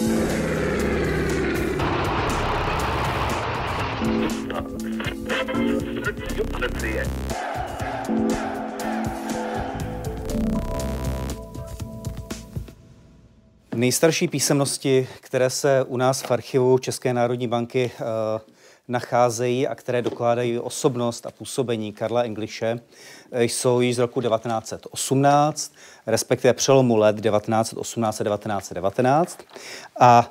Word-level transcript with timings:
Nejstarší 0.00 0.08
písemnosti, 14.28 15.08
které 15.20 15.50
se 15.50 15.84
u 15.88 15.96
nás 15.96 16.22
v 16.22 16.30
archivu 16.30 16.78
České 16.78 17.14
národní 17.14 17.48
banky 17.48 17.90
uh, 18.00 18.06
nacházejí 18.90 19.68
a 19.68 19.74
které 19.74 20.02
dokládají 20.02 20.58
osobnost 20.58 21.26
a 21.26 21.30
působení 21.30 21.92
Karla 21.92 22.22
Englishe, 22.22 22.80
eh, 23.32 23.44
jsou 23.44 23.80
již 23.80 23.96
z 23.96 23.98
roku 23.98 24.20
1918, 24.20 25.72
respektive 26.06 26.54
přelomu 26.54 26.96
let 26.96 27.20
1918 27.20 28.20
a 28.20 28.24
1919. 28.24 29.38
A 30.00 30.30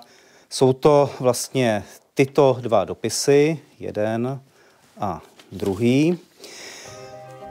jsou 0.49 0.73
to 0.73 1.09
vlastně 1.19 1.83
tyto 2.13 2.57
dva 2.61 2.85
dopisy, 2.85 3.59
jeden 3.79 4.41
a 4.99 5.21
druhý 5.51 6.19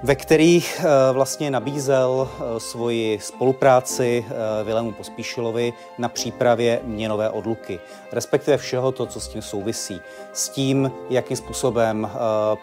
ve 0.02 0.14
kterých 0.14 0.80
eh, 0.80 1.12
vlastně 1.12 1.50
nabízel 1.50 2.28
eh, 2.30 2.60
svoji 2.60 3.18
spolupráci 3.22 4.24
eh, 4.28 4.64
Vilému 4.64 4.92
Pospíšilovi 4.92 5.72
na 5.98 6.08
přípravě 6.08 6.80
měnové 6.84 7.30
odluky, 7.30 7.80
respektive 8.12 8.56
všeho 8.56 8.92
to, 8.92 9.06
co 9.06 9.20
s 9.20 9.28
tím 9.28 9.42
souvisí. 9.42 10.00
S 10.32 10.48
tím, 10.48 10.90
jakým 11.10 11.36
způsobem 11.36 12.10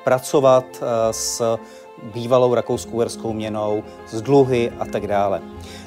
pracovat 0.04 0.66
s 1.12 1.58
bývalou 2.04 2.54
rakouskou 2.54 2.98
verskou 2.98 3.34
měnou, 3.34 3.84
s 4.08 4.22
dluhy 4.22 4.72
a 4.80 4.86
tak 4.86 5.08
dále. 5.08 5.42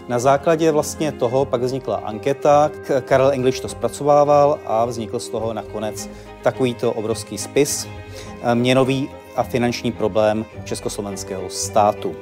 Na 0.09 0.19
základě 0.19 0.71
vlastně 0.71 1.13
toho 1.13 1.45
pak 1.45 1.63
vznikla 1.63 1.97
anketa, 1.97 2.71
Karel 3.05 3.31
English 3.31 3.61
to 3.61 3.69
zpracovával 3.69 4.59
a 4.67 4.85
vznikl 4.85 5.19
z 5.19 5.29
toho 5.29 5.53
nakonec 5.53 6.09
takovýto 6.43 6.93
obrovský 6.93 7.39
spis, 7.39 7.89
měnový 8.55 9.11
a 9.39 9.43
finanční 9.43 9.93
problém 9.93 10.45
československého 10.65 11.51
státu. 11.51 12.17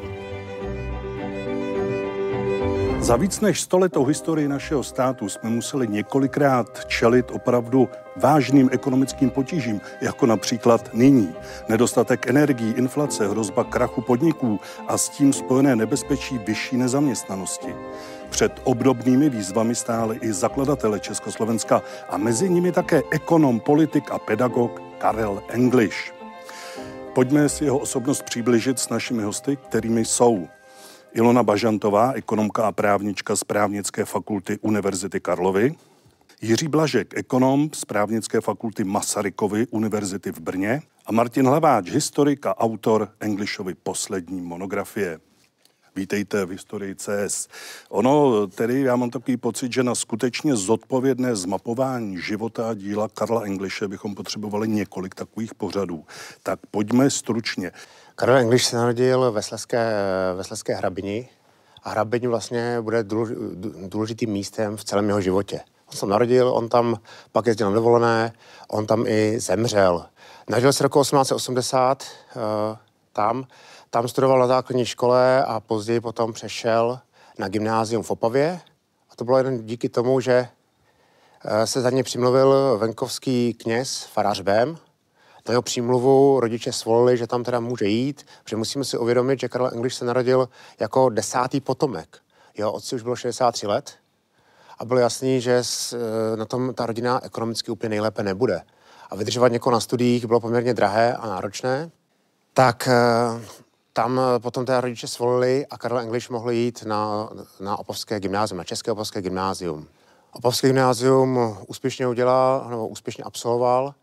Za 3.00 3.17
víc 3.17 3.41
než 3.41 3.61
stoletou 3.61 4.05
historii 4.05 4.48
našeho 4.48 4.83
státu 4.83 5.28
jsme 5.28 5.50
museli 5.50 5.89
několikrát 5.89 6.84
čelit 6.87 7.31
opravdu 7.31 7.89
vážným 8.17 8.69
ekonomickým 8.72 9.31
potížím, 9.31 9.81
jako 10.00 10.27
například 10.27 10.94
nyní. 10.94 11.34
Nedostatek 11.69 12.27
energií, 12.27 12.75
inflace, 12.77 13.28
hrozba 13.28 13.64
krachu 13.64 14.00
podniků 14.00 14.61
a 14.89 14.98
s 14.98 15.09
tím 15.09 15.33
spojené 15.33 15.77
nebezpečí 15.77 16.39
vyšší 16.39 16.77
nezaměstnanosti. 16.77 17.75
Před 18.31 18.53
obdobnými 18.64 19.31
výzvami 19.31 19.75
stály 19.75 20.19
i 20.22 20.33
zakladatele 20.33 21.00
Československa 21.00 21.83
a 22.09 22.17
mezi 22.17 22.50
nimi 22.50 22.72
také 22.72 23.03
ekonom, 23.11 23.61
politik 23.61 24.11
a 24.11 24.19
pedagog 24.19 24.83
Karel 24.98 25.42
English. 25.48 26.16
Pojďme 27.17 27.48
si 27.48 27.64
jeho 27.64 27.78
osobnost 27.78 28.22
přiblížit 28.22 28.78
s 28.78 28.89
našimi 28.89 29.22
hosty, 29.22 29.56
kterými 29.56 30.05
jsou 30.05 30.48
Ilona 31.12 31.42
Bažantová, 31.42 32.12
ekonomka 32.12 32.67
a 32.67 32.72
právnička 32.72 33.36
z 33.36 33.45
právnické 33.45 34.05
fakulty 34.05 34.59
Univerzity 34.61 35.20
Karlovy, 35.20 35.75
Jiří 36.42 36.69
Blažek, 36.69 37.14
ekonom 37.17 37.70
z 37.72 37.84
právnické 37.84 38.41
fakulty 38.41 38.84
Masarykovy 38.84 39.67
univerzity 39.70 40.33
v 40.33 40.41
Brně 40.41 40.83
a 41.06 41.12
Martin 41.12 41.47
Hlaváč, 41.47 41.91
historik 41.91 42.47
a 42.47 42.61
autor 42.61 43.09
Englishovy 43.20 43.75
poslední 43.75 44.41
monografie. 44.41 45.19
Vítejte 45.97 46.44
v 46.47 46.50
historii 46.50 46.94
CS. 46.94 47.48
Ono 47.89 48.47
tedy, 48.47 48.80
já 48.80 48.97
mám 48.97 49.11
takový 49.11 49.36
pocit, 49.36 49.72
že 49.72 49.83
na 49.83 49.94
skutečně 49.94 50.56
zodpovědné 50.56 51.36
zmapování 51.36 52.20
života 52.20 52.69
a 52.69 52.75
díla 52.75 53.08
Karla 53.08 53.42
Englishe 53.42 53.88
bychom 53.88 54.14
potřebovali 54.14 54.69
několik 54.69 55.14
takových 55.14 55.55
pořadů. 55.55 56.05
Tak 56.42 56.58
pojďme 56.70 57.11
stručně. 57.11 57.72
Karel 58.15 58.37
English 58.37 58.65
se 58.65 58.76
narodil 58.76 59.32
ve 59.32 59.43
Sleské, 59.43 59.94
ve 60.37 60.44
Sleské 60.44 60.75
hrabini 60.75 61.28
a 61.82 61.91
hrabiň 61.91 62.28
vlastně 62.28 62.81
bude 62.81 63.04
důležitým 63.87 64.31
místem 64.31 64.76
v 64.76 64.84
celém 64.84 65.09
jeho 65.09 65.20
životě. 65.20 65.60
On 65.87 65.97
se 65.97 66.06
narodil, 66.06 66.49
on 66.49 66.69
tam 66.69 66.97
pak 67.32 67.47
jezdil 67.47 67.69
na 67.69 67.75
dovolené, 67.75 68.32
on 68.69 68.87
tam 68.87 69.06
i 69.06 69.41
zemřel. 69.41 70.06
Narodil 70.49 70.72
se 70.72 70.82
roku 70.82 71.00
1880 71.00 72.04
uh, 72.37 72.43
tam, 73.12 73.47
tam 73.91 74.08
studoval 74.08 74.38
na 74.38 74.47
základní 74.47 74.84
škole 74.84 75.44
a 75.44 75.60
později 75.60 76.00
potom 76.00 76.32
přešel 76.32 76.98
na 77.38 77.48
gymnázium 77.48 78.02
v 78.02 78.10
Opavě. 78.10 78.60
A 79.10 79.16
to 79.16 79.24
bylo 79.24 79.38
jen 79.38 79.66
díky 79.66 79.88
tomu, 79.88 80.20
že 80.20 80.48
eh, 81.44 81.66
se 81.66 81.80
za 81.80 81.91
ně 81.91 82.02
přimluvil 82.02 82.78
venkovský 82.78 83.54
kněz 83.54 84.04
Farář 84.12 84.41
Bém. 84.41 84.78
Na 85.48 85.52
jeho 85.52 85.62
přímluvu 85.62 86.41
rodiče 86.41 86.72
svolili, 86.72 87.16
že 87.16 87.26
tam 87.26 87.44
teda 87.44 87.60
může 87.60 87.86
jít, 87.86 88.26
protože 88.42 88.56
musíme 88.56 88.84
si 88.84 88.98
uvědomit, 88.98 89.41
že 89.41 89.48
Karel 89.48 89.70
English 89.72 89.96
se 89.96 90.04
narodil 90.04 90.48
jako 90.80 91.08
desátý 91.08 91.60
potomek. 91.60 92.19
Jeho 92.56 92.72
otci 92.72 92.94
už 92.94 93.02
bylo 93.02 93.16
63 93.16 93.66
let 93.66 93.94
a 94.78 94.84
bylo 94.84 95.00
jasný, 95.00 95.41
že 95.41 95.62
eh, 95.62 96.36
na 96.36 96.44
tom 96.44 96.75
ta 96.75 96.86
rodina 96.86 97.25
ekonomicky 97.25 97.70
úplně 97.70 97.91
nejlépe 97.91 98.22
nebude. 98.22 98.62
A 99.10 99.16
vydržovat 99.16 99.52
někoho 99.52 99.72
na 99.72 99.80
studiích 99.80 100.26
bylo 100.26 100.41
poměrně 100.41 100.75
drahé 100.75 101.14
a 101.14 101.26
náročné. 101.26 101.91
Tak 102.54 102.88
eh, 102.88 103.66
tam 103.96 104.20
eh, 104.20 104.38
potom 104.38 104.66
té 104.66 104.80
rodiče 104.80 105.08
svolili 105.08 105.66
a 105.66 105.78
Karel 105.78 105.98
English 105.98 106.30
mohl 106.30 106.50
jít 106.50 106.82
na, 106.82 107.30
na 107.60 107.78
Opovské 107.78 108.20
gymnázium, 108.20 108.58
na 108.58 108.64
České 108.64 108.92
Opovské 108.92 109.22
gymnázium. 109.22 109.88
Opovské 110.32 110.68
gymnázium 110.68 111.58
úspěšně 111.66 112.08
udělal, 112.08 112.66
nebo 112.70 112.88
úspěšně 112.88 113.24
absolvoval 113.24 113.94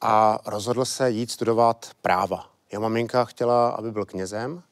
a 0.00 0.38
rozhodl 0.46 0.84
se 0.84 1.10
jít 1.10 1.30
studovat 1.30 1.90
práva. 2.02 2.46
Jeho 2.72 2.82
maminka 2.82 3.24
chtěla, 3.24 3.68
aby 3.68 3.90
byl 3.90 4.04
knězem, 4.04 4.62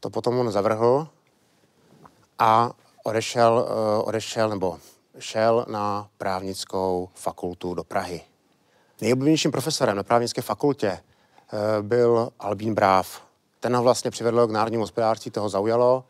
to 0.00 0.10
potom 0.10 0.38
on 0.38 0.50
zavrhl 0.50 1.08
a 2.38 2.70
odešel, 3.04 3.66
uh, 3.68 4.08
odešel 4.08 4.48
nebo 4.48 4.78
šel 5.18 5.64
na 5.68 6.08
právnickou 6.18 7.08
fakultu 7.14 7.74
do 7.74 7.84
Prahy. 7.84 8.20
Nejoblíbenějším 9.00 9.50
profesorem 9.50 9.96
na 9.96 10.02
právnické 10.02 10.42
fakultě 10.42 10.90
uh, 10.92 11.86
byl 11.86 12.32
Albín 12.38 12.74
Bráv, 12.74 13.29
ten 13.60 13.76
ho 13.76 13.82
vlastně 13.82 14.10
přivedl 14.10 14.46
k 14.46 14.50
národnímu 14.50 14.82
hospodářství, 14.82 15.30
toho 15.30 15.48
zaujalo 15.48 16.04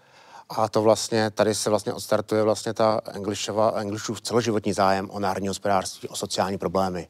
a 0.48 0.68
to 0.68 0.82
vlastně, 0.82 1.30
tady 1.30 1.54
se 1.54 1.70
vlastně 1.70 1.92
odstartuje 1.92 2.42
vlastně 2.42 2.74
ta 2.74 3.00
Englishova, 3.12 3.70
Englishův 3.70 4.20
celoživotní 4.20 4.72
zájem 4.72 5.10
o 5.10 5.20
národní 5.20 5.48
hospodářství, 5.48 6.08
o 6.08 6.16
sociální 6.16 6.58
problémy. 6.58 7.08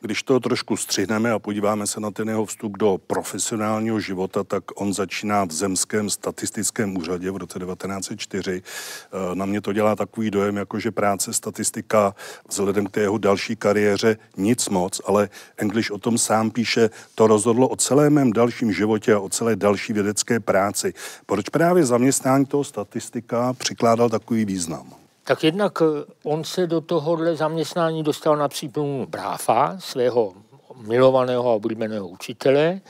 Když 0.00 0.22
to 0.22 0.40
trošku 0.40 0.76
střihneme 0.76 1.32
a 1.32 1.38
podíváme 1.38 1.86
se 1.86 2.00
na 2.00 2.10
ten 2.10 2.28
jeho 2.28 2.46
vstup 2.46 2.78
do 2.78 2.98
profesionálního 3.06 4.00
života, 4.00 4.44
tak 4.44 4.64
on 4.74 4.94
začíná 4.94 5.44
v 5.44 5.52
Zemském 5.52 6.10
statistickém 6.10 6.96
úřadě 6.96 7.30
v 7.30 7.36
roce 7.36 7.58
1904. 7.58 8.62
Eh, 8.62 9.34
na 9.34 9.46
mě 9.46 9.60
to 9.60 9.72
dělá 9.72 9.96
takový 9.96 10.30
dojem, 10.30 10.56
jako 10.56 10.78
že 10.78 10.90
práce 10.90 11.32
statistika 11.32 12.14
vzhledem 12.48 12.86
k 12.86 12.90
té 12.90 13.00
jeho 13.00 13.18
další 13.18 13.56
kariéře 13.56 14.16
nic 14.36 14.68
moc, 14.68 15.00
ale 15.06 15.28
English 15.56 15.90
o 15.90 15.98
tom 15.98 16.18
sám 16.18 16.50
píše, 16.50 16.90
to 17.14 17.26
rozhodlo 17.26 17.68
o 17.68 17.76
celém 17.76 18.12
mém 18.12 18.32
dalším 18.32 18.72
životě 18.72 19.14
a 19.14 19.18
o 19.18 19.28
celé 19.28 19.56
další 19.56 19.92
vědecké 19.92 20.40
práci. 20.40 20.94
Proč 21.26 21.48
právě 21.48 21.86
zaměstnání 21.86 22.46
toho 22.46 22.64
statistika 22.64 23.52
přikládal 23.52 24.08
takový 24.08 24.44
význam? 24.44 24.99
Tak 25.30 25.44
jednak 25.44 25.82
eh, 25.82 26.04
on 26.24 26.44
se 26.44 26.66
do 26.66 26.80
tohohle 26.80 27.36
zaměstnání 27.36 28.02
dostal 28.02 28.36
na 28.36 28.48
příplnu 28.48 29.06
bráfa, 29.06 29.76
svého 29.78 30.32
milovaného 30.76 31.50
a 31.50 31.54
oblíbeného 31.54 32.08
učitele, 32.08 32.80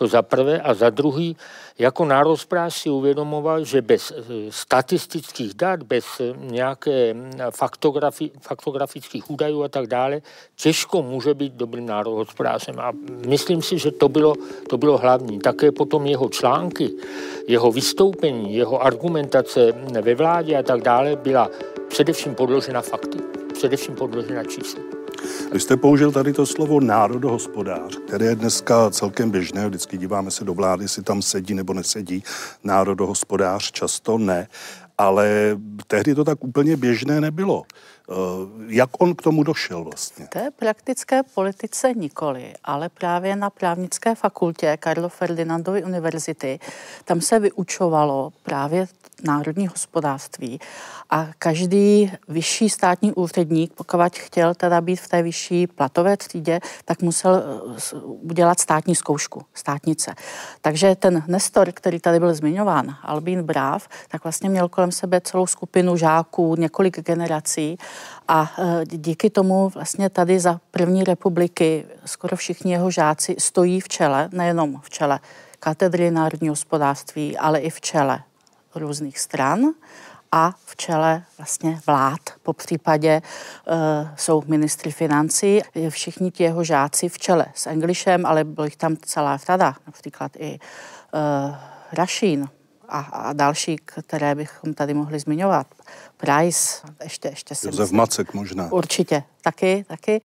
to 0.00 0.06
za 0.06 0.22
prvé. 0.22 0.60
A 0.60 0.74
za 0.74 0.90
druhý, 0.90 1.36
jako 1.78 2.04
nározpráv 2.04 2.74
si 2.74 2.88
uvědomoval, 2.90 3.64
že 3.64 3.82
bez 3.82 4.08
eh, 4.08 4.22
statistických 4.48 5.54
dat, 5.54 5.82
bez 5.82 6.04
eh, 6.20 6.32
nějaké 6.40 7.14
hm, 7.14 7.30
faktografi, 7.50 8.30
faktografických 8.40 9.30
údajů 9.30 9.62
a 9.62 9.68
tak 9.68 9.86
dále, 9.86 10.22
těžko 10.56 11.02
může 11.02 11.34
být 11.34 11.52
dobrým 11.52 11.86
národohospodářem. 11.86 12.80
A 12.80 12.92
myslím 13.28 13.62
si, 13.62 13.78
že 13.78 13.90
to 13.90 14.08
bylo, 14.08 14.34
to 14.68 14.78
bylo 14.78 14.98
hlavní. 14.98 15.38
Také 15.38 15.72
potom 15.72 16.06
jeho 16.06 16.28
články, 16.28 16.90
jeho 17.48 17.72
vystoupení, 17.72 18.56
jeho 18.56 18.80
argumentace 18.80 19.72
ve 20.00 20.14
vládě 20.14 20.56
a 20.56 20.62
tak 20.62 20.80
dále 20.80 21.16
byla 21.16 21.50
především 21.88 22.34
podložena 22.34 22.80
fakty, 22.80 23.18
především 23.52 23.94
podložena 23.94 24.44
čísly. 24.44 24.99
Vy 25.52 25.60
jste 25.60 25.76
použil 25.76 26.12
tady 26.12 26.32
to 26.32 26.46
slovo 26.46 26.80
národohospodář, 26.80 27.96
které 28.06 28.26
je 28.26 28.34
dneska 28.34 28.90
celkem 28.90 29.30
běžné. 29.30 29.68
Vždycky 29.68 29.98
díváme 29.98 30.30
se 30.30 30.44
do 30.44 30.54
vlády, 30.54 30.84
jestli 30.84 31.02
tam 31.02 31.22
sedí 31.22 31.54
nebo 31.54 31.74
nesedí 31.74 32.24
národohospodář, 32.64 33.72
často 33.72 34.18
ne. 34.18 34.48
ale 34.98 35.56
tehdy 35.86 36.14
to 36.14 36.24
tak 36.24 36.44
úplně 36.44 36.76
běžné 36.76 37.20
nebylo. 37.20 37.62
Eh, 38.10 38.14
jak 38.66 38.90
on 39.02 39.14
k 39.14 39.22
tomu 39.22 39.42
došel 39.42 39.84
vlastně? 39.84 40.26
Té 40.26 40.50
praktické 40.50 41.22
politice 41.22 41.92
nikoli, 41.96 42.54
ale 42.64 42.88
právě 42.88 43.36
na 43.36 43.50
právnické 43.50 44.14
fakultě 44.14 44.76
Karlo 44.76 45.08
Ferdinandovy 45.08 45.84
univerzity, 45.84 46.58
tam 47.04 47.20
se 47.20 47.38
vyučovalo 47.38 48.32
právě 48.42 48.88
národní 49.24 49.66
hospodářství 49.68 50.60
a 51.10 51.28
každý 51.38 52.12
vyšší 52.28 52.68
státní 52.68 53.12
úředník, 53.12 53.72
pokud 53.72 54.18
chtěl 54.18 54.54
teda 54.54 54.80
být 54.80 54.96
v 54.96 55.08
té 55.08 55.22
vyšší 55.22 55.66
platové 55.66 56.16
třídě, 56.16 56.60
tak 56.84 57.02
musel 57.02 57.34
eh, 57.34 57.96
udělat 58.04 58.60
státní 58.60 58.94
zkoušku, 58.94 59.42
státnice. 59.54 60.14
Takže 60.60 60.94
ten 60.94 61.22
Nestor, 61.26 61.72
který 61.72 62.00
tady 62.00 62.18
byl 62.18 62.34
zmiňován, 62.34 62.96
Albín 63.02 63.42
Bráv, 63.42 63.88
tak 64.08 64.24
vlastně 64.24 64.50
měl 64.50 64.68
kolem 64.68 64.92
sebe 64.92 65.20
celou 65.20 65.46
skupinu 65.46 65.96
žáků, 65.96 66.56
několik 66.56 67.00
generací 67.00 67.78
a 68.28 68.52
eh, 68.58 68.84
díky 68.86 69.30
tomu 69.30 69.68
vlastně 69.68 70.10
tady 70.10 70.40
za 70.40 70.60
první 70.70 71.04
republiky 71.04 71.86
skoro 72.04 72.36
všichni 72.36 72.72
jeho 72.72 72.90
žáci 72.90 73.36
stojí 73.38 73.80
v 73.80 73.88
čele, 73.88 74.28
nejenom 74.32 74.80
v 74.80 74.90
čele 74.90 75.20
katedry 75.60 76.10
národního 76.10 76.52
hospodářství, 76.52 77.38
ale 77.38 77.58
i 77.58 77.70
v 77.70 77.80
čele 77.80 78.22
různých 78.74 79.18
stran 79.18 79.60
a 80.32 80.54
v 80.64 80.76
čele 80.76 81.22
vlastně 81.38 81.80
vlád. 81.86 82.20
Po 82.42 82.52
případě 82.52 83.22
uh, 83.22 83.74
jsou 84.16 84.42
ministry 84.46 84.90
financí, 84.90 85.60
všichni 85.88 86.30
ti 86.30 86.42
jeho 86.42 86.64
žáci 86.64 87.08
v 87.08 87.18
čele 87.18 87.46
s 87.54 87.66
Englishem, 87.66 88.26
ale 88.26 88.44
bylo 88.44 88.64
jich 88.64 88.76
tam 88.76 88.96
celá 88.96 89.36
řada, 89.36 89.74
například 89.86 90.32
i 90.38 90.58
uh, 90.58 91.54
Rašín 91.92 92.48
a, 92.90 93.00
a 93.00 93.32
další, 93.32 93.76
které 93.84 94.34
bychom 94.34 94.74
tady 94.74 94.94
mohli 94.94 95.18
zmiňovat. 95.18 95.66
Price, 96.16 96.86
ještě, 97.02 97.28
ještě 97.28 97.54
si 97.54 97.66
Josef 97.66 97.80
myslím. 97.80 97.96
Macek 97.96 98.34
možná. 98.34 98.72
Určitě, 98.72 99.22
taky, 99.42 99.84
taky. 99.88 100.20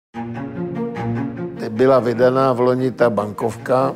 Byla 1.69 1.99
vydaná 1.99 2.53
v 2.53 2.59
loni 2.59 2.91
ta 2.91 3.09
bankovka, 3.09 3.95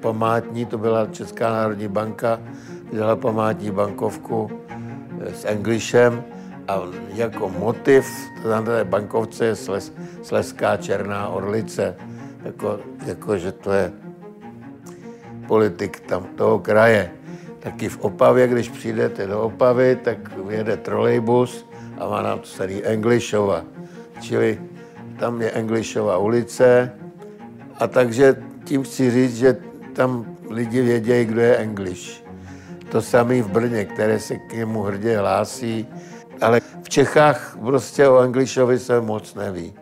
památní, 0.00 0.66
to 0.66 0.78
byla 0.78 1.06
Česká 1.06 1.50
národní 1.50 1.88
banka, 1.88 2.40
vydala 2.92 3.16
památní 3.16 3.70
bankovku 3.70 4.50
eh, 5.20 5.34
s 5.34 5.44
Englishem 5.44 6.24
a 6.68 6.80
jako 7.08 7.48
motiv 7.48 8.06
na 8.48 8.62
té 8.62 8.84
bankovce 8.84 9.44
je 9.44 9.56
sles, 9.56 9.92
Sleská 10.22 10.76
černá 10.76 11.28
orlice. 11.28 11.96
Jako, 12.44 12.80
jako, 13.06 13.38
že 13.38 13.52
to 13.52 13.72
je 13.72 13.92
politik 15.46 16.00
tam 16.00 16.24
toho 16.36 16.58
kraje. 16.58 17.12
Taky 17.62 17.88
v 17.88 17.98
Opavě, 18.00 18.48
když 18.48 18.68
přijdete 18.68 19.26
do 19.26 19.40
Opavy, 19.40 19.96
tak 19.96 20.36
vyjede 20.36 20.76
trolejbus 20.76 21.66
a 21.98 22.08
má 22.08 22.22
nám 22.22 22.40
starý 22.42 22.84
Englishova. 22.84 23.64
Čili 24.20 24.60
tam 25.18 25.42
je 25.42 25.50
Englishova 25.50 26.18
ulice 26.18 26.92
a 27.78 27.86
takže 27.86 28.36
tím 28.64 28.82
chci 28.82 29.10
říct, 29.10 29.36
že 29.36 29.56
tam 29.92 30.36
lidi 30.50 30.82
vědějí, 30.82 31.24
kdo 31.24 31.40
je 31.40 31.56
English. 31.56 32.24
To 32.90 33.02
samé 33.02 33.42
v 33.42 33.48
Brně, 33.48 33.84
které 33.84 34.20
se 34.20 34.36
k 34.36 34.52
němu 34.52 34.82
hrdě 34.82 35.18
hlásí, 35.18 35.86
ale 36.40 36.60
v 36.82 36.88
Čechách 36.88 37.56
prostě 37.60 38.08
o 38.08 38.20
Englishovi 38.20 38.78
se 38.78 39.00
moc 39.00 39.34
neví. 39.34 39.81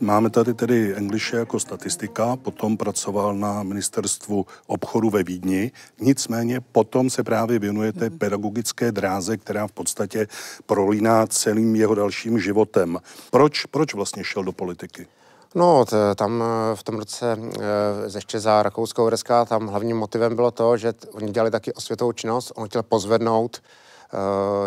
Máme 0.00 0.30
tady 0.30 0.54
tedy 0.54 0.94
Engliše 0.96 1.36
jako 1.36 1.60
statistika, 1.60 2.36
potom 2.36 2.76
pracoval 2.76 3.34
na 3.34 3.62
ministerstvu 3.62 4.46
obchodu 4.66 5.10
ve 5.10 5.22
Vídni, 5.22 5.72
nicméně 6.00 6.60
potom 6.60 7.10
se 7.10 7.22
právě 7.24 7.58
věnujete 7.58 8.10
pedagogické 8.10 8.92
dráze, 8.92 9.36
která 9.36 9.66
v 9.66 9.72
podstatě 9.72 10.26
prolíná 10.66 11.26
celým 11.26 11.76
jeho 11.76 11.94
dalším 11.94 12.38
životem. 12.38 12.98
Proč, 13.30 13.64
proč 13.64 13.94
vlastně 13.94 14.24
šel 14.24 14.44
do 14.44 14.52
politiky? 14.52 15.06
No, 15.54 15.84
t- 15.84 16.14
tam 16.14 16.42
eh, 16.42 16.76
v 16.76 16.82
tom 16.82 16.98
roce 16.98 17.32
e, 17.32 18.16
ještě 18.16 18.40
za 18.40 18.62
Rakouskou 18.62 19.02
uherská 19.02 19.44
tam 19.44 19.66
hlavním 19.66 19.96
motivem 19.96 20.36
bylo 20.36 20.50
to, 20.50 20.76
že 20.76 20.92
t- 20.92 21.08
oni 21.08 21.32
dělali 21.32 21.50
taky 21.50 21.72
osvětovou 21.72 22.12
činnost, 22.12 22.52
on 22.56 22.68
chtěl 22.68 22.82
pozvednout 22.82 23.62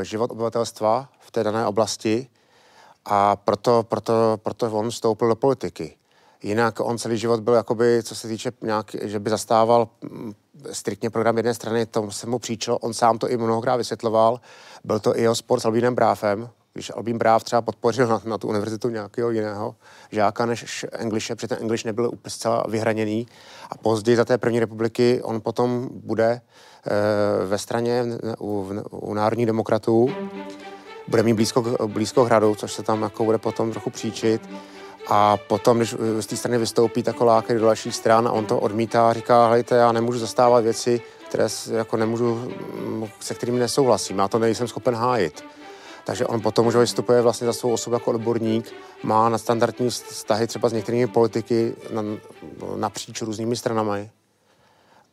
e, 0.02 0.06
život 0.06 0.32
obyvatelstva 0.32 1.10
v 1.20 1.32
té 1.32 1.44
dané 1.44 1.68
oblasti 1.68 2.28
a 3.06 3.36
proto, 3.36 3.84
proto, 3.84 4.40
proto 4.44 4.72
on 4.72 4.90
vstoupil 4.90 5.28
do 5.28 5.36
politiky. 5.36 5.96
Jinak 6.44 6.80
on 6.80 6.98
celý 6.98 7.18
život 7.18 7.40
byl 7.40 7.54
jakoby, 7.54 8.04
co 8.04 8.16
se 8.16 8.28
týče 8.28 8.52
nějak, 8.62 8.96
že 9.02 9.20
by 9.20 9.30
zastával 9.30 9.90
mm, 10.02 10.34
striktně 10.72 11.10
program 11.10 11.38
jedné 11.38 11.54
strany, 11.54 11.86
to 11.86 12.12
se 12.12 12.28
mu 12.28 12.40
příčilo, 12.40 12.78
on 12.78 12.94
sám 12.94 13.18
to 13.18 13.30
i 13.30 13.38
mnohokrát 13.38 13.76
vysvětloval, 13.76 14.42
byl 14.84 15.00
to 15.00 15.18
i 15.18 15.22
jeho 15.22 15.36
sport 15.36 15.60
s 15.60 15.66
Albínem 15.66 15.96
Bráfem, 15.96 16.50
když 16.74 16.92
Albín 16.96 17.18
Bráv 17.18 17.44
třeba 17.44 17.62
podpořil 17.62 18.08
na, 18.08 18.22
na 18.26 18.38
tu 18.38 18.48
univerzitu 18.48 18.90
nějakého 18.90 19.30
jiného 19.30 19.76
žáka 20.12 20.46
než 20.46 20.86
Englishe, 20.92 21.36
protože 21.36 21.48
ten 21.48 21.58
English 21.62 21.86
nebyl 21.86 22.06
úplně 22.06 22.32
zcela 22.32 22.64
vyhraněný. 22.70 23.28
A 23.70 23.78
později 23.78 24.18
za 24.18 24.26
té 24.26 24.38
první 24.38 24.60
republiky 24.60 25.22
on 25.24 25.42
potom 25.42 25.90
bude 25.94 26.30
e, 26.32 26.42
ve 27.46 27.58
straně 27.58 28.04
u, 28.40 28.70
u 28.92 29.14
národních 29.14 29.48
demokratů, 29.48 30.10
bude 31.12 31.24
mít 31.24 31.34
blízko, 31.34 31.62
blízko 31.88 32.24
hradu, 32.24 32.56
což 32.56 32.74
se 32.74 32.84
tam 32.84 33.02
jako 33.02 33.26
bude 33.26 33.38
potom 33.38 33.72
trochu 33.72 33.90
příčit. 33.90 34.50
A 35.08 35.38
potom, 35.38 35.78
když 35.78 35.96
z 36.20 36.26
té 36.26 36.36
strany 36.36 36.58
vystoupí, 36.58 37.04
tak 37.04 37.16
do 37.50 37.66
dalších 37.66 37.96
stran 37.96 38.28
a 38.28 38.32
on 38.32 38.46
to 38.46 38.60
odmítá 38.60 39.14
říká, 39.14 39.50
hejte, 39.50 39.76
já 39.76 39.92
nemůžu 39.92 40.20
zastávat 40.20 40.64
věci, 40.64 41.02
které 41.30 41.48
jako 41.72 41.98
nemůžu, 41.98 42.52
se 43.20 43.34
kterými 43.34 43.60
nesouhlasím, 43.60 44.20
já 44.20 44.28
to 44.28 44.40
nejsem 44.40 44.68
schopen 44.68 44.96
hájit. 44.96 45.44
Takže 46.06 46.26
on 46.26 46.42
potom 46.42 46.68
už 46.68 46.76
vystupuje 46.76 47.22
vlastně 47.22 47.48
za 47.48 47.54
svou 47.54 47.74
osobu 47.74 47.94
jako 47.94 48.12
odborník, 48.12 48.74
má 49.04 49.30
na 49.30 49.38
standardní 49.38 49.90
vztahy 49.90 50.48
třeba 50.48 50.70
s 50.70 50.74
některými 50.74 51.08
politiky 51.08 51.76
na, 51.94 52.02
napříč 52.76 53.22
různými 53.22 53.56
stranami, 53.56 54.10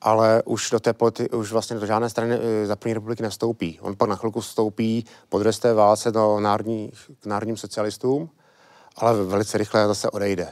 ale 0.00 0.42
už 0.44 0.70
do 0.70 0.80
té 0.80 0.92
politi- 0.92 1.36
už 1.38 1.52
vlastně 1.52 1.76
do 1.76 1.86
žádné 1.86 2.08
strany 2.08 2.34
e, 2.34 2.66
za 2.66 2.76
první 2.76 2.94
republiky 2.94 3.22
nestoupí. 3.22 3.78
On 3.80 3.96
pak 3.96 4.08
na 4.08 4.16
chvilku 4.16 4.40
vstoupí 4.40 5.04
po 5.28 5.38
druhé 5.38 5.74
válce 5.74 6.12
do 6.12 6.40
národní, 6.40 6.92
k 7.20 7.26
národním 7.26 7.56
socialistům, 7.56 8.30
ale 8.96 9.24
velice 9.24 9.58
rychle 9.58 9.86
zase 9.86 10.10
odejde 10.10 10.48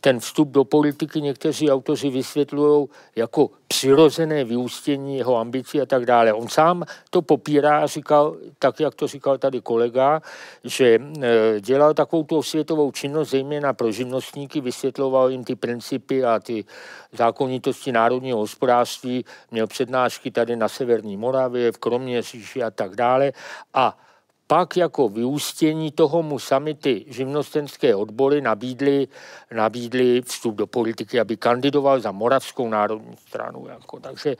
ten 0.00 0.20
vstup 0.20 0.48
do 0.48 0.64
politiky 0.64 1.20
někteří 1.20 1.70
autoři 1.70 2.10
vysvětlují 2.10 2.88
jako 3.16 3.50
přirozené 3.68 4.44
vyústění 4.44 5.16
jeho 5.16 5.36
ambicí 5.36 5.80
a 5.80 5.86
tak 5.86 6.06
dále. 6.06 6.32
On 6.32 6.48
sám 6.48 6.84
to 7.10 7.22
popírá 7.22 7.78
a 7.78 7.86
říkal, 7.86 8.36
tak 8.58 8.80
jak 8.80 8.94
to 8.94 9.06
říkal 9.06 9.38
tady 9.38 9.60
kolega, 9.60 10.22
že 10.64 10.98
e, 11.22 11.60
dělal 11.60 11.94
takovou 11.94 12.24
tu 12.24 12.42
světovou 12.42 12.92
činnost, 12.92 13.30
zejména 13.30 13.72
pro 13.72 13.92
živnostníky, 13.92 14.60
vysvětloval 14.60 15.30
jim 15.30 15.44
ty 15.44 15.54
principy 15.54 16.24
a 16.24 16.38
ty 16.38 16.64
zákonitosti 17.12 17.92
národního 17.92 18.38
hospodářství, 18.38 19.24
měl 19.50 19.66
přednášky 19.66 20.30
tady 20.30 20.56
na 20.56 20.68
Severní 20.68 21.16
Moravě, 21.16 21.72
v 21.72 21.78
Kroměříži 21.78 22.62
a 22.62 22.70
tak 22.70 22.96
dále. 22.96 23.32
A 23.74 23.98
pak 24.46 24.76
jako 24.76 25.08
vyústění 25.08 25.90
toho 25.90 26.22
mu 26.22 26.38
sami 26.38 26.74
ty 26.74 27.04
živnostenské 27.08 27.94
odbory 27.94 28.40
nabídly, 28.40 29.08
nabídly 29.54 30.22
vstup 30.22 30.54
do 30.54 30.66
politiky, 30.66 31.20
aby 31.20 31.36
kandidoval 31.36 32.00
za 32.00 32.12
Moravskou 32.12 32.68
národní 32.68 33.16
stranu. 33.16 33.66
Jako, 33.68 34.00
takže 34.00 34.36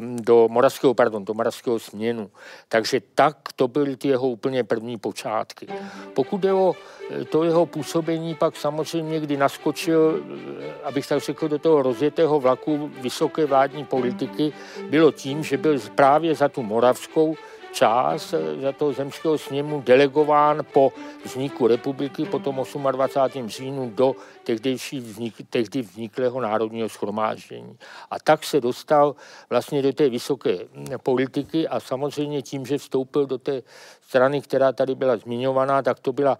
um, 0.00 0.16
do 0.16 0.48
Moravského, 0.48 0.94
pardon, 0.94 1.24
do 1.24 1.34
Moravského 1.34 1.78
směnu. 1.78 2.30
Takže 2.68 3.00
tak 3.14 3.36
to 3.56 3.68
byly 3.68 3.96
ty 3.96 4.08
jeho 4.08 4.28
úplně 4.28 4.64
první 4.64 4.98
počátky. 4.98 5.66
Pokud 6.14 6.44
je 6.44 6.52
o 6.52 6.74
e, 7.10 7.24
to 7.24 7.44
jeho 7.44 7.66
působení, 7.66 8.34
pak 8.34 8.56
samozřejmě, 8.56 9.20
kdy 9.20 9.36
naskočil, 9.36 10.20
e, 10.60 10.84
abych 10.84 11.06
tak 11.06 11.20
řekl, 11.20 11.48
do 11.48 11.58
toho 11.58 11.82
rozjetého 11.82 12.40
vlaku 12.40 12.90
vysoké 13.00 13.46
vládní 13.46 13.84
politiky, 13.84 14.52
bylo 14.90 15.12
tím, 15.12 15.44
že 15.44 15.56
byl 15.56 15.78
právě 15.94 16.34
za 16.34 16.48
tu 16.48 16.62
Moravskou 16.62 17.36
čas 17.72 18.34
za 18.60 18.72
toho 18.72 18.92
zemského 18.92 19.38
sněmu 19.38 19.80
delegován 19.80 20.62
po 20.72 20.92
vzniku 21.24 21.66
republiky, 21.66 22.24
po 22.24 22.38
tom 22.38 22.64
28. 22.92 23.48
říjnu 23.48 23.90
do 23.94 24.14
tehdejší 24.44 25.00
vznik, 25.00 25.34
tehdy 25.50 25.82
vzniklého 25.82 26.40
národního 26.40 26.88
schromáždění. 26.88 27.78
A 28.10 28.18
tak 28.18 28.44
se 28.44 28.60
dostal 28.60 29.14
vlastně 29.50 29.82
do 29.82 29.92
té 29.92 30.08
vysoké 30.08 30.58
politiky 31.02 31.68
a 31.68 31.80
samozřejmě 31.80 32.42
tím, 32.42 32.66
že 32.66 32.78
vstoupil 32.78 33.26
do 33.26 33.38
té 33.38 33.62
strany, 34.00 34.40
která 34.40 34.72
tady 34.72 34.94
byla 34.94 35.16
zmiňovaná, 35.16 35.82
tak 35.82 36.00
to 36.00 36.12
byla, 36.12 36.38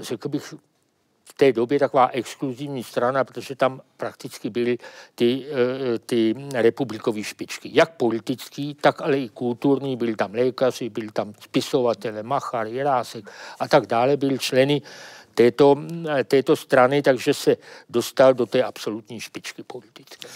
řekl 0.00 0.28
bych, 0.28 0.54
v 1.24 1.32
té 1.32 1.52
době 1.52 1.78
taková 1.78 2.08
exkluzivní 2.08 2.84
strana, 2.84 3.24
protože 3.24 3.56
tam 3.56 3.80
prakticky 3.96 4.50
byly 4.50 4.78
ty, 5.14 5.46
eh, 5.46 5.98
ty 5.98 6.34
republikové 6.54 7.22
špičky. 7.22 7.70
Jak 7.72 7.96
politický, 7.96 8.74
tak 8.74 9.02
ale 9.02 9.18
i 9.18 9.28
kulturní. 9.28 9.96
Byli 9.96 10.16
tam 10.16 10.34
lékaři, 10.34 10.88
byli 10.88 11.08
tam 11.12 11.32
spisovatele, 11.40 12.22
Machar, 12.22 12.66
Jirásek 12.66 13.30
a 13.60 13.68
tak 13.68 13.86
dále. 13.86 14.16
Byli 14.16 14.38
členy 14.38 14.82
této, 15.34 15.76
této 16.24 16.56
strany, 16.56 17.02
takže 17.02 17.34
se 17.34 17.56
dostal 17.88 18.34
do 18.34 18.46
té 18.46 18.62
absolutní 18.62 19.20
špičky 19.20 19.62
politické. 19.62 20.28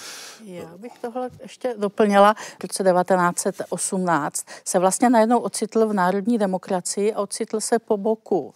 Já 0.45 0.77
bych 0.77 0.93
tohle 1.01 1.31
ještě 1.43 1.75
doplnila. 1.79 2.35
V 2.35 2.63
roce 2.63 2.85
1918 2.85 4.47
se 4.65 4.79
vlastně 4.79 5.11
najednou 5.11 5.39
ocitl 5.39 5.89
v 5.89 5.93
národní 5.93 6.39
demokracii 6.39 7.15
a 7.15 7.21
ocitl 7.21 7.61
se 7.61 7.79
po 7.79 7.97
boku 7.97 8.55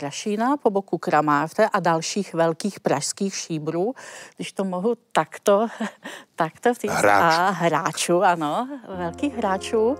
Rašína, 0.00 0.56
po 0.56 0.70
boku 0.70 0.98
Kramárte 0.98 1.68
a 1.68 1.80
dalších 1.80 2.34
velkých 2.34 2.80
pražských 2.80 3.34
šíbrů, 3.34 3.94
když 4.36 4.52
to 4.52 4.64
mohu 4.64 4.94
takto, 5.12 5.66
takto 6.36 6.74
v 6.74 6.78
tý... 6.78 6.88
Hráč. 6.88 7.34
a 7.38 7.50
hráčů, 7.50 8.22
ano, 8.22 8.68
velkých 8.96 9.36
hráčů. 9.36 9.96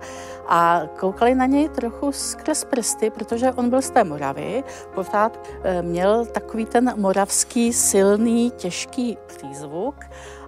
A 0.47 0.81
koukali 0.99 1.35
na 1.35 1.45
něj 1.45 1.69
trochu 1.69 2.11
skrz 2.11 2.63
prsty, 2.63 3.09
protože 3.09 3.51
on 3.51 3.69
byl 3.69 3.81
z 3.81 3.89
té 3.89 4.03
Moravy, 4.03 4.63
pořád 4.95 5.47
eh, 5.63 5.81
měl 5.81 6.25
takový 6.25 6.65
ten 6.65 6.93
moravský 6.97 7.73
silný, 7.73 8.51
těžký 8.51 9.17
přízvuk. 9.27 9.95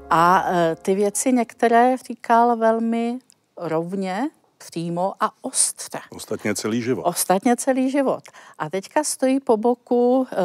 A 0.10 0.46
eh, 0.48 0.76
ty 0.82 0.96
věci 0.96 1.34
některé 1.34 1.98
říkal 1.98 2.56
velmi 2.58 3.20
rovně, 3.58 4.30
přímo 4.66 5.14
a 5.20 5.32
ostře. 5.42 6.00
Ostatně 6.10 6.56
celý 6.56 6.82
život. 6.82 7.04
Ostatně 7.04 7.56
celý 7.56 7.92
život. 7.92 8.24
A 8.58 8.70
teďka 8.70 9.04
stojí 9.04 9.40
po 9.40 9.58
boku 9.58 10.28
e, 10.32 10.36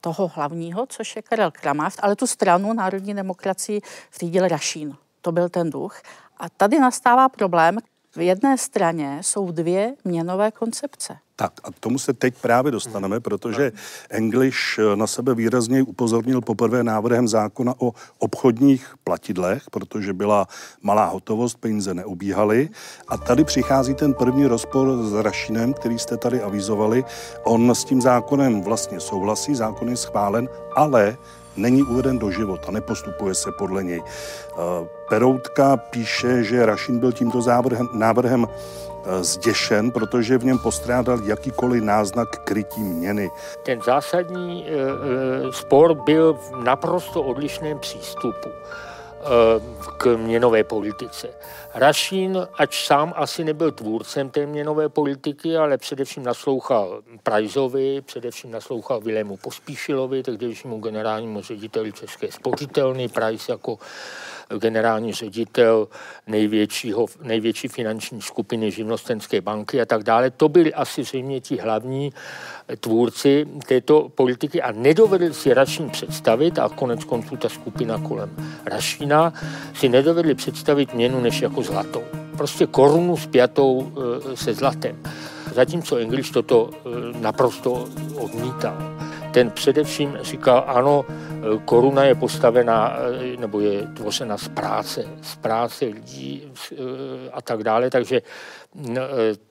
toho 0.00 0.28
hlavního, 0.28 0.86
což 0.86 1.16
je 1.16 1.22
Karel 1.22 1.50
Kramář, 1.50 1.96
ale 1.98 2.16
tu 2.16 2.26
stranu 2.26 2.72
národní 2.72 3.14
demokracii 3.14 3.80
řídil 4.20 4.48
Rašín. 4.48 4.96
To 5.20 5.32
byl 5.32 5.48
ten 5.48 5.70
duch. 5.70 6.02
A 6.36 6.48
tady 6.48 6.78
nastává 6.78 7.28
problém. 7.28 7.78
V 8.16 8.20
jedné 8.20 8.58
straně 8.58 9.18
jsou 9.20 9.52
dvě 9.52 9.94
měnové 10.04 10.50
koncepce. 10.50 11.18
Tak 11.40 11.52
a 11.64 11.72
k 11.72 11.78
tomu 11.80 11.98
se 11.98 12.12
teď 12.12 12.34
právě 12.40 12.72
dostaneme, 12.72 13.20
protože 13.20 13.72
English 14.10 14.78
eh, 14.78 14.96
na 14.96 15.06
sebe 15.06 15.34
výrazně 15.34 15.82
upozornil 15.82 16.40
poprvé 16.40 16.84
návrhem 16.84 17.28
zákona 17.28 17.74
o 17.78 17.92
obchodních 18.18 18.94
platidlech, 19.04 19.62
protože 19.70 20.12
byla 20.12 20.46
malá 20.82 21.06
hotovost, 21.06 21.56
peníze 21.56 21.94
neubíhaly. 21.94 22.68
A 23.08 23.16
tady 23.16 23.44
přichází 23.44 23.94
ten 23.94 24.14
první 24.14 24.46
rozpor 24.46 25.02
s 25.02 25.12
Rašinem, 25.14 25.72
který 25.72 25.98
jste 25.98 26.16
tady 26.16 26.42
avizovali. 26.42 27.04
On 27.44 27.70
s 27.70 27.84
tím 27.84 28.00
zákonem 28.00 28.60
vlastně 28.62 29.00
souhlasí, 29.00 29.54
zákon 29.54 29.88
je 29.88 29.96
schválen, 29.96 30.48
ale 30.76 31.16
není 31.56 31.82
uveden 31.82 32.18
do 32.18 32.30
života, 32.30 32.70
nepostupuje 32.70 33.34
se 33.34 33.52
podle 33.52 33.84
něj. 33.84 34.02
Eh, 34.02 34.88
Peroutka 35.08 35.76
píše, 35.76 36.44
že 36.44 36.66
Rašin 36.66 36.98
byl 36.98 37.12
tímto 37.12 37.40
návrhem, 37.40 37.88
návrhem 37.92 38.46
zděšen, 39.20 39.90
protože 39.90 40.38
v 40.38 40.44
něm 40.44 40.58
postrádal 40.58 41.18
jakýkoliv 41.24 41.82
náznak 41.82 42.28
krytí 42.44 42.80
měny. 42.80 43.30
Ten 43.62 43.80
zásadní 43.82 44.66
e, 44.66 44.72
e, 44.72 45.52
spor 45.52 45.94
byl 45.94 46.34
v 46.34 46.64
naprosto 46.64 47.22
odlišném 47.22 47.78
přístupu 47.78 48.48
k 49.96 50.16
měnové 50.16 50.64
politice. 50.64 51.28
Rašín, 51.74 52.48
ač 52.54 52.86
sám 52.86 53.12
asi 53.16 53.44
nebyl 53.44 53.72
tvůrcem 53.72 54.30
té 54.30 54.46
měnové 54.46 54.88
politiky, 54.88 55.56
ale 55.56 55.78
především 55.78 56.22
naslouchal 56.24 57.02
Prajzovi, 57.22 58.00
především 58.00 58.50
naslouchal 58.50 59.00
Vilému 59.00 59.36
Pospíšilovi, 59.36 60.22
tehdejšímu 60.22 60.78
generálnímu 60.78 61.42
řediteli 61.42 61.92
České 61.92 62.32
spořitelny, 62.32 63.08
Prajz 63.08 63.48
jako 63.48 63.78
generální 64.58 65.12
ředitel 65.12 65.88
největšího, 66.26 67.06
největší 67.22 67.68
finanční 67.68 68.22
skupiny 68.22 68.70
živnostenské 68.70 69.40
banky 69.40 69.80
a 69.80 69.86
tak 69.86 70.02
dále. 70.02 70.30
To 70.30 70.48
byli 70.48 70.74
asi 70.74 71.04
zřejmě 71.04 71.40
ti 71.40 71.56
hlavní 71.56 72.12
tvůrci 72.80 73.46
této 73.66 74.08
politiky 74.08 74.62
a 74.62 74.72
nedovedli 74.72 75.34
si 75.34 75.54
Rašín 75.54 75.90
představit, 75.90 76.58
a 76.58 76.68
konec 76.68 77.04
konců 77.04 77.36
ta 77.36 77.48
skupina 77.48 77.98
kolem 78.08 78.30
Rašína 78.66 79.09
si 79.74 79.88
nedovedli 79.88 80.34
představit 80.34 80.94
měnu 80.94 81.20
než 81.20 81.42
jako 81.42 81.62
zlatou. 81.62 82.02
Prostě 82.36 82.66
korunu 82.66 83.16
spjatou 83.16 83.92
e, 84.32 84.36
se 84.36 84.54
zlatem. 84.54 84.96
Zatímco 85.54 85.96
English 85.96 86.30
toto 86.30 86.70
e, 86.70 87.20
naprosto 87.20 87.88
odmítal 88.16 89.00
ten 89.30 89.50
především 89.50 90.18
říkal, 90.22 90.64
ano, 90.66 91.04
koruna 91.64 92.04
je 92.04 92.14
postavená, 92.14 92.96
nebo 93.38 93.60
je 93.60 93.86
tvořena 93.86 94.38
z 94.38 94.48
práce, 94.48 95.04
z 95.22 95.36
práce 95.36 95.84
lidí 95.84 96.52
a 97.32 97.42
tak 97.42 97.62
dále, 97.62 97.90
takže 97.90 98.22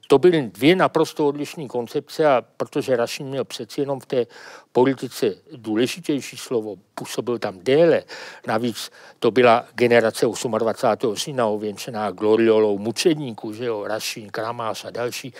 to 0.07 0.19
byly 0.19 0.41
dvě 0.41 0.75
naprosto 0.75 1.27
odlišné 1.27 1.67
koncepce 1.67 2.25
a 2.25 2.41
protože 2.57 2.95
Rašin 2.95 3.27
měl 3.27 3.45
přeci 3.45 3.81
jenom 3.81 3.99
v 3.99 4.05
té 4.05 4.27
politice 4.71 5.35
důležitější 5.55 6.37
slovo, 6.37 6.75
působil 6.95 7.39
tam 7.39 7.59
déle, 7.59 8.03
navíc 8.47 8.91
to 9.19 9.31
byla 9.31 9.65
generace 9.75 10.25
28. 10.59 11.15
října 11.15 11.47
ověnčená 11.47 12.11
gloriolou 12.11 12.77
mučedníků, 12.77 13.53
že 13.53 13.65
jo, 13.65 13.83
Rašin, 13.87 14.29
Kramář 14.29 14.85
a 14.85 14.89
další, 14.89 15.33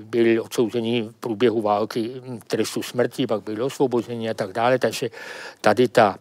byli 0.00 0.40
odsouzeni 0.40 1.02
v 1.02 1.12
průběhu 1.12 1.60
války 1.60 2.10
trestu 2.46 2.82
smrti, 2.82 3.26
pak 3.26 3.42
byli 3.42 3.62
osvobozeni 3.62 4.30
a 4.30 4.34
tak 4.34 4.52
dále, 4.52 4.78
takže 4.78 5.10
tady 5.60 5.88
ta 5.88 6.18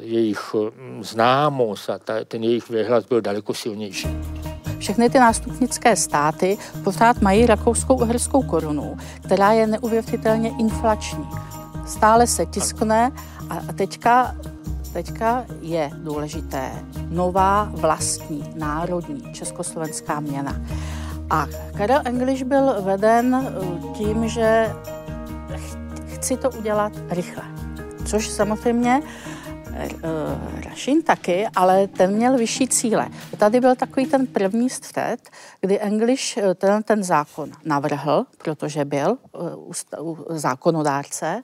jejich 0.00 0.54
hm, 0.54 1.04
známost 1.04 1.90
a 1.90 1.98
ta, 1.98 2.24
ten 2.24 2.44
jejich 2.44 2.70
vyhlas 2.70 3.04
byl 3.04 3.20
daleko 3.20 3.54
silnější. 3.54 4.08
Všechny 4.78 5.10
ty 5.10 5.18
nástupnické 5.18 5.96
státy 5.96 6.58
pořád 6.84 7.20
mají 7.20 7.46
rakouskou 7.46 7.94
uherskou 7.94 8.42
korunu, 8.42 8.96
která 9.24 9.52
je 9.52 9.66
neuvěřitelně 9.66 10.50
inflační. 10.58 11.28
Stále 11.86 12.26
se 12.26 12.46
tiskne 12.46 13.12
a 13.50 13.72
teďka, 13.72 14.36
teďka 14.92 15.44
je 15.60 15.90
důležité 15.94 16.70
nová 17.08 17.68
vlastní 17.72 18.50
národní 18.54 19.32
československá 19.32 20.20
měna. 20.20 20.60
A 21.30 21.46
Karel 21.78 22.00
English 22.04 22.42
byl 22.42 22.74
veden 22.80 23.34
uh, 23.34 23.92
tím, 23.92 24.28
že 24.28 24.70
chci 26.14 26.36
to 26.36 26.50
udělat 26.50 26.92
rychle. 27.10 27.42
Což 28.04 28.28
samozřejmě 28.28 29.02
Rašin 30.64 31.02
taky, 31.02 31.46
ale 31.56 31.86
ten 31.86 32.14
měl 32.14 32.36
vyšší 32.38 32.68
cíle. 32.68 33.08
Tady 33.38 33.60
byl 33.60 33.74
takový 33.74 34.06
ten 34.06 34.26
první 34.26 34.70
střed, 34.70 35.30
kdy 35.60 35.80
English 35.80 36.36
uh, 36.36 36.54
ten, 36.54 36.82
ten 36.82 37.02
zákon 37.02 37.50
navrhl, 37.64 38.24
protože 38.38 38.84
byl 38.84 39.18
zákonodárce, 40.28 41.42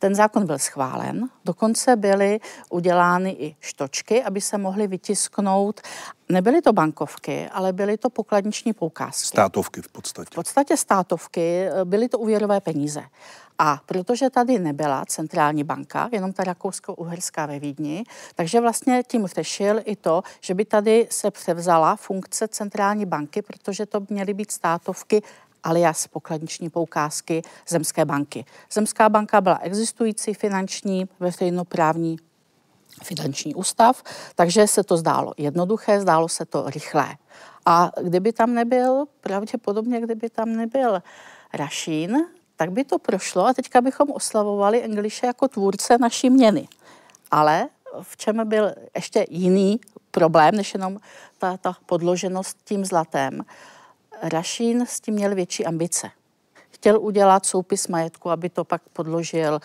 ten 0.00 0.14
zákon 0.14 0.46
byl 0.46 0.58
schválen, 0.58 1.28
dokonce 1.44 1.96
byly 1.96 2.40
udělány 2.70 3.30
i 3.30 3.56
štočky, 3.60 4.22
aby 4.22 4.40
se 4.40 4.58
mohly 4.58 4.86
vytisknout. 4.86 5.80
Nebyly 6.28 6.62
to 6.62 6.72
bankovky, 6.72 7.48
ale 7.52 7.72
byly 7.72 7.96
to 7.96 8.10
pokladniční 8.10 8.72
poukázky. 8.72 9.26
Státovky 9.26 9.82
v 9.82 9.88
podstatě. 9.88 10.28
V 10.32 10.34
podstatě 10.34 10.76
státovky, 10.76 11.66
byly 11.84 12.08
to 12.08 12.18
úvěrové 12.18 12.60
peníze. 12.60 13.02
A 13.58 13.80
protože 13.86 14.30
tady 14.30 14.58
nebyla 14.58 15.04
centrální 15.06 15.64
banka, 15.64 16.08
jenom 16.12 16.32
ta 16.32 16.44
rakousko-uherská 16.44 17.46
ve 17.46 17.58
Vídni, 17.58 18.04
takže 18.34 18.60
vlastně 18.60 19.02
tím 19.06 19.26
řešil 19.26 19.80
i 19.84 19.96
to, 19.96 20.22
že 20.40 20.54
by 20.54 20.64
tady 20.64 21.06
se 21.10 21.30
převzala 21.30 21.96
funkce 21.96 22.48
centrální 22.48 23.06
banky, 23.06 23.42
protože 23.42 23.86
to 23.86 24.00
měly 24.08 24.34
být 24.34 24.50
státovky 24.50 25.22
alias 25.64 26.06
pokladniční 26.06 26.70
poukázky 26.70 27.42
Zemské 27.68 28.04
banky. 28.04 28.44
Zemská 28.72 29.08
banka 29.08 29.40
byla 29.40 29.58
existující 29.62 30.34
finanční 30.34 31.08
veřejnoprávní 31.20 32.16
finanční 33.02 33.54
ústav, 33.54 34.02
takže 34.34 34.66
se 34.66 34.82
to 34.82 34.96
zdálo 34.96 35.34
jednoduché, 35.36 36.00
zdálo 36.00 36.28
se 36.28 36.44
to 36.44 36.70
rychlé. 36.70 37.16
A 37.66 37.90
kdyby 38.02 38.32
tam 38.32 38.54
nebyl, 38.54 39.04
pravděpodobně 39.20 40.00
kdyby 40.00 40.30
tam 40.30 40.56
nebyl 40.56 41.02
Rašín, 41.52 42.16
tak 42.56 42.72
by 42.72 42.84
to 42.84 42.98
prošlo 42.98 43.46
a 43.46 43.54
teďka 43.54 43.80
bychom 43.80 44.10
oslavovali 44.10 44.82
Engliše 44.82 45.26
jako 45.26 45.48
tvůrce 45.48 45.98
naší 45.98 46.30
měny. 46.30 46.68
Ale 47.30 47.68
v 48.02 48.16
čem 48.16 48.48
byl 48.48 48.74
ještě 48.94 49.26
jiný 49.30 49.80
problém, 50.10 50.54
než 50.54 50.74
jenom 50.74 50.98
ta, 51.38 51.56
ta 51.56 51.76
podloženost 51.86 52.56
tím 52.64 52.84
zlatem, 52.84 53.42
Rašín 54.22 54.86
s 54.86 55.00
tím 55.00 55.14
měl 55.14 55.34
větší 55.34 55.66
ambice. 55.66 56.10
Chtěl 56.70 57.00
udělat 57.00 57.46
soupis 57.46 57.88
majetku, 57.88 58.30
aby 58.30 58.48
to 58.48 58.64
pak 58.64 58.82
podložil 58.92 59.60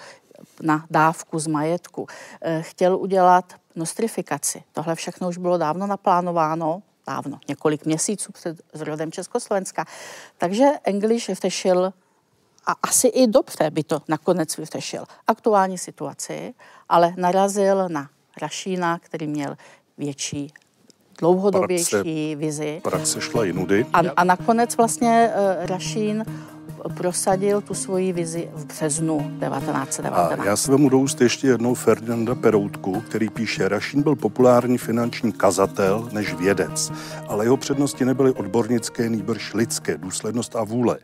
na 0.61 0.85
dávku 0.89 1.39
z 1.39 1.47
majetku. 1.47 2.07
Eh, 2.41 2.61
chtěl 2.61 2.97
udělat 2.97 3.53
nostrifikaci. 3.75 4.63
Tohle 4.71 4.95
všechno 4.95 5.29
už 5.29 5.37
bylo 5.37 5.57
dávno 5.57 5.87
naplánováno, 5.87 6.81
dávno, 7.07 7.39
několik 7.47 7.85
měsíců 7.85 8.31
před 8.31 8.61
zrodem 8.73 9.11
Československa. 9.11 9.85
Takže 10.37 10.65
English 10.83 11.27
vyřešil, 11.27 11.93
a 12.65 12.71
asi 12.83 13.07
i 13.07 13.27
dobře 13.27 13.69
by 13.69 13.83
to 13.83 14.01
nakonec 14.07 14.57
vyřešil, 14.57 15.05
aktuální 15.27 15.77
situaci, 15.77 16.53
ale 16.89 17.13
narazil 17.17 17.89
na 17.89 18.09
Rašína, 18.41 18.99
který 18.99 19.27
měl 19.27 19.57
větší 19.97 20.53
dlouhodobější 21.19 21.89
praxe, 21.91 22.35
vizi. 22.35 22.79
Praxe 22.83 23.21
šla 23.21 23.43
jinudy. 23.43 23.85
A, 23.93 23.99
a 24.15 24.23
nakonec 24.23 24.77
vlastně 24.77 25.29
uh, 25.35 25.65
Rašín 25.65 26.25
prosadil 26.93 27.61
tu 27.61 27.73
svoji 27.73 28.13
vizi 28.13 28.49
v 28.53 28.65
březnu 28.65 29.17
1919. 29.17 30.39
A 30.39 30.45
já 30.45 30.55
se 30.55 30.71
vemu 30.71 30.89
do 30.89 30.99
úst 30.99 31.21
ještě 31.21 31.47
jednou 31.47 31.73
Ferdinanda 31.73 32.35
Peroutku, 32.35 33.01
který 33.01 33.29
píše, 33.29 33.69
Rašín 33.69 34.01
byl 34.01 34.15
populární 34.15 34.77
finanční 34.77 35.31
kazatel 35.31 36.09
než 36.11 36.33
vědec, 36.33 36.91
ale 37.27 37.45
jeho 37.45 37.57
přednosti 37.57 38.05
nebyly 38.05 38.31
odbornické, 38.31 39.09
nýbrž 39.09 39.53
lidské, 39.53 39.97
důslednost 39.97 40.55
a 40.55 40.63
vůle. 40.63 40.97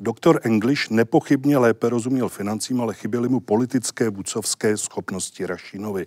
Doktor 0.00 0.40
English 0.42 0.90
nepochybně 0.90 1.58
lépe 1.58 1.88
rozuměl 1.88 2.28
financím, 2.28 2.80
ale 2.80 2.94
chyběly 2.94 3.28
mu 3.28 3.40
politické 3.40 4.10
vůcovské 4.10 4.76
schopnosti 4.76 5.46
Rašínovi. 5.46 6.06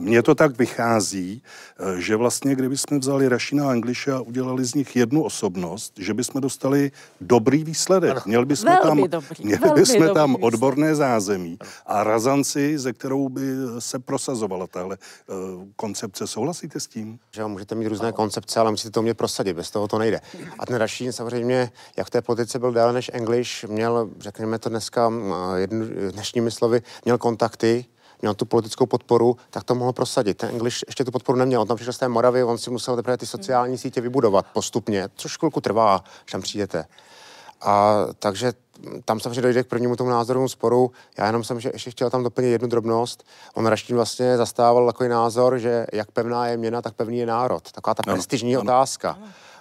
Mně 0.00 0.22
to 0.22 0.34
tak 0.34 0.58
vychází, 0.58 1.42
eh, 1.78 2.00
že 2.00 2.16
vlastně, 2.16 2.54
kdybychom 2.54 3.00
vzali 3.00 3.28
Rašina 3.28 3.68
a 3.68 3.70
Angliše 3.70 4.12
a 4.12 4.20
udělali 4.20 4.64
z 4.64 4.74
nich 4.74 4.96
jednu 4.96 5.22
osobnost, 5.22 5.92
že 5.98 6.14
bychom 6.14 6.40
dostali 6.40 6.90
dobrý 7.20 7.64
výsledek. 7.64 8.26
Měli 8.26 8.46
bychom 8.46 8.76
tam, 8.82 9.02
dobrý, 9.08 9.44
měli 9.44 9.70
bychom 9.74 10.14
tam 10.14 10.36
odborné 10.40 10.94
zázemí 10.94 11.58
a 11.86 12.04
razanci, 12.04 12.78
ze 12.78 12.92
kterou 12.92 13.28
by 13.28 13.42
se 13.78 13.98
prosazovala 13.98 14.66
tahle 14.66 14.98
uh, 15.26 15.64
koncepce. 15.76 16.26
Souhlasíte 16.26 16.80
s 16.80 16.86
tím? 16.86 17.18
Že 17.32 17.44
můžete 17.44 17.74
mít 17.74 17.88
různé 17.88 18.12
koncepce, 18.12 18.60
ale 18.60 18.70
musíte 18.70 18.90
to 18.90 19.00
umět 19.00 19.16
prosadit, 19.16 19.56
bez 19.56 19.70
toho 19.70 19.88
to 19.88 19.98
nejde. 19.98 20.20
A 20.58 20.66
ten 20.66 20.76
Rašín 20.76 21.12
samozřejmě, 21.12 21.70
jak 21.96 22.06
v 22.06 22.10
té 22.10 22.22
politice 22.22 22.58
byl 22.58 22.72
déle 22.72 22.92
než 22.92 23.10
English, 23.14 23.64
měl, 23.64 24.10
řekněme 24.18 24.58
to 24.58 24.68
dneska 24.68 25.12
jednu, 25.56 25.86
dnešními 26.10 26.50
slovy, 26.50 26.82
měl 27.04 27.18
kontakty, 27.18 27.84
měl 28.22 28.34
tu 28.34 28.44
politickou 28.44 28.86
podporu, 28.86 29.36
tak 29.50 29.64
to 29.64 29.74
mohl 29.74 29.92
prosadit. 29.92 30.38
Ten 30.38 30.50
English 30.50 30.78
ještě 30.86 31.04
tu 31.04 31.10
podporu 31.10 31.38
neměl. 31.38 31.60
On 31.60 31.68
tam 31.68 31.76
přišel 31.76 31.92
z 31.92 31.98
té 31.98 32.08
Moravy, 32.08 32.44
on 32.44 32.58
si 32.58 32.70
musel 32.70 32.96
teprve 32.96 33.16
ty 33.16 33.26
sociální 33.26 33.78
sítě 33.78 34.00
vybudovat 34.00 34.46
postupně, 34.52 35.08
což 35.14 35.38
chvilku 35.38 35.60
trvá, 35.60 36.04
když 36.22 36.32
tam 36.32 36.42
přijdete. 36.42 36.84
A 37.60 37.96
takže 38.18 38.52
tam 39.04 39.20
samozřejmě 39.20 39.42
dojde 39.42 39.62
k 39.62 39.66
prvnímu 39.66 39.96
tomu 39.96 40.10
názorovému 40.10 40.48
sporu. 40.48 40.90
Já 41.18 41.26
jenom 41.26 41.44
jsem 41.44 41.60
že 41.60 41.70
ještě 41.72 41.90
chtěl 41.90 42.10
tam 42.10 42.22
doplnit 42.22 42.50
jednu 42.50 42.68
drobnost. 42.68 43.24
On 43.54 43.66
Raštín 43.66 43.96
vlastně 43.96 44.36
zastával 44.36 44.86
takový 44.86 45.08
názor, 45.08 45.58
že 45.58 45.86
jak 45.92 46.10
pevná 46.10 46.46
je 46.46 46.56
měna, 46.56 46.82
tak 46.82 46.94
pevný 46.94 47.18
je 47.18 47.26
národ. 47.26 47.72
Taková 47.72 47.94
ta 47.94 48.02
no, 48.06 48.12
prestižní 48.12 48.52
no. 48.52 48.60
otázka. 48.60 49.18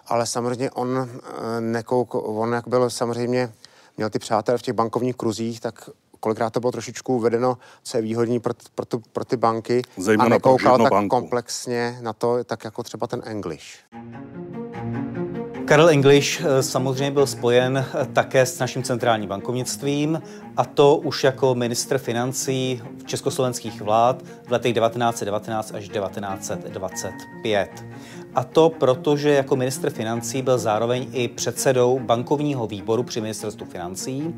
Ale 0.07 0.25
samozřejmě 0.25 0.71
on 0.71 1.09
eh, 1.09 1.61
nekouk, 1.61 2.15
on 2.15 2.53
jak 2.53 2.67
byl 2.67 2.89
samozřejmě, 2.89 3.53
měl 3.97 4.09
ty 4.09 4.19
přátelé 4.19 4.57
v 4.57 4.61
těch 4.61 4.73
bankovních 4.73 5.15
kruzích, 5.15 5.59
tak 5.59 5.89
kolikrát 6.21 6.49
to 6.49 6.59
bylo 6.59 6.71
trošičku 6.71 7.15
uvedeno, 7.15 7.57
co 7.83 7.97
je 7.97 8.01
výhodný 8.01 8.39
pro, 8.39 8.53
pro, 8.75 8.85
tu, 8.85 9.01
pro 9.13 9.25
ty 9.25 9.37
banky 9.37 9.81
Zejména 9.97 10.25
a 10.25 10.29
nekoukal 10.29 10.77
tak 10.77 10.89
banku. 10.91 11.09
komplexně 11.09 11.97
na 12.01 12.13
to, 12.13 12.43
tak 12.43 12.63
jako 12.63 12.83
třeba 12.83 13.07
ten 13.07 13.21
English. 13.25 13.65
Karel 15.65 15.89
English 15.89 16.41
eh, 16.41 16.63
samozřejmě 16.63 17.11
byl 17.11 17.27
spojen 17.27 17.77
eh, 17.77 18.05
také 18.13 18.45
s 18.45 18.59
naším 18.59 18.83
centrálním 18.83 19.29
bankovnictvím 19.29 20.21
a 20.57 20.65
to 20.65 20.95
už 20.95 21.23
jako 21.23 21.55
ministr 21.55 21.97
financí 21.97 22.81
v 22.97 23.05
československých 23.05 23.81
vlád 23.81 24.23
v 24.47 24.51
letech 24.51 24.73
1919 24.73 25.71
až 25.73 25.89
1925. 25.89 27.69
A 28.35 28.43
to 28.43 28.69
proto, 28.69 29.17
že 29.17 29.29
jako 29.29 29.55
ministr 29.55 29.89
financí 29.89 30.41
byl 30.41 30.57
zároveň 30.57 31.09
i 31.11 31.27
předsedou 31.27 31.99
bankovního 31.99 32.67
výboru 32.67 33.03
při 33.03 33.21
ministerstvu 33.21 33.65
financí 33.65 34.35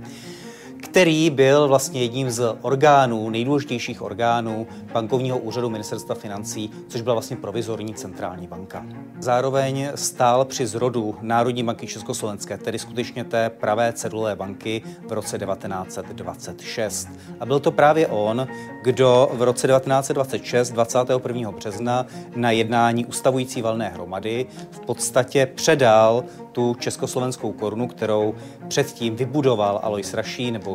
který 0.84 1.30
byl 1.30 1.68
vlastně 1.68 2.02
jedním 2.02 2.32
z 2.32 2.56
orgánů, 2.62 3.30
nejdůležitějších 3.30 4.02
orgánů 4.02 4.68
bankovního 4.94 5.38
úřadu 5.38 5.70
ministerstva 5.70 6.16
financí, 6.16 6.72
což 6.88 7.02
byla 7.02 7.14
vlastně 7.14 7.38
provizorní 7.38 7.94
centrální 7.94 8.48
banka. 8.48 8.86
Zároveň 9.20 9.90
stál 9.96 10.46
při 10.46 10.68
zrodu 10.68 11.16
Národní 11.22 11.64
banky 11.64 11.88
Československé, 11.88 12.58
tedy 12.58 12.80
skutečně 12.80 13.24
té 13.24 13.50
pravé 13.50 13.94
cedulé 13.94 14.36
banky 14.36 14.82
v 15.08 15.12
roce 15.12 15.40
1926. 15.40 17.08
A 17.40 17.46
byl 17.46 17.60
to 17.60 17.72
právě 17.72 18.08
on, 18.08 18.48
kdo 18.84 19.30
v 19.34 19.42
roce 19.42 19.68
1926, 19.68 20.72
21. 20.72 21.52
března, 21.52 22.06
na 22.36 22.52
jednání 22.52 23.06
ustavující 23.06 23.62
valné 23.62 23.90
hromady 23.90 24.46
v 24.72 24.80
podstatě 24.80 25.46
předal 25.46 26.24
tu 26.52 26.76
československou 26.80 27.52
korunu, 27.52 27.88
kterou 27.88 28.36
předtím 28.68 29.16
vybudoval 29.16 29.80
Alois 29.84 30.14
Rašín, 30.14 30.54
nebo 30.54 30.73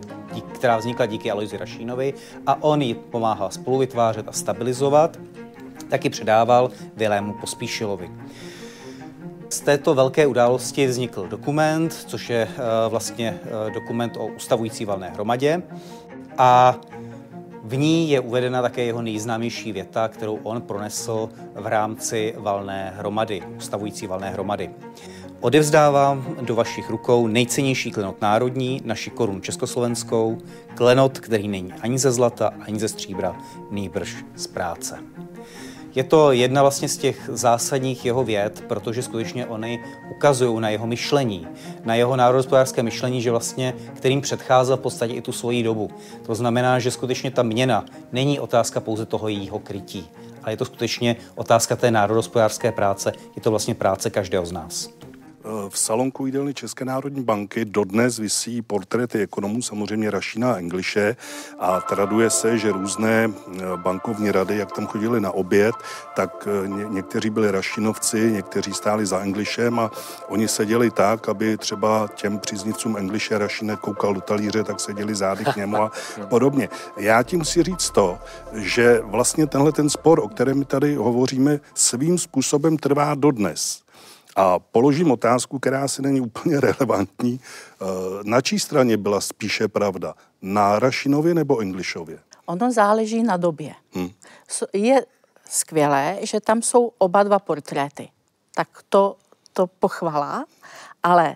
která 0.53 0.77
vznikla 0.77 1.07
díky 1.07 1.31
Aloisi 1.31 1.57
Rašínovi 1.57 2.15
a 2.47 2.63
on 2.63 2.83
ji 2.83 2.95
pomáhal 2.95 3.51
spoluvytvářet 3.51 4.29
a 4.29 4.33
stabilizovat, 4.33 5.19
taky 5.89 6.11
předával 6.11 6.71
Vilému 6.97 7.33
Pospíšilovi. 7.33 8.11
Z 9.51 9.61
této 9.61 9.95
velké 9.95 10.27
události 10.27 10.87
vznikl 10.87 11.29
dokument, 11.29 11.95
což 11.95 12.31
je 12.31 12.49
uh, 12.49 12.91
vlastně 12.91 13.41
uh, 13.67 13.75
dokument 13.75 14.17
o 14.17 14.27
ustavující 14.27 14.85
valné 14.85 15.11
hromadě 15.11 15.63
a 16.39 16.77
v 17.65 17.77
ní 17.77 18.11
je 18.11 18.21
uvedena 18.21 18.63
také 18.63 18.85
jeho 18.85 19.03
nejznámější 19.03 19.73
věta, 19.73 20.09
kterou 20.09 20.39
on 20.43 20.63
pronesl 20.63 21.29
v 21.55 21.67
rámci 21.67 22.35
valné 22.39 22.93
hromady, 22.97 23.43
ustavující 23.57 24.07
valné 24.07 24.31
hromady. 24.31 24.71
Odevzdávám 25.41 26.37
do 26.41 26.55
vašich 26.55 26.91
rukou 26.91 27.27
nejcennější 27.27 27.91
klenot 27.91 28.21
národní, 28.21 28.81
naši 28.85 29.11
korunu 29.11 29.41
československou, 29.41 30.39
klenot, 30.75 31.19
který 31.19 31.49
není 31.49 31.73
ani 31.73 31.99
ze 31.99 32.13
zlata, 32.13 32.53
ani 32.61 32.81
ze 32.81 32.89
stříbra, 32.89 33.37
nýbrž 33.71 34.17
z 34.37 34.47
práce. 34.47 34.99
Je 35.95 36.05
to 36.05 36.33
jedna 36.33 36.63
vlastně 36.63 36.89
z 36.89 36.97
těch 36.97 37.31
zásadních 37.33 38.05
jeho 38.05 38.25
věd, 38.25 38.65
protože 38.69 39.03
skutečně 39.03 39.47
oni 39.47 39.81
ukazují 40.11 40.61
na 40.61 40.69
jeho 40.69 40.87
myšlení, 40.87 41.47
na 41.85 41.95
jeho 41.95 42.17
národospodářské 42.17 42.83
myšlení, 42.83 43.23
že 43.23 43.31
vlastně, 43.31 43.75
kterým 43.95 44.21
předcházel 44.21 44.77
v 44.77 44.81
podstatě 44.81 45.15
i 45.15 45.23
tu 45.23 45.33
svoji 45.33 45.63
dobu. 45.63 45.91
To 46.27 46.35
znamená, 46.35 46.79
že 46.79 46.91
skutečně 46.91 47.31
ta 47.31 47.43
měna 47.43 47.85
není 48.13 48.41
otázka 48.41 48.81
pouze 48.81 49.07
toho 49.07 49.29
jejího 49.29 49.59
krytí, 49.59 50.09
ale 50.43 50.53
je 50.53 50.57
to 50.57 50.65
skutečně 50.65 51.17
otázka 51.35 51.77
té 51.77 51.91
národospodářské 51.91 52.73
práce, 52.73 53.13
je 53.37 53.43
to 53.43 53.51
vlastně 53.51 53.75
práce 53.75 54.11
každého 54.11 54.47
z 54.47 54.53
nás. 54.53 54.99
V 55.69 55.79
salonku 55.79 56.27
jídelny 56.27 56.55
České 56.55 56.85
národní 56.85 57.25
banky 57.25 57.65
dodnes 57.65 58.19
visí 58.19 58.63
portréty 58.63 59.23
ekonomů, 59.23 59.63
samozřejmě 59.63 60.11
Rašína 60.11 60.53
a 60.53 60.57
Engliše 60.57 61.17
a 61.59 61.81
traduje 61.81 62.31
se, 62.31 62.59
že 62.59 62.73
různé 62.73 63.31
eh, 63.31 63.63
bankovní 63.77 64.33
rady, 64.33 64.57
jak 64.57 64.73
tam 64.73 64.87
chodili 64.87 65.21
na 65.21 65.31
oběd, 65.31 65.75
tak 66.17 66.49
eh, 66.65 66.69
ně, 66.69 66.85
někteří 66.89 67.31
byli 67.31 67.51
Rašinovci, 67.51 68.33
někteří 68.33 68.73
stáli 68.73 69.07
za 69.07 69.21
Englišem 69.21 69.79
a 69.79 69.91
oni 70.29 70.49
seděli 70.49 70.91
tak, 70.91 71.29
aby 71.29 71.57
třeba 71.57 72.09
těm 72.15 72.39
příznivcům 72.39 72.97
Engliše 72.97 73.39
Rašíne 73.39 73.77
koukal 73.77 74.15
do 74.15 74.21
talíře, 74.21 74.65
tak 74.65 74.81
seděli 74.81 75.15
zády 75.15 75.45
k 75.45 75.57
němu 75.57 75.77
a 75.77 75.93
podobně. 76.29 76.69
Já 76.97 77.23
tím 77.23 77.39
musí 77.39 77.63
říct 77.63 77.91
to, 77.91 78.19
že 78.53 79.01
vlastně 79.05 79.47
tenhle 79.47 79.73
ten 79.73 79.91
spor, 79.91 80.21
o 80.21 80.29
kterém 80.29 80.59
my 80.59 80.65
tady 80.65 80.95
hovoříme, 80.95 81.61
svým 81.75 82.19
způsobem 82.19 82.77
trvá 82.77 83.15
dodnes. 83.15 83.88
A 84.39 84.59
položím 84.59 85.11
otázku, 85.11 85.59
která 85.59 85.89
si 85.89 86.03
není 86.03 86.21
úplně 86.21 86.61
relevantní. 86.61 87.41
Eh, 87.41 87.85
na 88.23 88.41
čí 88.41 88.59
straně 88.59 88.97
byla 88.97 89.21
spíše 89.21 89.69
pravda? 89.69 90.15
Na 90.43 90.79
Rašinově 90.79 91.35
nebo 91.35 91.59
Englishově? 91.59 92.19
Ono 92.47 92.73
záleží 92.73 93.23
na 93.23 93.37
době. 93.37 93.75
Hmm. 93.93 94.11
Je 94.73 95.07
skvělé, 95.49 96.19
že 96.23 96.41
tam 96.41 96.63
jsou 96.63 96.93
oba 96.99 97.23
dva 97.23 97.39
portréty. 97.39 98.09
Tak 98.55 98.69
to, 98.89 99.17
to 99.53 99.67
pochvala, 99.67 100.47
ale 101.03 101.35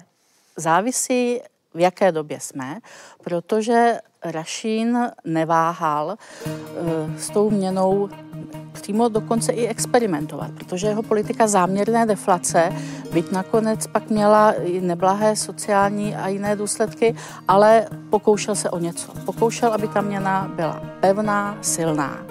závisí, 0.57 1.41
v 1.75 1.81
jaké 1.81 2.13
době 2.13 2.41
jsme, 2.41 2.79
protože 3.25 3.99
Rašín 4.25 4.99
neváhal 5.25 6.17
uh, 6.47 7.17
s 7.17 7.31
tou 7.31 7.51
měnou 7.51 8.09
přímo 8.73 9.09
dokonce 9.09 9.53
i 9.53 9.67
experimentovat, 9.67 10.51
protože 10.51 10.87
jeho 10.87 11.03
politika 11.03 11.47
záměrné 11.47 12.07
deflace, 12.07 12.73
byť 13.13 13.31
nakonec 13.31 13.87
pak 13.87 14.11
měla 14.11 14.53
i 14.53 14.81
neblahé 14.81 15.37
sociální 15.37 16.17
a 16.17 16.29
jiné 16.29 16.57
důsledky, 16.57 17.17
ale 17.49 17.87
pokoušel 18.11 18.55
se 18.55 18.71
o 18.71 18.79
něco. 18.79 19.13
Pokoušel, 19.25 19.73
aby 19.73 19.89
ta 19.89 20.01
měna 20.01 20.51
byla 20.57 20.83
pevná, 21.01 21.59
silná. 21.61 22.27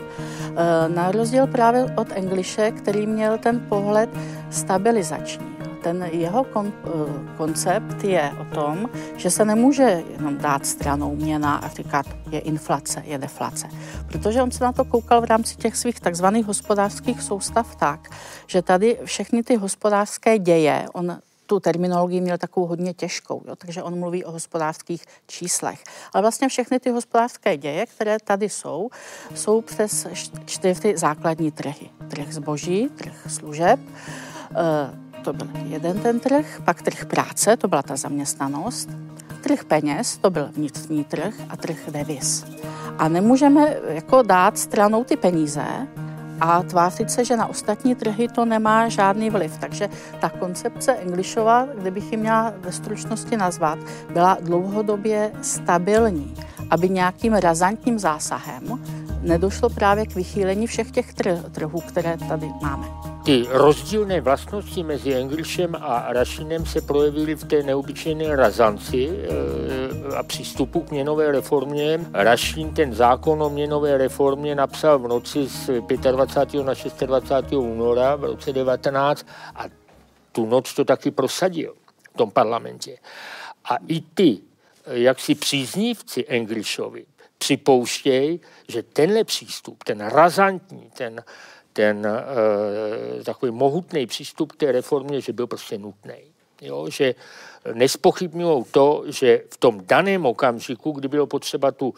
E, 0.56 0.90
na 0.90 1.12
rozdíl 1.12 1.48
právě 1.48 1.86
od 1.98 2.08
Englishe, 2.12 2.72
který 2.72 3.08
měl 3.08 3.38
ten 3.38 3.60
pohled 3.70 4.10
stabilizační 4.50 5.52
ten 5.82 6.10
jeho 6.12 6.44
kon, 6.44 6.74
eh, 6.74 6.90
koncept 7.38 8.04
je 8.04 8.32
o 8.42 8.56
tom, 8.56 8.90
že 9.16 9.30
se 9.32 9.46
nemůže 9.46 10.04
jenom 10.10 10.38
dát 10.38 10.66
stranou 10.66 11.16
měna 11.16 11.56
a 11.56 11.68
říkat, 11.68 12.06
je 12.32 12.40
inflace, 12.40 13.04
je 13.06 13.18
deflace. 13.18 13.68
Protože 14.08 14.42
on 14.42 14.52
se 14.52 14.64
na 14.64 14.72
to 14.72 14.86
koukal 14.86 15.22
v 15.22 15.26
rámci 15.26 15.56
těch 15.56 15.78
svých 15.78 16.00
takzvaných 16.00 16.46
hospodářských 16.46 17.22
soustav 17.22 17.76
tak, 17.76 18.10
že 18.48 18.62
tady 18.62 18.98
všechny 19.06 19.44
ty 19.44 19.56
hospodářské 19.56 20.40
děje, 20.40 20.86
on 20.94 21.18
tu 21.52 21.60
terminologii 21.60 22.22
měl 22.22 22.38
takovou 22.38 22.66
hodně 22.66 22.94
těžkou, 22.94 23.42
jo, 23.48 23.56
takže 23.56 23.84
on 23.84 24.00
mluví 24.00 24.26
o 24.26 24.32
hospodářských 24.32 25.06
číslech. 25.28 25.84
Ale 26.14 26.22
vlastně 26.22 26.48
všechny 26.50 26.80
ty 26.80 26.90
hospodářské 26.90 27.58
děje, 27.58 27.86
které 27.86 28.18
tady 28.24 28.50
jsou, 28.50 28.90
jsou 29.36 29.62
přes 29.62 30.08
čtyři 30.46 30.98
základní 30.98 31.52
trhy. 31.52 31.90
Trh 32.08 32.34
zboží, 32.34 32.90
trh 32.90 33.28
služeb, 33.28 33.80
eh, 34.56 35.11
to 35.22 35.34
byl 35.34 35.48
jeden 35.64 36.00
ten 36.00 36.20
trh, 36.20 36.62
pak 36.66 36.82
trh 36.82 37.06
práce, 37.06 37.58
to 37.58 37.68
byla 37.68 37.84
ta 37.84 37.96
zaměstnanost, 37.96 38.90
trh 39.42 39.64
peněz, 39.64 40.18
to 40.18 40.30
byl 40.30 40.50
vnitřní 40.54 41.04
trh 41.04 41.34
a 41.50 41.58
trh 41.58 41.78
devis. 41.92 42.46
A 42.98 43.08
nemůžeme 43.08 43.76
jako 43.88 44.22
dát 44.22 44.58
stranou 44.58 45.04
ty 45.04 45.18
peníze 45.18 45.88
a 46.42 46.64
tvářit 46.64 47.12
se, 47.12 47.26
že 47.26 47.38
na 47.38 47.48
ostatní 47.48 47.96
trhy 47.96 48.28
to 48.28 48.46
nemá 48.46 48.90
žádný 48.90 49.30
vliv. 49.30 49.58
Takže 49.58 49.90
ta 50.20 50.30
koncepce 50.30 50.94
Englishova, 50.94 51.68
kdybych 51.78 52.12
ji 52.12 52.18
měla 52.18 52.54
ve 52.58 52.72
stručnosti 52.72 53.38
nazvat, 53.38 53.80
byla 54.14 54.38
dlouhodobě 54.42 55.32
stabilní, 55.42 56.36
aby 56.70 56.90
nějakým 56.90 57.34
razantním 57.34 58.00
zásahem 58.00 58.80
nedošlo 59.22 59.70
právě 59.70 60.06
k 60.06 60.16
vychýlení 60.16 60.68
všech 60.68 60.92
těch 60.92 61.14
trhů, 61.52 61.80
které 61.80 62.18
tady 62.18 62.52
máme. 62.62 62.88
Ty 63.24 63.46
rozdílné 63.50 64.22
vlastnosti 64.22 64.84
mezi 64.84 65.14
Englishem 65.14 65.76
a 65.82 66.06
Rašinem 66.10 66.66
se 66.66 66.82
projevily 66.82 67.36
v 67.36 67.44
té 67.44 67.64
neobyčejné 67.64 68.36
razanci 68.36 69.10
e, 69.10 70.16
a 70.16 70.24
přístupu 70.24 70.80
k 70.80 70.92
měnové 70.92 71.32
reformě. 71.32 72.00
Rašin 72.14 72.70
ten 72.70 72.94
zákon 72.94 73.44
o 73.44 73.50
měnové 73.50 73.98
reformě 73.98 74.56
napsal 74.56 75.00
v 75.00 75.08
noci 75.08 75.48
z 75.48 75.70
25. 76.12 76.31
na 76.36 76.44
26. 76.44 77.54
února 77.54 78.16
v 78.16 78.24
roce 78.24 78.54
19 78.54 79.26
a 79.56 79.64
tu 80.32 80.46
noc 80.46 80.74
to 80.74 80.86
taky 80.86 81.12
prosadil 81.12 81.76
v 82.14 82.18
tom 82.18 82.32
parlamentě. 82.32 82.98
A 83.66 83.78
i 83.88 84.02
ty, 84.02 84.40
jak 84.88 85.20
si 85.20 85.36
příznívci 85.36 86.26
Englishovi, 86.28 87.06
připouštějí, 87.38 88.42
že 88.68 88.84
tenhle 88.84 89.24
přístup, 89.24 89.84
ten 89.84 90.02
razantní, 90.02 90.92
ten, 90.98 91.24
ten 91.74 91.98
uh, 91.98 93.24
takový 93.24 93.52
mohutný 93.52 94.06
přístup 94.06 94.52
k 94.52 94.56
té 94.56 94.72
reformě, 94.72 95.22
že 95.22 95.34
byl 95.34 95.48
prostě 95.48 95.78
nutný. 95.78 96.32
Jo, 96.62 96.90
že 96.90 97.16
nespochybňují 97.74 98.64
to, 98.72 99.04
že 99.08 99.42
v 99.50 99.58
tom 99.58 99.82
daném 99.86 100.26
okamžiku, 100.26 100.92
kdy 100.92 101.08
bylo 101.08 101.28
potřeba 101.28 101.72
tu 101.72 101.94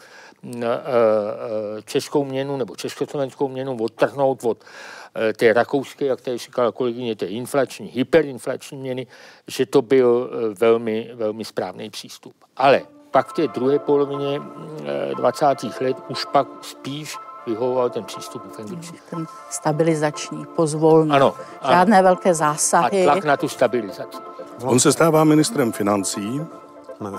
českou 1.84 2.24
měnu 2.24 2.56
nebo 2.56 2.76
československou 2.76 3.48
měnu 3.48 3.76
odtrhnout 3.76 4.44
od 4.44 4.58
uh, 4.58 5.22
té 5.36 5.52
rakouské, 5.52 6.04
jak 6.04 6.20
tady 6.20 6.38
říkala 6.38 6.72
kolegyně, 6.72 7.16
té 7.16 7.26
inflační, 7.26 7.86
hyperinflační 7.86 8.78
měny, 8.78 9.06
že 9.48 9.66
to 9.66 9.82
byl 9.82 10.30
velmi, 10.60 11.10
velmi 11.14 11.44
správný 11.44 11.90
přístup. 11.90 12.34
Ale 12.56 12.82
pak 13.14 13.28
v 13.28 13.32
té 13.32 13.48
druhé 13.48 13.78
polovině 13.78 14.40
20. 15.16 15.46
Eh, 15.46 15.84
let 15.84 15.96
už 16.08 16.24
pak 16.24 16.48
spíš 16.62 17.16
vyhovoval 17.46 17.90
ten 17.90 18.04
přístup 18.04 18.42
v 18.56 18.58
Angličtině. 18.58 18.98
Ten 19.10 19.26
stabilizační, 19.50 20.44
pozvolný, 20.56 21.10
ano, 21.10 21.34
žádné 21.68 21.98
ano. 21.98 22.04
velké 22.04 22.34
zásahy. 22.34 23.06
A 23.06 23.12
tlak 23.12 23.24
na 23.24 23.36
tu 23.36 23.48
stabilizaci. 23.48 24.18
On 24.62 24.80
se 24.80 24.92
stává 24.92 25.24
ministrem 25.24 25.72
financí. 25.72 26.40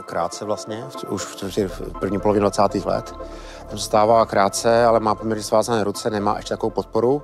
Krátce 0.05 0.45
vlastně, 0.45 0.83
už 1.09 1.25
v 1.67 1.99
první 1.99 2.19
polovině 2.19 2.41
20. 2.41 2.61
let. 2.85 3.13
On 3.71 3.77
se 3.77 3.85
stává 3.85 4.25
krátce, 4.25 4.85
ale 4.85 4.99
má 4.99 5.15
poměrně 5.15 5.43
svázané 5.43 5.83
ruce, 5.83 6.09
nemá 6.09 6.37
ještě 6.37 6.53
takovou 6.53 6.69
podporu 6.69 7.23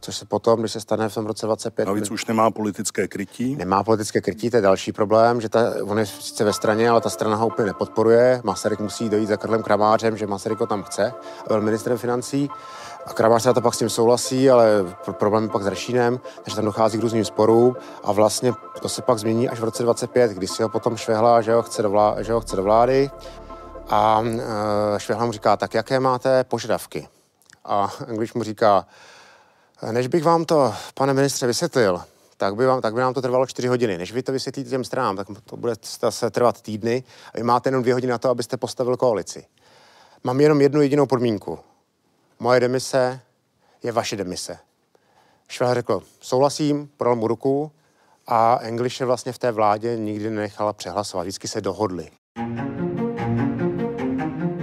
což 0.00 0.16
se 0.16 0.24
potom, 0.24 0.60
když 0.60 0.72
se 0.72 0.80
stane 0.80 1.08
v 1.08 1.14
tom 1.14 1.26
roce 1.26 1.46
25... 1.46 1.86
Navíc 1.86 2.10
už 2.10 2.26
nemá 2.26 2.50
politické 2.50 3.08
krytí. 3.08 3.56
Nemá 3.56 3.84
politické 3.84 4.20
krytí, 4.20 4.50
to 4.50 4.56
je 4.56 4.62
další 4.62 4.92
problém, 4.92 5.40
že 5.40 5.48
ta, 5.48 5.72
on 5.82 5.98
je 5.98 6.06
sice 6.06 6.44
ve 6.44 6.52
straně, 6.52 6.90
ale 6.90 7.00
ta 7.00 7.10
strana 7.10 7.36
ho 7.36 7.46
úplně 7.46 7.66
nepodporuje. 7.66 8.40
Masaryk 8.44 8.80
musí 8.80 9.08
dojít 9.08 9.26
za 9.26 9.36
Karlem 9.36 9.62
Kramářem, 9.62 10.16
že 10.16 10.26
Masaryk 10.26 10.60
ho 10.60 10.66
tam 10.66 10.82
chce, 10.82 11.12
byl 11.48 11.60
ministrem 11.60 11.98
financí. 11.98 12.50
A 13.06 13.12
Kramář 13.12 13.42
to 13.54 13.60
pak 13.60 13.74
s 13.74 13.78
tím 13.78 13.90
souhlasí, 13.90 14.50
ale 14.50 14.66
problém 15.12 15.42
je 15.42 15.48
pak 15.48 15.62
s 15.62 15.66
Rešínem, 15.66 16.20
takže 16.42 16.56
tam 16.56 16.64
dochází 16.64 16.98
k 16.98 17.02
různým 17.02 17.24
sporům 17.24 17.76
a 18.04 18.12
vlastně 18.12 18.52
to 18.80 18.88
se 18.88 19.02
pak 19.02 19.18
změní 19.18 19.48
až 19.48 19.60
v 19.60 19.64
roce 19.64 19.82
25, 19.82 20.30
kdy 20.30 20.46
si 20.46 20.62
ho 20.62 20.68
potom 20.68 20.96
švehla, 20.96 21.40
že 21.40 21.54
ho 21.54 21.62
chce 21.62 21.82
do, 21.82 21.90
vlá, 21.90 22.22
že 22.22 22.32
ho 22.32 22.40
chce 22.40 22.56
do 22.56 22.62
vlády. 22.62 23.10
A 23.88 24.20
uh, 24.20 24.98
Švehla 24.98 25.26
mu 25.26 25.32
říká, 25.32 25.56
tak 25.56 25.74
jaké 25.74 26.00
máte 26.00 26.44
požadavky? 26.44 27.08
A 27.64 27.92
Angliš 28.08 28.34
mu 28.34 28.42
říká, 28.42 28.86
než 29.90 30.06
bych 30.06 30.24
vám 30.24 30.44
to, 30.44 30.74
pane 30.94 31.14
ministře, 31.14 31.46
vysvětlil, 31.46 32.02
tak 32.36 32.54
by, 32.54 32.66
vám, 32.66 32.80
tak 32.80 32.94
by 32.94 33.00
nám 33.00 33.14
to 33.14 33.22
trvalo 33.22 33.46
čtyři 33.46 33.68
hodiny. 33.68 33.98
Než 33.98 34.12
vy 34.12 34.22
to 34.22 34.32
vysvětlíte 34.32 34.70
těm 34.70 34.84
stranám, 34.84 35.16
tak 35.16 35.26
to 35.44 35.56
bude 35.56 35.74
se 36.10 36.30
trvat 36.30 36.62
týdny 36.62 37.02
a 37.34 37.36
vy 37.36 37.42
máte 37.42 37.68
jenom 37.68 37.82
dvě 37.82 37.94
hodiny 37.94 38.10
na 38.10 38.18
to, 38.18 38.30
abyste 38.30 38.56
postavil 38.56 38.96
koalici. 38.96 39.44
Mám 40.24 40.40
jenom 40.40 40.60
jednu 40.60 40.82
jedinou 40.82 41.06
podmínku. 41.06 41.58
Moje 42.40 42.60
demise 42.60 43.20
je 43.82 43.92
vaše 43.92 44.16
demise. 44.16 44.58
Šveh 45.48 45.74
řekl, 45.74 46.02
souhlasím, 46.20 46.88
podal 46.96 47.16
mu 47.16 47.26
ruku 47.28 47.70
a 48.26 48.58
Engliše 48.62 49.04
vlastně 49.04 49.32
v 49.32 49.38
té 49.38 49.52
vládě 49.52 49.96
nikdy 49.96 50.30
nenechala 50.30 50.72
přehlasovat. 50.72 51.22
Vždycky 51.24 51.48
se 51.48 51.60
dohodli. 51.60 52.08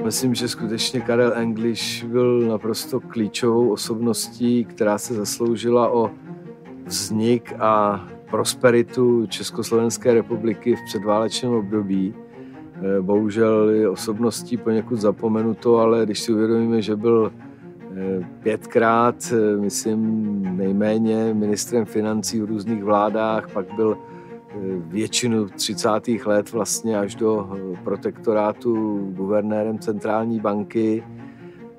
Myslím, 0.03 0.35
že 0.35 0.47
skutečně 0.47 1.01
Karel 1.01 1.33
English 1.33 2.03
byl 2.03 2.39
naprosto 2.39 2.99
klíčovou 2.99 3.71
osobností, 3.71 4.65
která 4.65 4.97
se 4.97 5.13
zasloužila 5.13 5.89
o 5.89 6.11
vznik 6.85 7.53
a 7.59 8.03
prosperitu 8.29 9.27
Československé 9.27 10.13
republiky 10.13 10.75
v 10.75 10.85
předválečném 10.85 11.53
období. 11.53 12.15
Eh, 12.75 13.01
bohužel 13.01 13.69
je 13.69 13.89
osobností 13.89 14.57
poněkud 14.57 14.95
zapomenuto, 14.95 15.77
ale 15.77 16.05
když 16.05 16.19
si 16.19 16.33
uvědomíme, 16.33 16.81
že 16.81 16.95
byl 16.95 17.31
pětkrát, 18.43 19.15
eh, 19.31 19.57
myslím 19.57 20.41
nejméně 20.57 21.33
ministrem 21.33 21.85
financí 21.85 22.41
v 22.41 22.45
různých 22.45 22.83
vládách, 22.83 23.51
pak 23.53 23.73
byl 23.75 23.97
většinu 24.77 25.45
30. 25.45 26.25
let 26.25 26.51
vlastně 26.51 26.99
až 26.99 27.15
do 27.15 27.49
eh, 27.53 27.77
protektorátu 27.83 28.97
guvernérem 29.15 29.79
centrální 29.79 30.39
banky. 30.39 31.03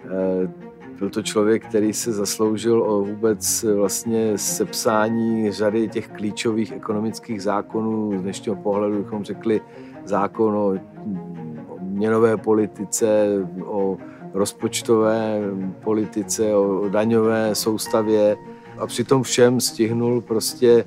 Eh, 0.04 0.66
byl 0.98 1.10
to 1.10 1.22
člověk, 1.22 1.68
který 1.68 1.92
se 1.92 2.12
zasloužil 2.12 2.82
o 2.82 3.04
vůbec 3.04 3.62
vlastně 3.62 4.38
sepsání 4.38 5.52
řady 5.52 5.88
těch 5.88 6.08
klíčových 6.08 6.72
ekonomických 6.72 7.42
zákonů. 7.42 8.18
Z 8.18 8.22
dnešního 8.22 8.56
pohledu 8.56 8.98
bychom 8.98 9.24
řekli 9.24 9.60
zákon 10.04 10.54
o 10.54 10.74
měnové 11.80 12.36
politice, 12.36 13.26
o 13.64 13.98
rozpočtové 14.36 15.40
politice, 15.84 16.54
o 16.54 16.88
daňové 16.88 17.54
soustavě 17.54 18.36
a 18.78 18.86
přitom 18.86 19.22
všem 19.22 19.60
stihnul 19.60 20.20
prostě 20.20 20.84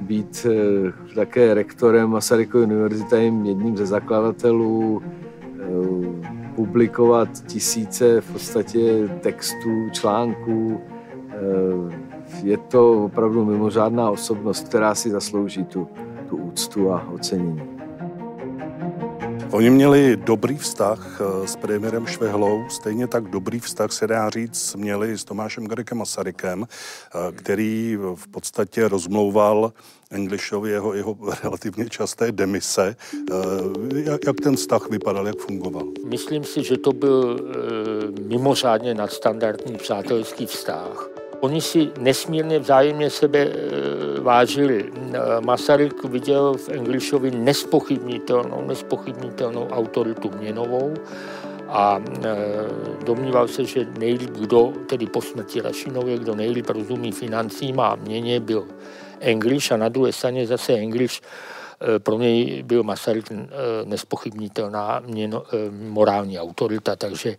být 0.00 0.46
eh, 0.50 1.14
také 1.14 1.54
rektorem 1.54 2.10
Masarykovy 2.10 2.64
univerzity, 2.64 3.16
jedním 3.44 3.76
ze 3.76 3.86
zakladatelů, 3.86 5.02
eh, 5.02 6.32
publikovat 6.54 7.28
tisíce 7.46 8.20
v 8.20 8.32
podstatě 8.32 9.08
textů, 9.20 9.90
článků. 9.92 10.80
Eh, 11.30 12.12
je 12.42 12.56
to 12.56 13.04
opravdu 13.04 13.44
mimořádná 13.44 14.10
osobnost, 14.10 14.68
která 14.68 14.94
si 14.94 15.10
zaslouží 15.10 15.64
tu, 15.64 15.88
tu 16.28 16.36
úctu 16.36 16.92
a 16.92 17.08
ocenění. 17.14 17.71
Oni 19.52 19.70
měli 19.70 20.16
dobrý 20.16 20.56
vztah 20.56 21.20
eh, 21.20 21.48
s 21.48 21.56
premiérem 21.56 22.06
Švehlou, 22.06 22.64
stejně 22.68 23.06
tak 23.06 23.30
dobrý 23.30 23.60
vztah 23.60 23.92
se 23.92 24.06
dá 24.06 24.30
říct 24.30 24.74
měli 24.74 25.18
s 25.18 25.24
Tomášem 25.24 25.66
Garekem 25.66 25.98
Masarykem, 25.98 26.66
eh, 26.66 27.32
který 27.32 27.96
v 28.14 28.28
podstatě 28.28 28.88
rozmlouval 28.88 29.72
Englishovi 30.10 30.70
jeho, 30.70 30.94
jeho 30.94 31.16
relativně 31.44 31.88
časté 31.88 32.32
demise. 32.32 32.96
Eh, 33.14 33.34
jak, 33.94 34.26
jak 34.26 34.36
ten 34.42 34.56
vztah 34.56 34.90
vypadal, 34.90 35.26
jak 35.26 35.38
fungoval? 35.38 35.86
Myslím 36.04 36.44
si, 36.44 36.64
že 36.64 36.76
to 36.76 36.92
byl 36.92 37.38
mimořádně 38.28 38.94
nadstandardní 38.94 39.76
přátelský 39.76 40.46
vztah. 40.46 41.11
Oni 41.42 41.60
si 41.60 41.90
nesmírně 41.98 42.58
vzájemně 42.58 43.10
sebe 43.10 43.38
e, 43.38 43.50
vážili. 44.20 44.84
E, 44.86 45.40
Masaryk 45.40 46.04
viděl 46.04 46.54
v 46.54 46.68
Englishovi 46.68 47.30
nespochybnitelnou, 47.30 48.62
nespochybnitelnou 48.66 49.68
autoritu 49.68 50.30
měnovou 50.38 50.94
a 51.68 51.98
e, 51.98 52.36
domníval 53.04 53.48
se, 53.48 53.64
že 53.64 53.86
nejlíp 53.98 54.30
kdo, 54.30 54.72
tedy 54.86 55.06
po 55.06 55.22
smrti 55.22 55.60
Rašinově, 55.60 56.18
kdo 56.18 56.34
nejlíp 56.34 56.70
rozumí 56.70 57.12
financím 57.12 57.80
a 57.80 57.96
měně 57.96 58.40
byl 58.40 58.66
English 59.20 59.72
a 59.72 59.76
na 59.76 59.88
druhé 59.88 60.12
straně 60.12 60.46
zase 60.46 60.72
English 60.72 61.20
pro 61.98 62.18
něj 62.18 62.62
byl 62.62 62.82
Masaryk 62.82 63.32
nespochybnitelná 63.84 65.02
měno, 65.06 65.42
morální 65.70 66.38
autorita, 66.38 66.96
takže 66.96 67.36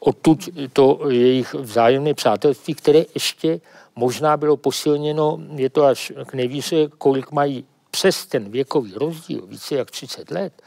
odtud 0.00 0.48
to 0.72 1.00
jejich 1.10 1.54
vzájemné 1.54 2.14
přátelství, 2.14 2.74
které 2.74 3.04
ještě 3.14 3.60
možná 3.96 4.36
bylo 4.36 4.56
posilněno, 4.56 5.40
je 5.54 5.70
to 5.70 5.84
až 5.84 6.12
k 6.26 6.34
nejvíce, 6.34 6.74
kolik 6.98 7.32
mají 7.32 7.64
přes 7.90 8.26
ten 8.26 8.50
věkový 8.50 8.92
rozdíl, 8.94 9.46
více 9.46 9.74
jak 9.74 9.90
30 9.90 10.30
let, 10.30 10.62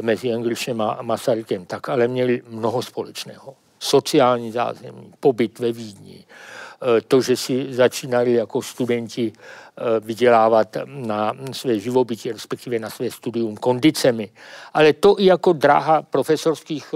mezi 0.00 0.30
Englišem 0.30 0.80
a 0.80 1.02
Masarykem, 1.02 1.66
tak 1.66 1.88
ale 1.88 2.08
měli 2.08 2.42
mnoho 2.48 2.82
společného. 2.82 3.54
Sociální 3.78 4.52
zázemí, 4.52 5.12
pobyt 5.20 5.58
ve 5.58 5.72
Vídni, 5.72 6.24
eh, 6.24 7.00
to, 7.00 7.20
že 7.20 7.36
si 7.36 7.74
začínali 7.74 8.32
jako 8.32 8.62
studenti 8.62 9.32
eh, 9.32 10.00
vydělávat 10.00 10.76
na 10.84 11.32
své 11.52 11.78
živobytí, 11.78 12.32
respektive 12.32 12.78
na 12.78 12.90
své 12.90 13.10
studium 13.10 13.56
kondicemi. 13.56 14.30
Ale 14.74 14.92
to 14.92 15.20
i 15.20 15.24
jako 15.24 15.52
dráha 15.52 16.02
profesorských 16.02 16.94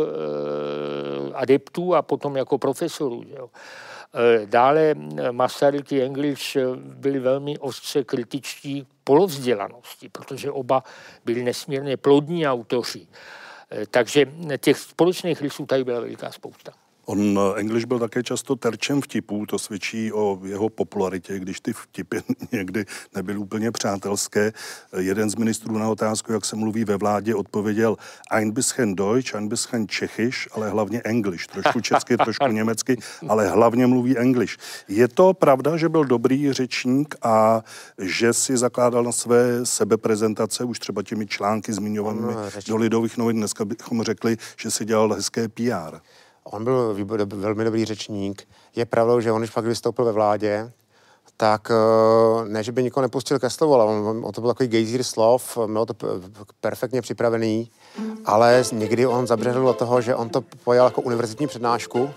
adeptů 1.34 1.94
a 1.94 2.02
potom 2.02 2.36
jako 2.36 2.58
profesorů. 2.58 3.22
Jo. 3.36 3.50
Dále 4.44 4.94
Masaryk 5.30 5.92
i 5.92 6.02
English 6.02 6.56
byli 6.76 7.18
velmi 7.18 7.58
ostře 7.58 8.04
kritičtí 8.04 8.86
polovzdělanosti, 9.04 10.08
protože 10.08 10.50
oba 10.50 10.82
byli 11.24 11.42
nesmírně 11.42 11.96
plodní 11.96 12.46
autoři. 12.46 13.06
Takže 13.90 14.26
těch 14.60 14.78
společných 14.78 15.42
rysů 15.42 15.66
tady 15.66 15.84
byla 15.84 16.00
veliká 16.00 16.32
spousta. 16.32 16.72
On, 17.06 17.38
eh, 17.38 17.60
English 17.60 17.86
byl 17.86 17.98
také 17.98 18.22
často 18.22 18.56
terčem 18.56 19.00
vtipů, 19.00 19.46
to 19.46 19.58
svědčí 19.58 20.12
o 20.12 20.40
jeho 20.44 20.68
popularitě, 20.68 21.38
když 21.38 21.60
ty 21.60 21.72
vtipy 21.72 22.18
někdy 22.52 22.84
nebyly 23.14 23.38
úplně 23.38 23.70
přátelské. 23.70 24.52
Jeden 24.98 25.30
z 25.30 25.34
ministrů 25.34 25.78
na 25.78 25.88
otázku, 25.88 26.32
jak 26.32 26.44
se 26.44 26.56
mluví 26.56 26.84
ve 26.84 26.96
vládě, 26.96 27.34
odpověděl 27.34 27.96
ein 28.30 28.50
bisschen 28.50 28.94
Deutsch, 28.94 29.34
ein 29.34 29.48
bisschen 29.48 29.88
Čechyš, 29.88 30.48
ale 30.52 30.70
hlavně 30.70 31.00
English. 31.00 31.46
Trošku 31.46 31.80
česky, 31.80 32.16
trošku 32.16 32.46
německy, 32.52 32.98
ale 33.28 33.48
hlavně 33.48 33.86
mluví 33.86 34.18
English. 34.18 34.56
Je 34.88 35.08
to 35.08 35.34
pravda, 35.34 35.76
že 35.76 35.88
byl 35.88 36.04
dobrý 36.04 36.52
řečník 36.52 37.14
a 37.22 37.62
že 37.98 38.32
si 38.32 38.56
zakládal 38.56 39.04
na 39.04 39.12
své 39.12 39.66
sebeprezentace 39.66 40.64
už 40.64 40.78
třeba 40.78 41.02
těmi 41.02 41.26
články 41.26 41.72
zmiňovanými 41.72 42.32
do 42.68 42.76
Lidových 42.76 43.18
novin. 43.18 43.36
Dneska 43.36 43.64
bychom 43.64 44.02
řekli, 44.02 44.36
že 44.60 44.70
si 44.70 44.84
dělal 44.84 45.14
hezké 45.14 45.48
PR. 45.48 45.98
On 46.44 46.64
byl 46.64 46.96
velmi 47.24 47.64
dobrý 47.64 47.84
řečník. 47.84 48.48
Je 48.76 48.84
pravdou, 48.84 49.20
že 49.20 49.32
on, 49.32 49.40
když 49.40 49.50
pak 49.50 49.64
vystoupil 49.64 50.04
ve 50.04 50.12
vládě, 50.12 50.72
tak 51.36 51.70
eh, 51.70 52.48
ne, 52.48 52.62
že 52.62 52.72
by 52.72 52.82
nikoho 52.82 53.02
nepustil 53.02 53.38
ke 53.38 53.50
slovu, 53.50 53.74
ale 53.74 53.84
on, 53.84 54.24
on 54.24 54.32
to 54.32 54.40
byl 54.40 54.50
takový 54.50 54.68
gejzír 54.68 55.02
slov, 55.02 55.58
měl 55.66 55.86
to 55.86 55.94
perfektně 56.60 57.02
připravený, 57.02 57.70
ale 58.24 58.64
někdy 58.72 59.06
on 59.06 59.26
zabředl 59.26 59.62
do 59.62 59.72
toho, 59.72 60.00
že 60.00 60.14
on 60.14 60.28
to 60.28 60.40
pojal 60.64 60.86
jako 60.86 61.00
univerzitní 61.00 61.46
přednášku 61.46 62.10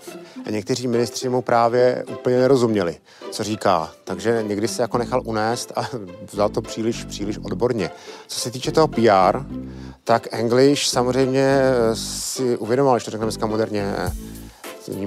a 0.46 0.50
někteří 0.50 0.88
ministři 0.88 1.28
mu 1.28 1.42
právě 1.42 2.04
úplně 2.20 2.38
nerozuměli, 2.38 2.96
co 3.30 3.44
říká. 3.44 3.90
Takže 4.04 4.44
někdy 4.46 4.68
se 4.68 4.82
jako 4.82 4.98
nechal 4.98 5.22
unést 5.24 5.72
a 5.76 5.88
vzal 6.32 6.48
to 6.48 6.62
příliš, 6.62 7.04
příliš 7.04 7.38
odborně. 7.38 7.90
Co 8.26 8.40
se 8.40 8.50
týče 8.50 8.72
toho 8.72 8.88
PR, 8.88 9.40
tak 10.06 10.28
English 10.30 10.82
samozřejmě 10.86 11.60
si 11.94 12.56
uvědomoval, 12.56 12.98
že 12.98 13.04
to 13.04 13.10
řekneme 13.10 13.26
dneska 13.26 13.46
moderně, 13.46 13.94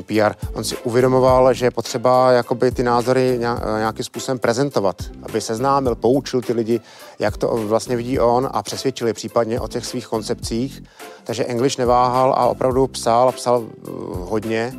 PR, 0.06 0.34
on 0.54 0.64
si 0.64 0.78
uvědomoval, 0.78 1.54
že 1.54 1.66
je 1.66 1.72
potřeba 1.72 2.32
jakoby 2.32 2.72
ty 2.72 2.84
názory 2.84 3.40
nějakým 3.78 4.06
způsobem 4.06 4.40
prezentovat, 4.40 5.02
aby 5.24 5.42
seznámil, 5.42 5.96
poučil 5.96 6.42
ty 6.42 6.54
lidi, 6.54 6.82
jak 7.20 7.38
to 7.38 7.48
vlastně 7.48 7.96
vidí 7.96 8.20
on 8.20 8.50
a 8.52 8.64
přesvědčil 8.64 9.08
je 9.08 9.14
případně 9.14 9.60
o 9.60 9.68
těch 9.68 9.86
svých 9.86 10.08
koncepcích. 10.08 10.84
Takže 11.24 11.46
English 11.46 11.78
neváhal 11.78 12.34
a 12.34 12.48
opravdu 12.48 12.88
psal 12.88 13.30
a 13.30 13.32
psal 13.32 13.66
hodně. 14.12 14.74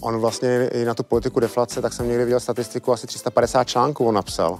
On 0.00 0.18
vlastně 0.18 0.70
i 0.72 0.84
na 0.84 0.94
tu 0.94 1.02
politiku 1.02 1.40
deflace, 1.40 1.82
tak 1.82 1.92
jsem 1.92 2.08
někdy 2.08 2.24
viděl 2.24 2.40
statistiku, 2.40 2.92
asi 2.92 3.06
350 3.06 3.64
článků 3.64 4.06
on 4.06 4.14
napsal. 4.14 4.58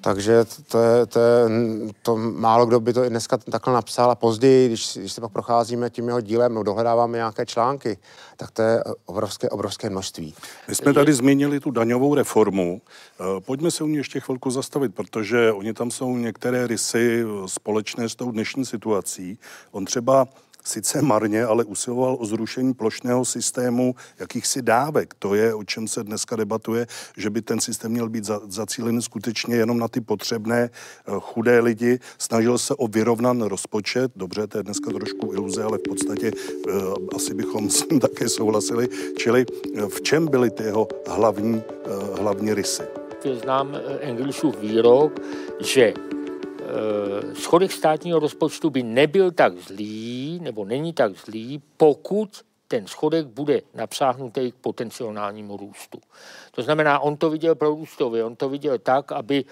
Takže 0.00 0.44
to, 0.68 0.78
je, 0.78 1.06
to, 1.06 1.18
je, 1.18 1.48
to 2.02 2.16
málo 2.16 2.66
kdo 2.66 2.80
by 2.80 2.92
to 2.92 3.08
dneska 3.08 3.36
takhle 3.36 3.74
napsal 3.74 4.10
a 4.10 4.14
později, 4.14 4.68
když, 4.68 4.96
když 4.96 5.12
se 5.12 5.20
pak 5.20 5.32
procházíme 5.32 5.90
tím 5.90 6.08
jeho 6.08 6.20
dílem, 6.20 6.54
no 6.54 6.62
dohledáváme 6.62 7.18
nějaké 7.18 7.46
články, 7.46 7.98
tak 8.36 8.50
to 8.50 8.62
je 8.62 8.84
obrovské, 9.06 9.48
obrovské 9.48 9.90
množství. 9.90 10.34
My 10.68 10.74
jsme 10.74 10.92
tady 10.92 11.12
zmínili 11.12 11.60
tu 11.60 11.70
daňovou 11.70 12.14
reformu. 12.14 12.80
Eh, 13.20 13.40
pojďme 13.40 13.70
se 13.70 13.84
u 13.84 13.86
ní 13.86 13.96
ještě 13.96 14.20
chvilku 14.20 14.50
zastavit, 14.50 14.94
protože 14.94 15.52
oni 15.52 15.72
tam 15.72 15.90
jsou 15.90 16.16
některé 16.16 16.66
rysy 16.66 17.24
společné 17.46 18.08
s 18.08 18.14
tou 18.14 18.30
dnešní 18.30 18.66
situací. 18.66 19.38
On 19.72 19.84
třeba 19.84 20.28
sice 20.70 21.02
marně, 21.02 21.44
ale 21.44 21.64
usiloval 21.64 22.16
o 22.20 22.26
zrušení 22.26 22.74
plošného 22.74 23.24
systému 23.24 23.94
jakýchsi 24.18 24.62
dávek. 24.62 25.14
To 25.18 25.34
je, 25.34 25.54
o 25.54 25.64
čem 25.64 25.88
se 25.88 26.04
dneska 26.04 26.36
debatuje, 26.36 26.86
že 27.16 27.30
by 27.30 27.42
ten 27.42 27.60
systém 27.60 27.92
měl 27.92 28.08
být 28.08 28.24
zacílený 28.48 29.02
skutečně 29.02 29.56
jenom 29.56 29.78
na 29.78 29.88
ty 29.88 30.00
potřebné 30.00 30.70
eh, 30.70 31.12
chudé 31.20 31.60
lidi. 31.60 31.98
Snažil 32.18 32.58
se 32.58 32.74
o 32.74 32.86
vyrovnan 32.86 33.42
rozpočet. 33.42 34.12
Dobře, 34.16 34.46
to 34.46 34.58
je 34.58 34.62
dneska 34.62 34.90
trošku 34.90 35.32
iluze, 35.32 35.64
ale 35.64 35.78
v 35.78 35.82
podstatě 35.88 36.32
uh, 36.32 36.94
asi 37.16 37.34
bychom 37.34 37.70
s 37.70 37.82
tím 37.86 38.00
také 38.00 38.28
souhlasili. 38.28 38.88
Čili 39.16 39.46
uh, 39.46 39.88
v 39.88 40.02
čem 40.02 40.28
byly 40.28 40.50
ty 40.50 40.62
jeho 40.62 40.88
hlavní, 41.08 41.62
hlavní 42.18 42.54
rysy? 42.54 42.82
Znám 43.42 43.76
Englishův 44.00 44.60
výrok, 44.60 45.20
že 45.60 45.92
Eh, 45.92 46.19
schodek 47.34 47.72
státního 47.72 48.18
rozpočtu 48.18 48.70
by 48.70 48.82
nebyl 48.82 49.30
tak 49.30 49.58
zlý, 49.58 50.38
nebo 50.42 50.64
není 50.64 50.92
tak 50.92 51.16
zlý, 51.16 51.62
pokud 51.76 52.28
ten 52.70 52.86
schodek 52.86 53.26
bude 53.26 53.60
napsáhnutý 53.74 54.52
k 54.52 54.54
potenciálnímu 54.54 55.56
růstu. 55.56 55.98
To 56.50 56.62
znamená, 56.62 56.98
on 56.98 57.16
to 57.16 57.30
viděl 57.30 57.54
prorůstově, 57.54 58.24
on 58.24 58.36
to 58.36 58.48
viděl 58.48 58.78
tak, 58.78 59.12
aby 59.12 59.44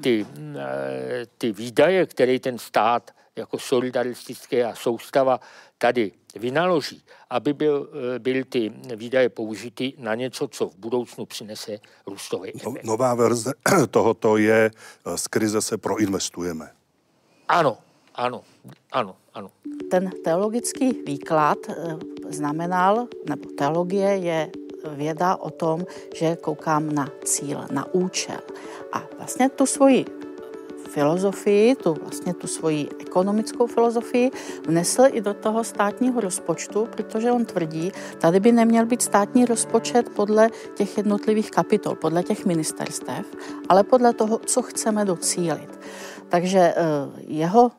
ty, 0.00 0.26
eh, 0.56 1.26
ty 1.38 1.52
výdaje, 1.52 2.06
které 2.06 2.38
ten 2.38 2.58
stát 2.58 3.10
jako 3.36 3.58
solidaristické 3.58 4.64
a 4.64 4.74
soustava 4.74 5.40
tady 5.78 6.12
vynaloží, 6.36 7.04
aby 7.30 7.52
byl, 7.52 7.88
eh, 7.88 8.18
byl 8.18 8.44
ty 8.44 8.72
výdaje 8.96 9.28
použity 9.28 9.92
na 9.98 10.14
něco, 10.14 10.48
co 10.48 10.68
v 10.68 10.76
budoucnu 10.76 11.26
přinese 11.26 11.80
růstový 12.06 12.52
no. 12.64 12.74
Nová 12.84 13.14
verze 13.14 13.52
tohoto 13.90 14.36
je, 14.36 14.70
eh, 14.70 15.18
z 15.18 15.26
krize 15.28 15.62
se 15.62 15.78
proinvestujeme. 15.78 16.70
Ano, 17.48 17.78
ano, 18.20 18.44
ano, 18.92 19.16
ano. 19.34 19.48
Ten 19.90 20.10
teologický 20.24 20.92
výklad 21.06 21.58
eh, 21.68 21.96
znamenal, 22.28 23.08
nebo 23.28 23.48
teologie 23.56 24.08
je 24.16 24.50
věda 24.94 25.36
o 25.36 25.50
tom, 25.50 25.84
že 26.14 26.36
koukám 26.36 26.92
na 26.92 27.08
cíl, 27.24 27.64
na 27.70 27.94
účel. 27.94 28.40
A 28.92 29.02
vlastně 29.18 29.48
tu 29.48 29.66
svoji 29.66 30.04
filozofii, 30.90 31.74
tu 31.74 31.94
vlastně 31.94 32.34
tu 32.34 32.46
svoji 32.46 32.88
ekonomickou 33.00 33.66
filozofii, 33.66 34.30
vnesl 34.66 35.02
i 35.12 35.20
do 35.20 35.34
toho 35.34 35.64
státního 35.64 36.20
rozpočtu, 36.20 36.88
protože 36.90 37.32
on 37.32 37.44
tvrdí, 37.44 37.92
tady 38.18 38.40
by 38.40 38.52
neměl 38.52 38.86
být 38.86 39.02
státní 39.02 39.44
rozpočet 39.44 40.08
podle 40.08 40.50
těch 40.74 40.96
jednotlivých 40.96 41.50
kapitol, 41.50 41.94
podle 41.94 42.22
těch 42.22 42.46
ministerstev, 42.46 43.26
ale 43.68 43.84
podle 43.84 44.12
toho, 44.12 44.38
co 44.38 44.62
chceme 44.62 45.04
docílit. 45.04 45.78
Takže 46.28 46.58
eh, 46.58 46.74
jeho 47.26 47.70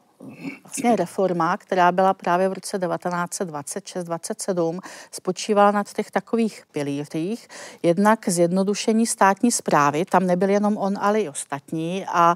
vlastně 0.63 0.95
reforma, 0.95 1.57
která 1.57 1.91
byla 1.91 2.13
právě 2.13 2.49
v 2.49 2.53
roce 2.53 2.77
1926-27, 2.77 4.79
spočívala 5.11 5.71
nad 5.71 5.93
těch 5.93 6.11
takových 6.11 6.63
pilířích. 6.71 7.47
Jednak 7.83 8.29
zjednodušení 8.29 9.07
státní 9.07 9.51
zprávy, 9.51 10.05
tam 10.05 10.27
nebyl 10.27 10.49
jenom 10.49 10.77
on, 10.77 10.97
ale 11.01 11.21
i 11.21 11.29
ostatní 11.29 12.05
a 12.07 12.35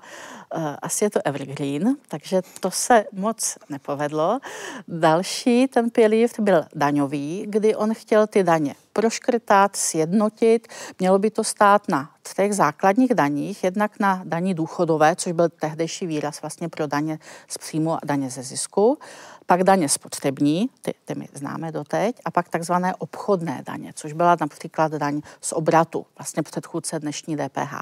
asi 0.81 1.05
je 1.05 1.09
to 1.09 1.19
evergreen, 1.25 1.95
takže 2.07 2.41
to 2.59 2.71
se 2.71 3.05
moc 3.11 3.57
nepovedlo. 3.69 4.39
Další 4.87 5.67
ten 5.67 5.89
pilíř 5.89 6.39
byl 6.39 6.65
daňový, 6.75 7.45
kdy 7.47 7.75
on 7.75 7.93
chtěl 7.93 8.27
ty 8.27 8.43
daně 8.43 8.75
proškrtat, 8.93 9.75
sjednotit. 9.75 10.67
Mělo 10.99 11.19
by 11.19 11.31
to 11.31 11.43
stát 11.43 11.89
na 11.89 12.09
třech 12.21 12.55
základních 12.55 13.13
daních, 13.13 13.63
jednak 13.63 13.99
na 13.99 14.21
daní 14.25 14.53
důchodové, 14.53 15.15
což 15.15 15.31
byl 15.31 15.49
tehdejší 15.49 16.07
výraz 16.07 16.41
vlastně 16.41 16.69
pro 16.69 16.87
daně 16.87 17.19
z 17.47 17.57
příjmu 17.57 17.93
a 17.93 17.99
daně 18.05 18.29
ze 18.29 18.43
zisku, 18.43 18.97
pak 19.45 19.63
daně 19.63 19.89
spotřební, 19.89 20.69
ty, 20.81 20.93
ty 21.05 21.15
my 21.15 21.27
známe 21.33 21.71
doteď, 21.71 22.15
a 22.25 22.31
pak 22.31 22.49
takzvané 22.49 22.95
obchodné 22.95 23.63
daně, 23.65 23.91
což 23.95 24.13
byla 24.13 24.37
například 24.41 24.91
daň 24.91 25.21
z 25.41 25.53
obratu, 25.53 26.05
vlastně 26.19 26.43
předchůdce 26.43 26.99
dnešní 26.99 27.35
DPH. 27.37 27.73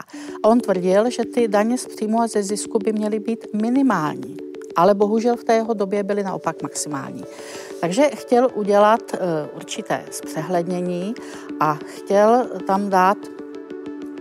A 0.43 0.47
on 0.47 0.60
tvrdil, 0.60 1.10
že 1.10 1.26
ty 1.26 1.47
daně 1.47 1.78
z 1.78 1.88
příjmu 1.88 2.21
a 2.21 2.28
ze 2.28 2.43
zisku 2.43 2.80
by 2.80 2.93
měly 2.93 3.19
být 3.19 3.47
minimální, 3.54 4.38
ale 4.76 4.93
bohužel 4.93 5.36
v 5.36 5.43
té 5.43 5.54
jeho 5.54 5.73
době 5.73 6.04
byly 6.04 6.23
naopak 6.23 6.62
maximální. 6.62 7.23
Takže 7.82 8.10
chtěl 8.13 8.49
udělat 8.54 9.02
uh, 9.13 9.19
určité 9.56 10.06
zpřehlednění 10.12 11.13
a 11.60 11.73
chtěl 11.73 12.49
tam 12.67 12.89
dát 12.89 13.17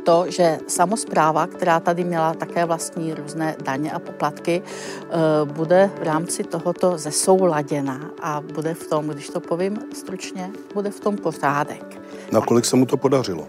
to, 0.05 0.31
že 0.31 0.59
samozpráva, 0.69 1.47
která 1.47 1.81
tady 1.81 2.05
měla 2.05 2.35
také 2.35 2.65
vlastní 2.65 3.15
různé 3.15 3.57
daně 3.63 3.93
a 3.93 3.99
poplatky, 3.99 4.63
uh, 4.63 5.53
bude 5.53 5.91
v 5.99 6.03
rámci 6.03 6.45
tohoto 6.45 6.99
zesouladěna 6.99 8.01
a 8.23 8.41
bude 8.41 8.75
v 8.75 8.87
tom, 8.87 9.09
když 9.09 9.29
to 9.29 9.41
povím 9.41 9.79
stručně, 9.93 10.51
bude 10.75 10.91
v 10.91 11.01
tom 11.01 11.17
pořádek. 11.17 12.01
Nakolik 12.33 12.65
se 12.65 12.77
mu 12.77 12.87
to 12.87 12.97
podařilo? 12.97 13.47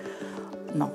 No, 0.76 0.92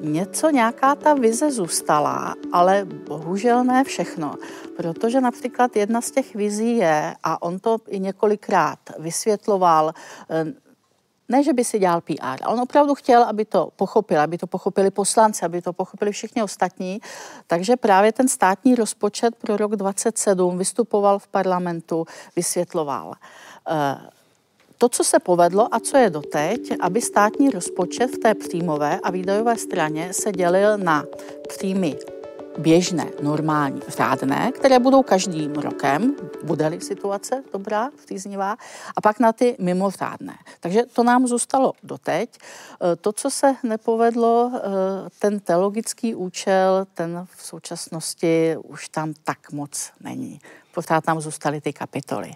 něco, 0.00 0.50
nějaká 0.50 0.94
ta 0.94 1.14
vize 1.14 1.50
zůstala, 1.50 2.34
ale 2.52 2.84
bohužel 2.84 3.64
ne 3.64 3.84
všechno. 3.84 4.34
Protože 4.76 5.20
například 5.20 5.76
jedna 5.76 6.00
z 6.00 6.10
těch 6.10 6.34
vizí 6.34 6.76
je, 6.76 7.14
a 7.22 7.42
on 7.42 7.58
to 7.58 7.78
i 7.88 8.00
několikrát 8.00 8.78
vysvětloval, 8.98 9.92
eh, 10.30 10.65
ne, 11.28 11.42
že 11.42 11.52
by 11.52 11.64
si 11.64 11.78
dělal 11.78 12.00
PR, 12.00 12.46
on 12.46 12.60
opravdu 12.60 12.94
chtěl, 12.94 13.22
aby 13.22 13.44
to 13.44 13.68
pochopil, 13.76 14.20
aby 14.20 14.38
to 14.38 14.46
pochopili 14.46 14.90
poslanci, 14.90 15.44
aby 15.44 15.62
to 15.62 15.72
pochopili 15.72 16.12
všichni 16.12 16.42
ostatní. 16.42 17.00
Takže 17.46 17.76
právě 17.76 18.12
ten 18.12 18.28
státní 18.28 18.74
rozpočet 18.74 19.36
pro 19.36 19.56
rok 19.56 19.76
27 19.76 20.58
vystupoval 20.58 21.18
v 21.18 21.26
parlamentu, 21.26 22.06
vysvětloval. 22.36 23.12
Eh, 23.70 23.96
to, 24.78 24.88
co 24.88 25.04
se 25.04 25.18
povedlo 25.18 25.74
a 25.74 25.80
co 25.80 25.96
je 25.96 26.10
doteď, 26.10 26.72
aby 26.80 27.00
státní 27.00 27.50
rozpočet 27.50 28.06
v 28.06 28.18
té 28.18 28.34
příjmové 28.34 29.00
a 29.02 29.10
výdajové 29.10 29.56
straně 29.56 30.12
se 30.12 30.32
dělil 30.32 30.78
na 30.78 31.04
příjmy 31.48 31.96
běžné, 32.58 33.06
normální, 33.22 33.80
řádné, 33.88 34.52
které 34.52 34.78
budou 34.78 35.02
každým 35.02 35.52
rokem, 35.52 36.14
bude-li 36.44 36.80
situace 36.80 37.42
dobrá, 37.52 37.90
vtýznivá, 37.96 38.56
a 38.96 39.00
pak 39.00 39.20
na 39.20 39.32
ty 39.32 39.56
mimořádné. 39.58 40.34
Takže 40.60 40.82
to 40.92 41.02
nám 41.02 41.26
zůstalo 41.26 41.72
doteď. 41.82 42.38
E, 42.38 42.96
to, 42.96 43.12
co 43.12 43.30
se 43.30 43.54
nepovedlo, 43.62 44.50
e, 44.54 44.60
ten 45.18 45.40
teologický 45.40 46.14
účel, 46.14 46.86
ten 46.94 47.26
v 47.36 47.42
současnosti 47.42 48.56
už 48.62 48.88
tam 48.88 49.12
tak 49.24 49.52
moc 49.52 49.90
není. 50.00 50.38
Pořád 50.74 51.04
tam 51.04 51.20
zůstaly 51.20 51.60
ty 51.60 51.72
kapitoly. 51.72 52.32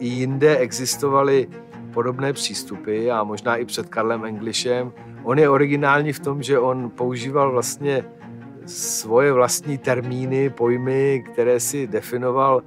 Jinde 0.00 0.56
existovaly 0.56 1.48
podobné 1.92 2.32
přístupy 2.32 3.10
a 3.10 3.24
možná 3.24 3.56
i 3.56 3.64
před 3.64 3.88
Karlem 3.88 4.24
Englishem. 4.24 4.92
On 5.22 5.38
je 5.38 5.48
originální 5.48 6.12
v 6.12 6.20
tom, 6.20 6.42
že 6.42 6.58
on 6.58 6.90
používal 6.90 7.52
vlastně 7.52 8.04
svoje 8.66 9.32
vlastní 9.32 9.78
termíny, 9.78 10.50
pojmy, 10.50 11.24
které 11.32 11.60
si 11.60 11.86
definoval 11.86 12.62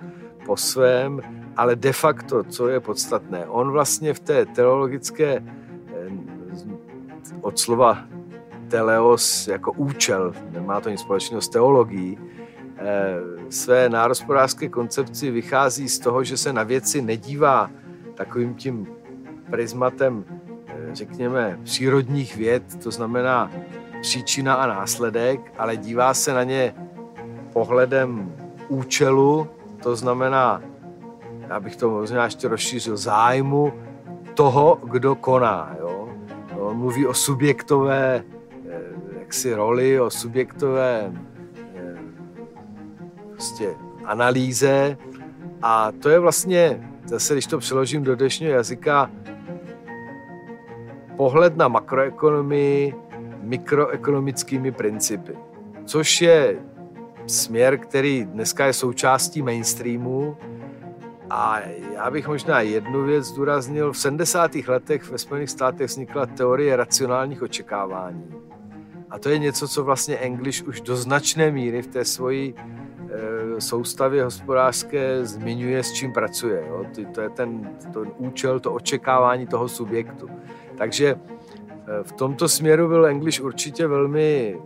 po 0.46 0.58
svém, 0.58 1.22
ale 1.58 1.76
de 1.76 1.94
facto, 1.94 2.44
co 2.44 2.68
je 2.68 2.80
podstatné, 2.80 3.46
on 3.46 3.72
vlastně 3.72 4.14
v 4.14 4.20
té 4.20 4.46
teologické 4.46 5.44
eh, 5.44 6.12
od 7.42 7.60
slova 7.60 8.06
teleos 8.68 9.48
jako 9.48 9.72
účel, 9.72 10.34
nemá 10.52 10.82
to 10.82 10.90
nic 10.90 11.00
společného 11.00 11.42
s 11.42 11.50
teologií, 11.50 12.18
eh, 12.78 13.16
své 13.50 13.90
nárospodářské 13.90 14.70
koncepci 14.70 15.32
vychází 15.32 15.90
z 15.90 16.00
toho, 16.00 16.24
že 16.24 16.38
se 16.38 16.54
na 16.54 16.64
věci 16.64 17.02
nedívá 17.02 17.72
takovým 18.16 18.56
tím 18.56 18.88
prismatem, 19.52 20.26
eh, 20.68 20.74
řekněme, 20.94 21.60
přírodních 21.64 22.38
věd, 22.38 22.84
to 22.84 22.92
znamená 22.92 23.52
příčina 24.02 24.54
a 24.54 24.68
následek, 24.68 25.54
ale 25.58 25.78
dívá 25.78 26.14
se 26.14 26.34
na 26.34 26.44
ně 26.44 26.76
pohledem 27.54 28.36
účelu, 28.68 29.48
to 29.84 29.96
znamená, 29.96 30.62
já 31.50 31.60
bych 31.60 31.76
to 31.76 31.90
možná 31.90 32.24
ještě 32.24 32.48
rozšířil, 32.48 32.98
zájmu 32.98 33.74
toho, 34.34 34.80
kdo 34.84 35.16
koná. 35.16 35.76
Jo? 35.80 36.10
No, 36.52 36.60
on 36.60 36.78
mluví 36.78 37.08
o 37.08 37.14
subjektové 37.14 38.24
eh, 38.70 38.80
jaksi 39.20 39.54
roli, 39.54 40.00
o 40.00 40.10
subjektové 40.10 41.14
eh, 41.76 41.98
prostě 43.32 43.76
analýze 44.06 44.98
a 45.62 45.92
to 45.92 46.10
je 46.10 46.20
vlastně, 46.20 46.90
zase 47.06 47.34
když 47.34 47.48
to 47.48 47.58
přeložím 47.58 48.04
do 48.04 48.16
dnešního 48.16 48.52
jazyka, 48.52 49.12
pohled 51.22 51.58
na 51.58 51.68
makroekonomii 51.68 52.96
mikroekonomickými 53.42 54.72
principy, 54.72 55.38
což 55.86 56.22
je 56.22 56.58
směr, 57.28 57.78
který 57.78 58.26
dneska 58.26 58.66
je 58.66 58.74
součástí 58.74 59.42
mainstreamu. 59.42 60.38
A 61.30 61.60
já 61.94 62.12
bych 62.12 62.28
možná 62.28 62.62
jednu 62.62 63.04
věc 63.04 63.26
zdůraznil. 63.26 63.94
V 63.94 63.98
70. 63.98 64.56
letech 64.68 65.12
ve 65.12 65.18
Spojených 65.18 65.50
státech 65.50 65.88
vznikla 65.88 66.26
teorie 66.26 66.76
racionálních 66.76 67.42
očekávání. 67.42 68.26
A 69.10 69.20
to 69.20 69.30
je 69.30 69.38
něco, 69.38 69.68
co 69.68 69.84
vlastně 69.84 70.18
English 70.18 70.68
už 70.68 70.82
do 70.82 70.96
značné 70.96 71.52
míry 71.52 71.82
v 71.82 71.88
té 71.88 72.06
svoji 72.06 72.54
e, 72.58 73.62
soustavě 73.62 74.24
hospodářské 74.24 75.26
zmiňuje, 75.26 75.84
s 75.84 75.92
čím 75.92 76.14
pracuje. 76.14 76.64
Jo? 76.68 76.86
To 77.14 77.22
je 77.22 77.30
ten, 77.30 77.70
ten 77.94 78.12
účel, 78.18 78.60
to 78.60 78.74
očekávání 78.74 79.48
toho 79.48 79.68
subjektu. 79.68 80.30
Takže 80.82 81.16
eh, 81.16 82.04
v 82.04 82.12
tomto 82.12 82.50
směru 82.50 82.88
byl 82.88 83.06
English 83.06 83.42
určitě 83.42 83.88
velmi 83.88 84.58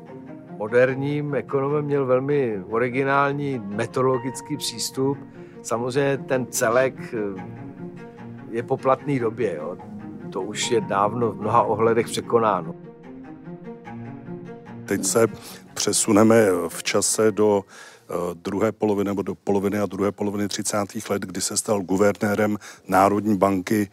moderním 0.57 1.35
ekonomem, 1.35 1.85
měl 1.85 2.05
velmi 2.05 2.63
originální 2.69 3.59
metodologický 3.59 4.57
přístup. 4.57 5.17
Samozřejmě 5.61 6.17
ten 6.17 6.45
celek 6.45 6.95
eh, 7.13 7.43
je 8.49 8.63
po 8.63 8.77
platné 8.77 9.19
době. 9.19 9.55
Jo. 9.55 9.77
To 10.31 10.41
už 10.41 10.71
je 10.71 10.81
dávno 10.81 11.31
v 11.31 11.41
mnoha 11.41 11.63
ohledech 11.63 12.05
překonáno. 12.05 12.75
Teď 14.85 15.03
se 15.03 15.27
přesuneme 15.73 16.45
v 16.67 16.83
čase 16.83 17.31
do 17.31 17.63
eh, 17.63 18.13
druhé 18.33 18.71
poloviny 18.71 19.07
nebo 19.07 19.21
do 19.21 19.35
poloviny 19.35 19.79
a 19.79 19.85
druhé 19.85 20.11
poloviny 20.11 20.47
30. 20.47 20.77
let, 21.09 21.21
kdy 21.21 21.41
se 21.41 21.57
stal 21.57 21.81
guvernérem 21.81 22.57
Národní 22.87 23.37
banky 23.37 23.89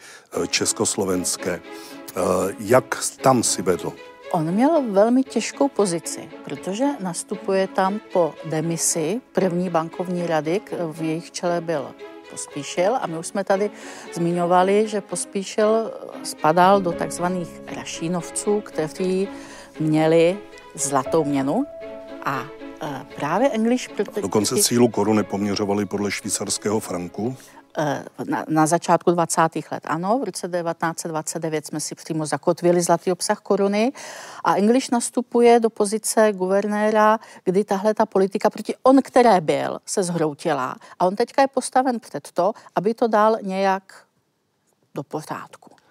Československé. 0.49 1.61
Eh, 2.16 2.55
jak 2.61 2.98
tam 3.22 3.42
si 3.42 3.62
vedl? 3.62 3.92
On 4.33 4.51
měl 4.51 4.83
velmi 4.90 5.22
těžkou 5.22 5.68
pozici, 5.68 6.29
protože 6.44 6.85
nastupuje 7.01 7.66
tam 7.66 8.01
po 8.12 8.35
demisi 8.44 9.20
první 9.33 9.70
bankovní 9.70 10.27
rady, 10.27 10.61
v 10.92 11.03
jejich 11.03 11.31
čele 11.31 11.61
byl 11.61 11.94
Pospíšil 12.31 12.96
a 13.01 13.07
my 13.07 13.18
už 13.18 13.27
jsme 13.27 13.44
tady 13.44 13.70
zmiňovali, 14.14 14.88
že 14.88 15.01
Pospíšil 15.01 15.90
spadal 16.22 16.81
do 16.81 16.92
takzvaných 16.92 17.48
rašínovců, 17.77 18.61
kteří 18.61 19.29
měli 19.81 20.38
zlatou 20.75 21.25
měnu 21.25 21.64
a 22.25 22.44
eh, 22.83 23.07
právě 23.16 23.48
English... 23.48 23.88
Dokonce 24.22 24.57
sílu 24.57 24.88
koruny 24.88 25.22
poměřovali 25.22 25.87
podle 25.87 26.11
švýcarského 26.11 26.81
franku. 26.81 27.37
Eh, 27.79 28.05
na, 28.25 28.45
na 28.49 28.67
začátku 28.67 29.11
20. 29.11 29.41
let. 29.71 29.83
Ano, 29.85 30.19
v 30.19 30.25
roce 30.25 30.49
1929 30.49 31.67
jsme 31.67 31.81
si 31.81 31.95
přímo 31.95 32.27
zakotvili 32.27 32.83
zlatý 32.83 33.13
obsah 33.13 33.41
koruny 33.41 33.93
a 34.45 34.55
English 34.55 34.91
nastupuje 34.91 35.61
do 35.61 35.71
pozice 35.71 36.33
guvernéra, 36.33 37.19
kdy 37.45 37.65
tahle 37.65 37.95
ta 37.95 38.07
politika 38.07 38.51
proti 38.51 38.75
on, 38.83 39.03
které 39.03 39.41
byl, 39.41 39.79
se 39.87 40.03
zhroutila. 40.03 40.77
A 40.99 41.07
on 41.07 41.17
teďka 41.17 41.43
je 41.43 41.49
postaven 41.49 42.01
před 42.01 42.33
to, 42.33 42.53
aby 42.75 42.95
to 42.95 43.07
dal 43.07 43.37
nějak 43.43 44.05
do 44.95 45.03
pořádku. 45.03 45.82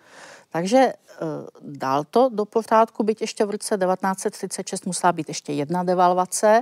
Takže 0.52 0.78
e, 0.78 0.94
dal 1.62 2.04
to 2.04 2.30
do 2.34 2.46
pořádku, 2.46 3.04
byť 3.04 3.22
ještě 3.22 3.46
v 3.46 3.50
roce 3.50 3.78
1936 3.78 4.86
musela 4.86 5.14
být 5.14 5.28
ještě 5.28 5.54
jedna 5.54 5.84
devalvace, 5.84 6.62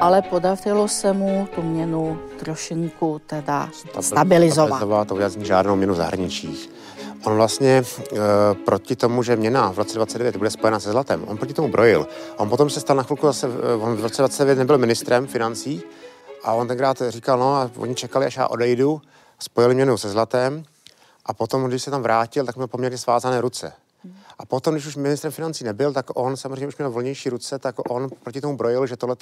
ale 0.00 0.22
podařilo 0.22 0.88
se 0.88 1.12
mu 1.12 1.48
tu 1.54 1.62
měnu 1.62 2.18
trošinku 2.38 3.20
teda 3.26 3.70
stabilizovat. 4.00 4.68
Stabilizovat, 4.68 5.08
to 5.08 5.14
udělat 5.14 5.32
žádnou 5.32 5.76
měnu 5.76 5.94
zahraničích. 5.94 6.70
On 7.24 7.36
vlastně 7.36 7.82
e, 7.82 7.84
proti 8.54 8.96
tomu, 8.96 9.22
že 9.22 9.36
měna 9.36 9.72
v 9.72 9.78
roce 9.78 9.94
29 9.94 10.36
bude 10.36 10.50
spojena 10.50 10.80
se 10.80 10.90
zlatem, 10.90 11.24
on 11.26 11.36
proti 11.36 11.54
tomu 11.54 11.68
brojil. 11.68 12.08
On 12.36 12.48
potom 12.48 12.70
se 12.70 12.80
stal 12.80 12.96
na 12.96 13.02
chvilku 13.02 13.26
zase, 13.26 13.46
e, 13.46 13.74
on 13.74 13.96
v 13.96 14.00
roce 14.00 14.22
29 14.22 14.58
nebyl 14.58 14.78
ministrem 14.78 15.26
financí 15.26 15.82
a 16.44 16.52
on 16.52 16.68
tenkrát 16.68 17.02
říkal, 17.08 17.38
no 17.38 17.54
a 17.54 17.70
oni 17.76 17.94
čekali, 17.94 18.26
až 18.26 18.36
já 18.36 18.46
odejdu, 18.46 19.00
spojili 19.38 19.74
měnu 19.74 19.96
se 19.96 20.08
zlatem 20.08 20.64
a 21.26 21.34
potom, 21.34 21.64
když 21.64 21.82
se 21.82 21.90
tam 21.90 22.02
vrátil, 22.02 22.46
tak 22.46 22.56
měl 22.56 22.68
poměrně 22.68 22.98
svázané 22.98 23.40
ruce. 23.40 23.72
A 24.38 24.46
potom, 24.46 24.74
když 24.74 24.86
už 24.86 24.96
ministrem 24.96 25.32
financí 25.32 25.64
nebyl, 25.64 25.92
tak 25.92 26.06
on 26.14 26.36
samozřejmě 26.36 26.66
už 26.66 26.76
měl 26.76 26.90
volnější 26.90 27.30
ruce, 27.30 27.58
tak 27.58 27.74
on 27.88 28.08
proti 28.22 28.40
tomu 28.40 28.56
brojil, 28.56 28.86
že 28.86 28.96
tohle 28.96 29.16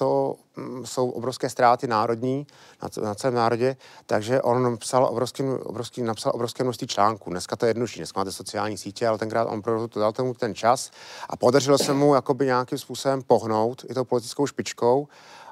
mm, 0.57 0.87
jsou 0.87 1.11
obrovské 1.11 1.51
ztráty 1.51 1.87
národní 1.87 2.47
na, 2.83 3.05
na 3.05 3.15
celém 3.15 3.35
národě, 3.35 3.77
takže 4.07 4.43
on 4.43 4.77
psal 4.77 5.05
obrovský, 5.11 5.43
obrovský, 5.43 6.03
napsal 6.03 6.33
obrovské 6.35 6.65
množství 6.65 6.87
článků. 6.87 7.31
Dneska 7.31 7.57
to 7.57 7.67
je 7.67 7.71
jednodušší, 7.71 8.01
dneska 8.01 8.21
máte 8.21 8.33
sociální 8.33 8.79
sítě, 8.79 9.09
ale 9.09 9.19
tenkrát 9.19 9.45
on 9.45 9.63
to 9.89 10.01
dal 10.01 10.13
tomu 10.13 10.35
ten 10.35 10.55
čas 10.55 10.91
a 11.29 11.37
podařilo 11.37 11.79
se 11.79 11.93
mu 11.93 12.15
jakoby 12.15 12.47
nějakým 12.47 12.79
způsobem 12.79 13.23
pohnout 13.23 13.85
i 13.89 13.95
tou 13.95 14.05
politickou 14.05 14.47
špičkou 14.47 15.09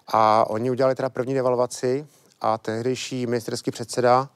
a 0.08 0.50
oni 0.50 0.70
udělali 0.70 0.94
teda 0.94 1.08
první 1.08 1.34
devalvaci 1.34 2.06
a 2.40 2.58
tehdejší 2.58 3.26
ministerský 3.26 3.70
předseda 3.70 4.28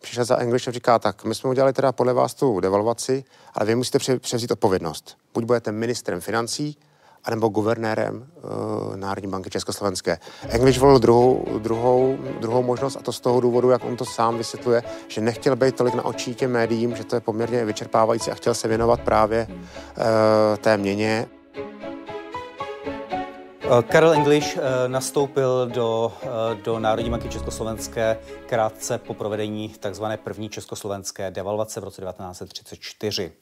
přišel 0.00 0.24
za 0.24 0.36
English 0.36 0.68
a 0.68 0.72
říká, 0.72 0.98
tak 0.98 1.24
my 1.24 1.34
jsme 1.34 1.50
udělali 1.50 1.72
teda 1.72 1.92
podle 1.92 2.12
vás 2.12 2.34
tu 2.34 2.60
devalvaci, 2.60 3.24
ale 3.54 3.66
vy 3.66 3.74
musíte 3.74 3.98
převzít 4.18 4.50
odpovědnost. 4.50 5.16
Buď 5.34 5.44
budete 5.44 5.72
ministrem 5.72 6.20
financí, 6.20 6.76
anebo 7.24 7.48
guvernérem 7.48 8.26
uh, 8.36 8.96
Národní 8.96 9.30
banky 9.30 9.50
Československé. 9.50 10.18
English 10.48 10.78
volil 10.78 10.98
druhou, 10.98 11.44
druhou, 11.58 12.16
druhou 12.40 12.62
možnost 12.62 12.96
a 12.96 13.02
to 13.02 13.12
z 13.12 13.20
toho 13.20 13.40
důvodu, 13.40 13.70
jak 13.70 13.84
on 13.84 13.96
to 13.96 14.04
sám 14.04 14.38
vysvětluje, 14.38 14.82
že 15.08 15.20
nechtěl 15.20 15.56
být 15.56 15.76
tolik 15.76 15.94
na 15.94 16.04
očí 16.04 16.34
těm 16.34 16.52
médiím, 16.52 16.96
že 16.96 17.04
to 17.04 17.16
je 17.16 17.20
poměrně 17.20 17.64
vyčerpávající 17.64 18.30
a 18.30 18.34
chtěl 18.34 18.54
se 18.54 18.68
věnovat 18.68 19.00
právě 19.00 19.46
uh, 19.50 19.56
té 20.56 20.76
měně. 20.76 21.26
Karel 23.88 24.12
English 24.12 24.58
nastoupil 24.86 25.66
do, 25.66 26.12
do 26.64 26.78
Národní 26.78 27.10
banky 27.10 27.28
Československé 27.28 28.18
krátce 28.46 28.98
po 28.98 29.14
provedení 29.14 29.74
tzv. 29.90 30.04
první 30.24 30.48
československé 30.48 31.30
devalvace 31.30 31.80
v 31.80 31.84
roce 31.84 32.02
1934. 32.02 33.32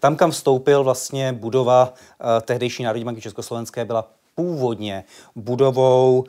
Tam, 0.00 0.16
kam 0.16 0.30
vstoupil, 0.30 0.84
vlastně 0.84 1.32
budova 1.32 1.94
tehdejší 2.42 2.82
Národní 2.82 3.04
banky 3.04 3.20
Československé 3.20 3.84
byla 3.84 4.08
původně 4.34 5.04
budovou 5.36 6.24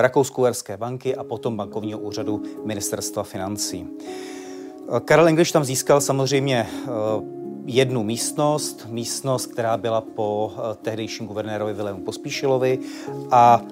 Rakousko-Uherské 0.00 0.76
banky 0.76 1.16
a 1.16 1.24
potom 1.24 1.56
bankovního 1.56 1.98
úřadu 1.98 2.42
ministerstva 2.64 3.22
financí. 3.22 3.88
Karel 5.04 5.28
English 5.28 5.52
tam 5.52 5.64
získal 5.64 6.00
samozřejmě 6.00 6.66
jednu 7.66 8.02
místnost, 8.02 8.86
místnost, 8.90 9.46
která 9.46 9.76
byla 9.76 10.00
po 10.00 10.52
eh, 10.56 10.74
tehdejším 10.82 11.26
guvernérovi 11.26 11.74
Vilému 11.74 12.02
Pospíšilovi 12.02 12.78
a 13.30 13.62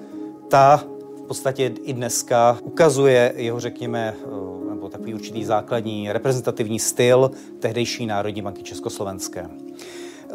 ta 0.49 0.83
v 1.23 1.27
podstatě 1.27 1.71
i 1.83 1.93
dneska 1.93 2.57
ukazuje 2.61 3.33
jeho, 3.35 3.59
řekněme, 3.59 4.15
eh, 4.17 4.69
nebo 4.69 4.89
takový 4.89 5.13
určitý 5.13 5.45
základní 5.45 6.11
reprezentativní 6.11 6.79
styl 6.79 7.31
tehdejší 7.59 8.05
Národní 8.05 8.41
banky 8.41 8.63
Československé. 8.63 9.49
Eh, 9.49 10.33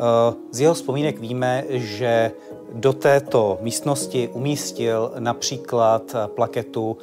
z 0.50 0.60
jeho 0.60 0.74
vzpomínek 0.74 1.20
víme, 1.20 1.64
že 1.68 2.32
do 2.74 2.92
této 2.92 3.58
místnosti 3.60 4.28
umístil 4.32 5.12
například 5.18 6.16
plaketu 6.34 6.96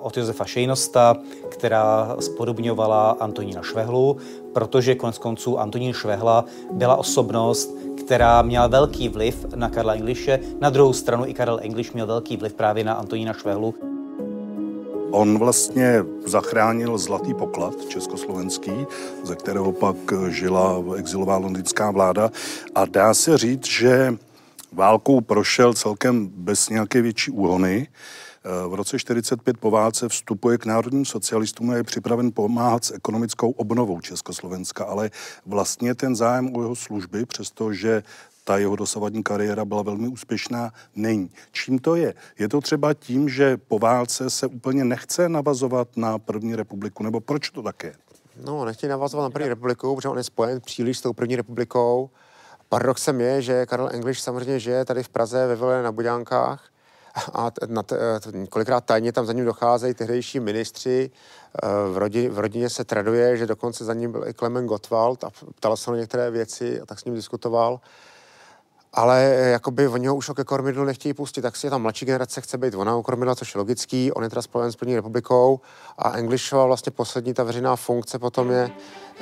od 0.00 0.16
Josefa 0.16 0.44
Šejnosta, 0.44 1.16
která 1.48 2.16
spodobňovala 2.20 3.10
Antonína 3.20 3.62
Švehlu, 3.62 4.16
protože 4.52 4.94
konec 4.94 5.18
konců 5.18 5.58
Antonín 5.58 5.92
Švehla 5.92 6.44
byla 6.72 6.96
osobnost, 6.96 7.76
která 7.98 8.42
měla 8.42 8.66
velký 8.66 9.08
vliv 9.08 9.46
na 9.54 9.68
Karla 9.68 9.94
Englishe. 9.94 10.40
Na 10.60 10.70
druhou 10.70 10.92
stranu 10.92 11.26
i 11.26 11.34
Karel 11.34 11.60
English 11.62 11.94
měl 11.94 12.06
velký 12.06 12.36
vliv 12.36 12.54
právě 12.54 12.84
na 12.84 12.94
Antonína 12.94 13.32
Švehlu. 13.32 13.74
On 15.10 15.38
vlastně 15.38 16.04
zachránil 16.26 16.98
zlatý 16.98 17.34
poklad 17.34 17.84
československý, 17.88 18.86
ze 19.24 19.36
kterého 19.36 19.72
pak 19.72 19.96
žila 20.28 20.82
exilová 20.96 21.36
londýnská 21.36 21.90
vláda 21.90 22.30
a 22.74 22.84
dá 22.84 23.14
se 23.14 23.38
říct, 23.38 23.66
že 23.66 24.14
válkou 24.72 25.20
prošel 25.20 25.74
celkem 25.74 26.28
bez 26.28 26.68
nějaké 26.68 27.02
větší 27.02 27.30
úhony. 27.30 27.88
V 28.68 28.74
roce 28.74 28.98
45 28.98 29.58
po 29.58 29.70
válce 29.70 30.08
vstupuje 30.08 30.58
k 30.58 30.66
národním 30.66 31.04
socialistům 31.04 31.70
a 31.70 31.76
je 31.76 31.84
připraven 31.84 32.32
pomáhat 32.32 32.84
s 32.84 32.90
ekonomickou 32.90 33.50
obnovou 33.50 34.00
Československa, 34.00 34.84
ale 34.84 35.10
vlastně 35.46 35.94
ten 35.94 36.16
zájem 36.16 36.56
o 36.56 36.62
jeho 36.62 36.76
služby, 36.76 37.26
přestože 37.26 38.02
ta 38.44 38.58
jeho 38.58 38.76
dosavadní 38.76 39.22
kariéra 39.22 39.64
byla 39.64 39.82
velmi 39.82 40.08
úspěšná, 40.08 40.72
není. 40.96 41.30
Čím 41.52 41.78
to 41.78 41.94
je? 41.94 42.14
Je 42.38 42.48
to 42.48 42.60
třeba 42.60 42.94
tím, 42.94 43.28
že 43.28 43.56
po 43.56 43.78
válce 43.78 44.30
se 44.30 44.46
úplně 44.46 44.84
nechce 44.84 45.28
navazovat 45.28 45.96
na 45.96 46.18
první 46.18 46.56
republiku, 46.56 47.02
nebo 47.02 47.20
proč 47.20 47.50
to 47.50 47.62
také? 47.62 47.94
No, 48.44 48.64
nechtějí 48.64 48.90
navazovat 48.90 49.24
na 49.24 49.30
první 49.30 49.48
republiku, 49.48 49.96
protože 49.96 50.08
on 50.08 50.18
je 50.18 50.24
spojen 50.24 50.60
příliš 50.60 50.98
s 50.98 51.00
tou 51.00 51.12
první 51.12 51.36
republikou. 51.36 52.10
Paradoxem 52.68 53.20
je, 53.20 53.42
že 53.42 53.66
Karel 53.66 53.88
English 53.92 54.20
samozřejmě 54.20 54.60
žije 54.60 54.84
tady 54.84 55.02
v 55.02 55.08
Praze 55.08 55.46
ve 55.46 55.56
Vile 55.56 55.82
na 55.82 55.92
Buďánkách 55.92 56.64
a 57.34 57.50
na 57.66 57.82
t, 57.82 57.96
kolikrát 58.50 58.84
tajně 58.84 59.12
tam 59.12 59.26
za 59.26 59.32
ním 59.32 59.44
docházejí 59.44 59.94
tehdejší 59.94 60.40
ministři. 60.40 61.10
Eh, 61.62 61.68
v, 61.92 61.98
rodině, 61.98 62.30
v 62.30 62.38
rodině 62.38 62.70
se 62.70 62.84
traduje, 62.84 63.36
že 63.36 63.46
dokonce 63.46 63.84
za 63.84 63.94
ním 63.94 64.12
byl 64.12 64.28
i 64.28 64.34
Klement 64.34 64.68
Gottwald 64.68 65.24
a 65.24 65.30
ptal 65.54 65.76
se 65.76 65.90
na 65.90 65.96
některé 65.96 66.30
věci 66.30 66.80
a 66.80 66.86
tak 66.86 67.00
s 67.00 67.04
ním 67.04 67.14
diskutoval. 67.14 67.80
Ale 68.92 69.22
jakoby 69.52 69.88
oni 69.88 70.06
ho 70.06 70.16
už 70.16 70.30
ke 70.36 70.44
kormidlu 70.44 70.84
nechtějí 70.84 71.14
pustit, 71.14 71.42
tak 71.42 71.56
si 71.56 71.70
ta 71.70 71.78
mladší 71.78 72.06
generace 72.06 72.40
chce 72.40 72.58
být 72.58 72.74
ona 72.74 72.96
u 72.96 73.02
kormidla, 73.02 73.34
což 73.34 73.54
je 73.54 73.58
logický. 73.58 74.12
On 74.12 74.22
je 74.22 74.28
teda 74.28 74.42
spojen 74.42 74.72
s 74.72 74.76
první 74.76 74.94
republikou 74.94 75.60
a 75.98 76.12
Englishova 76.12 76.66
vlastně 76.66 76.92
poslední 76.92 77.34
ta 77.34 77.44
veřejná 77.44 77.76
funkce 77.76 78.18
potom 78.18 78.50
je, 78.50 78.70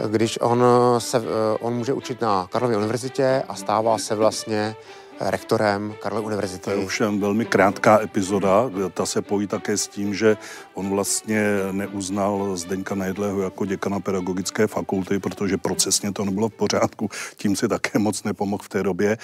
když 0.09 0.39
on, 0.41 0.65
se, 0.99 1.19
eh, 1.19 1.59
on 1.61 1.75
může 1.75 1.93
učit 1.93 2.21
na 2.21 2.49
Karlově 2.53 2.77
univerzitě 2.77 3.43
a 3.49 3.55
stává 3.55 3.99
se 3.99 4.15
vlastně 4.15 4.77
rektorem 5.21 5.95
Karlovy 6.03 6.27
univerzity. 6.27 6.65
To 6.65 6.71
je 6.71 6.77
ovšem 6.77 7.21
velmi 7.21 7.45
krátká 7.45 8.01
epizoda, 8.03 8.71
ta 8.95 9.07
se 9.07 9.23
pojí 9.23 9.47
také 9.47 9.77
s 9.77 9.89
tím, 9.89 10.15
že 10.15 10.37
on 10.75 10.91
vlastně 10.91 11.43
neuznal 11.73 12.57
Zdeňka 12.57 12.95
Nejedlého 12.95 13.43
jako 13.43 13.65
děkana 13.65 14.01
pedagogické 14.01 14.67
fakulty, 14.67 15.19
protože 15.19 15.57
procesně 15.57 16.13
to 16.13 16.25
nebylo 16.25 16.49
v 16.49 16.53
pořádku, 16.55 17.11
tím 17.37 17.57
si 17.57 17.69
také 17.69 17.99
moc 17.99 18.23
nepomohl 18.23 18.63
v 18.63 18.69
té 18.69 18.83
době. 18.83 19.19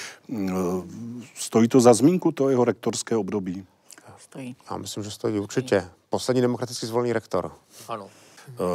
Stojí 1.35 1.69
to 1.69 1.81
za 1.81 1.95
zmínku, 1.95 2.33
to 2.33 2.49
jeho 2.49 2.65
rektorské 2.65 3.17
období? 3.17 3.65
Stojí. 4.19 4.57
Já 4.71 4.77
myslím, 4.77 5.05
že 5.05 5.11
stojí 5.11 5.39
určitě. 5.39 5.85
Poslední 6.11 6.41
demokraticky 6.41 6.87
zvolený 6.87 7.13
rektor. 7.13 7.53
Ano. 7.89 8.09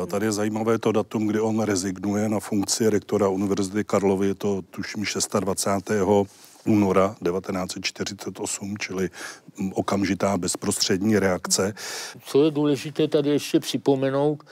Tady 0.07 0.25
je 0.25 0.31
zajímavé 0.31 0.77
to 0.77 0.91
datum, 0.91 1.27
kdy 1.27 1.39
on 1.39 1.61
rezignuje 1.61 2.29
na 2.29 2.39
funkci 2.39 2.89
rektora 2.89 3.27
Univerzity 3.27 3.83
Karlovy, 3.83 4.27
je 4.27 4.35
to 4.35 4.61
tuším 4.61 5.03
26 5.39 5.91
února 6.67 7.15
1948, 7.23 8.77
čili 8.77 9.09
okamžitá 9.73 10.37
bezprostřední 10.37 11.19
reakce. 11.19 11.73
Co 12.25 12.45
je 12.45 12.51
důležité 12.51 13.07
tady 13.07 13.29
ještě 13.29 13.59
připomenout 13.59 14.43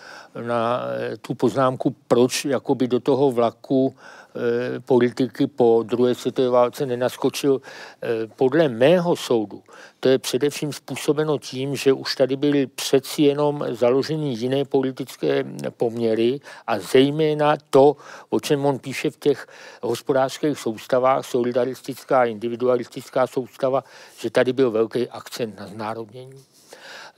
na 0.41 0.81
eh, 0.88 1.17
tu 1.17 1.33
poznámku, 1.33 1.95
proč 2.07 2.45
jakoby 2.45 2.88
do 2.88 2.99
toho 2.99 3.31
vlaku 3.31 3.95
Eh, 4.36 4.79
politiky 4.79 5.47
po 5.47 5.83
druhé 5.83 6.15
světové 6.15 6.49
válce 6.49 6.86
nenaskočil. 6.86 7.61
Eh, 8.01 8.07
podle 8.36 8.69
mého 8.69 9.15
soudu 9.15 9.63
to 9.99 10.09
je 10.09 10.19
především 10.19 10.73
způsobeno 10.73 11.38
tím, 11.38 11.75
že 11.75 11.93
už 11.93 12.15
tady 12.15 12.36
byly 12.36 12.67
přeci 12.67 13.21
jenom 13.21 13.65
založeny 13.69 14.27
jiné 14.27 14.65
politické 14.65 15.45
poměry 15.69 16.39
a 16.67 16.79
zejména 16.79 17.55
to, 17.69 17.95
o 18.29 18.39
čem 18.39 18.65
on 18.65 18.79
píše 18.79 19.09
v 19.09 19.17
těch 19.17 19.47
hospodářských 19.81 20.59
soustavách, 20.59 21.25
solidaristická, 21.25 22.25
individualistická 22.25 23.27
soustava, 23.27 23.83
že 24.19 24.29
tady 24.29 24.53
byl 24.53 24.71
velký 24.71 25.09
akcent 25.09 25.59
na 25.59 25.67
znárodnění. 25.67 26.54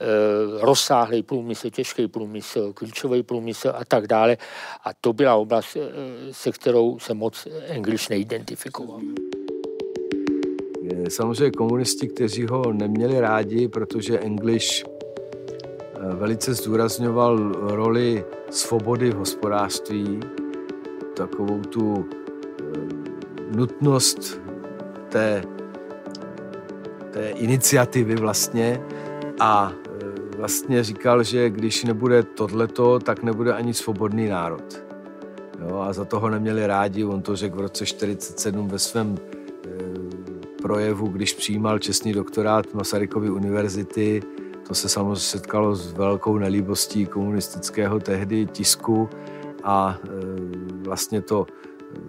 Eh, 0.00 0.06
rozsáhlý 0.60 1.22
průmysl, 1.22 1.70
těžký 1.70 2.08
průmysl, 2.08 2.72
klíčový 2.72 3.22
průmysl 3.22 3.72
a 3.74 3.84
tak 3.84 4.06
dále. 4.06 4.36
A 4.84 4.90
to 5.00 5.12
byla 5.12 5.34
oblast, 5.34 5.76
eh, 5.76 5.90
se 6.30 6.52
kterou 6.52 6.98
se 6.98 7.14
moc 7.14 7.48
English 7.66 8.08
neidentifikoval. 8.08 9.00
Samozřejmě 11.08 11.50
komunisti, 11.50 12.08
kteří 12.08 12.46
ho 12.46 12.72
neměli 12.72 13.20
rádi, 13.20 13.68
protože 13.68 14.18
English 14.18 14.84
eh, 14.84 14.88
velice 16.14 16.54
zdůrazňoval 16.54 17.52
roli 17.52 18.24
svobody 18.50 19.10
v 19.10 19.16
hospodářství, 19.16 20.20
takovou 21.16 21.60
tu 21.60 22.08
nutnost 23.56 24.40
té, 25.08 25.42
té 27.10 27.28
iniciativy 27.28 28.16
vlastně 28.16 28.80
a 29.40 29.72
vlastně 30.38 30.84
říkal, 30.84 31.22
že 31.22 31.50
když 31.50 31.84
nebude 31.84 32.22
tohleto, 32.22 32.98
tak 32.98 33.22
nebude 33.22 33.52
ani 33.52 33.74
svobodný 33.74 34.28
národ. 34.28 34.82
Jo, 35.60 35.78
a 35.78 35.92
za 35.92 36.04
toho 36.04 36.30
neměli 36.30 36.66
rádi, 36.66 37.04
on 37.04 37.22
to 37.22 37.36
řekl 37.36 37.56
v 37.56 37.60
roce 37.60 37.86
47 37.86 38.68
ve 38.68 38.78
svém 38.78 39.18
e, 39.18 39.68
projevu, 40.62 41.06
když 41.06 41.34
přijímal 41.34 41.78
čestný 41.78 42.12
doktorát 42.12 42.74
Masarykovy 42.74 43.30
univerzity. 43.30 44.22
To 44.68 44.74
se 44.74 44.88
samozřejmě 44.88 45.16
setkalo 45.16 45.74
s 45.74 45.92
velkou 45.92 46.38
nelíbostí 46.38 47.06
komunistického 47.06 48.00
tehdy 48.00 48.46
tisku 48.46 49.08
a 49.62 49.98
e, 50.04 50.08
vlastně 50.84 51.22
to 51.22 51.46
e, 51.46 52.00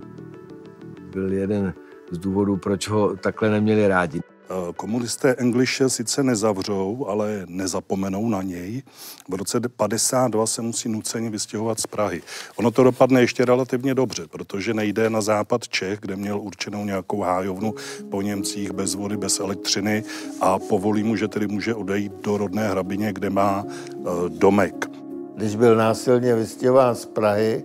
byl 1.11 1.33
jeden 1.33 1.73
z 2.11 2.17
důvodů, 2.17 2.57
proč 2.57 2.87
ho 2.87 3.15
takhle 3.15 3.49
neměli 3.49 3.87
rádi. 3.87 4.21
Eh, 4.51 4.73
komunisté 4.75 5.35
Englishe 5.37 5.89
sice 5.89 6.23
nezavřou, 6.23 7.05
ale 7.09 7.45
nezapomenou 7.47 8.29
na 8.29 8.41
něj. 8.41 8.83
V 9.29 9.33
roce 9.33 9.59
52 9.77 10.47
se 10.47 10.61
musí 10.61 10.89
nuceně 10.89 11.29
vystěhovat 11.29 11.79
z 11.79 11.87
Prahy. 11.87 12.21
Ono 12.55 12.71
to 12.71 12.83
dopadne 12.83 13.21
ještě 13.21 13.45
relativně 13.45 13.95
dobře, 13.95 14.27
protože 14.27 14.73
nejde 14.73 15.09
na 15.09 15.21
západ 15.21 15.67
Čech, 15.67 15.99
kde 15.99 16.15
měl 16.15 16.39
určenou 16.39 16.85
nějakou 16.85 17.21
hájovnu 17.21 17.73
po 18.11 18.21
Němcích 18.21 18.71
bez 18.71 18.95
vody, 18.95 19.17
bez 19.17 19.39
elektřiny 19.39 20.03
a 20.41 20.59
povolí 20.59 21.03
mu, 21.03 21.15
že 21.15 21.27
tedy 21.27 21.47
může 21.47 21.75
odejít 21.75 22.11
do 22.23 22.37
rodné 22.37 22.69
hrabině, 22.69 23.13
kde 23.13 23.29
má 23.29 23.63
uh, 23.63 24.29
domek. 24.29 24.89
Když 25.35 25.55
byl 25.55 25.75
násilně 25.75 26.35
vystěhován 26.35 26.95
z 26.95 27.05
Prahy, 27.05 27.63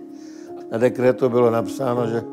na 0.71 0.77
dekretu 0.77 1.29
bylo 1.29 1.51
napsáno, 1.51 2.07
že, 2.07 2.23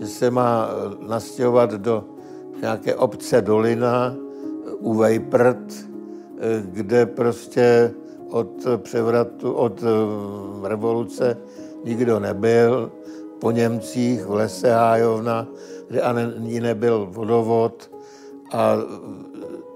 že 0.00 0.06
se 0.06 0.30
má 0.30 0.68
eh, 0.68 1.08
nastěhovat 1.08 1.70
do 1.70 2.15
nějaké 2.60 2.94
obce 2.94 3.42
Dolina 3.42 4.16
u 4.78 4.94
Vejprt, 4.94 5.86
kde 6.60 7.06
prostě 7.06 7.94
od 8.30 8.66
převratu, 8.76 9.52
od 9.52 9.82
eh, 9.82 10.68
revoluce 10.68 11.36
nikdo 11.84 12.20
nebyl. 12.20 12.92
Po 13.40 13.50
Němcích 13.50 14.24
v 14.24 14.30
lese 14.30 14.72
Hájovna, 14.72 15.46
kde 15.88 16.00
ani 16.00 16.60
nebyl 16.60 17.08
vodovod 17.10 17.90
a 18.52 18.76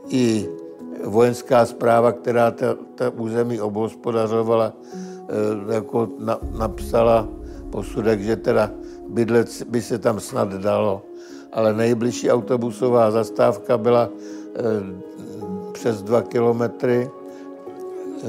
i 0.08 0.48
vojenská 1.04 1.66
zpráva, 1.66 2.12
která 2.12 2.50
ta, 2.50 2.76
ta 2.94 3.10
území 3.10 3.60
obhospodařovala, 3.60 4.72
e, 4.72 5.74
jako 5.74 6.08
na, 6.18 6.38
napsala 6.58 7.28
posudek, 7.70 8.20
že 8.20 8.36
teda 8.36 8.70
bydlet 9.08 9.62
by 9.62 9.82
se 9.82 9.98
tam 9.98 10.20
snad 10.20 10.48
dalo. 10.48 11.02
Ale 11.52 11.74
nejbližší 11.74 12.30
autobusová 12.30 13.10
zastávka 13.10 13.78
byla 13.78 14.08
e, 14.08 14.60
přes 15.72 16.02
dva 16.02 16.22
kilometry, 16.22 17.10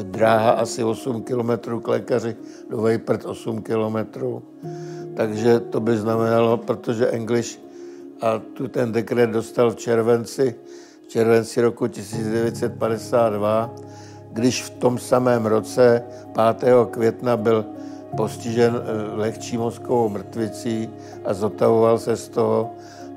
dráha 0.03 0.51
asi 0.51 0.83
8 0.83 1.23
kilometrů 1.23 1.79
k 1.79 1.87
lékaři, 1.87 2.35
do 2.69 2.81
Vejprt 2.81 3.25
8 3.25 3.61
kilometrů. 3.61 4.43
Takže 5.15 5.59
to 5.59 5.79
by 5.79 5.97
znamenalo, 5.97 6.57
protože 6.57 7.07
English 7.07 7.59
a 8.21 8.39
tu 8.39 8.67
ten 8.67 8.91
dekret 8.91 9.29
dostal 9.29 9.71
v 9.71 9.75
červenci, 9.75 10.55
v 11.05 11.07
červenci 11.07 11.61
roku 11.61 11.87
1952, 11.87 13.75
když 14.31 14.63
v 14.63 14.69
tom 14.69 14.97
samém 14.97 15.45
roce 15.45 16.03
5. 16.59 16.75
května 16.91 17.37
byl 17.37 17.65
postižen 18.17 18.75
eh, 18.75 19.15
lehčí 19.15 19.57
mozkovou 19.57 20.09
mrtvicí 20.09 20.89
a 21.25 21.33
zotavoval 21.33 21.99
se 21.99 22.15
z 22.15 22.29
toho, 22.29 22.71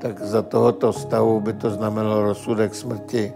tak 0.04 0.20
za 0.20 0.42
tohoto 0.42 0.92
stavu 0.92 1.40
by 1.40 1.52
to 1.52 1.70
znamenalo 1.70 2.22
rozsudek 2.22 2.74
smrti. 2.74 3.32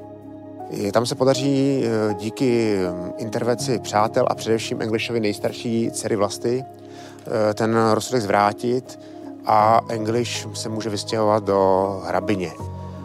Tam 0.92 1.06
se 1.06 1.14
podaří 1.14 1.84
eh, 1.84 2.14
díky 2.14 2.76
hm, 2.76 3.12
intervenci 3.16 3.78
přátel 3.78 4.26
a 4.28 4.34
především 4.34 4.82
Englishovi 4.82 5.20
nejstarší 5.20 5.90
dcery 5.90 6.16
vlasty 6.16 6.64
eh, 6.64 7.54
ten 7.54 7.76
rozsudek 7.92 8.22
zvrátit 8.22 9.00
a 9.46 9.80
English 9.88 10.46
se 10.54 10.68
může 10.68 10.90
vystěhovat 10.90 11.44
do 11.44 12.02
Hrabině. 12.04 12.52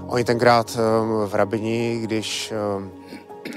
Oni 0.08 0.24
tenkrát 0.24 0.76
hm, 0.76 1.28
v 1.28 1.34
Hrabini, 1.34 2.00
když 2.02 2.54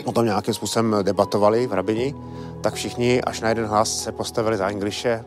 o 0.04 0.12
tom 0.12 0.24
nějakým 0.24 0.54
způsobem 0.54 0.96
debatovali 1.02 1.66
v 1.66 1.70
Hrabini, 1.70 2.14
tak 2.60 2.74
všichni 2.74 3.22
až 3.22 3.40
na 3.40 3.48
jeden 3.48 3.66
hlas 3.66 4.02
se 4.02 4.12
postavili 4.12 4.56
za 4.56 4.68
Englishe 4.68 5.24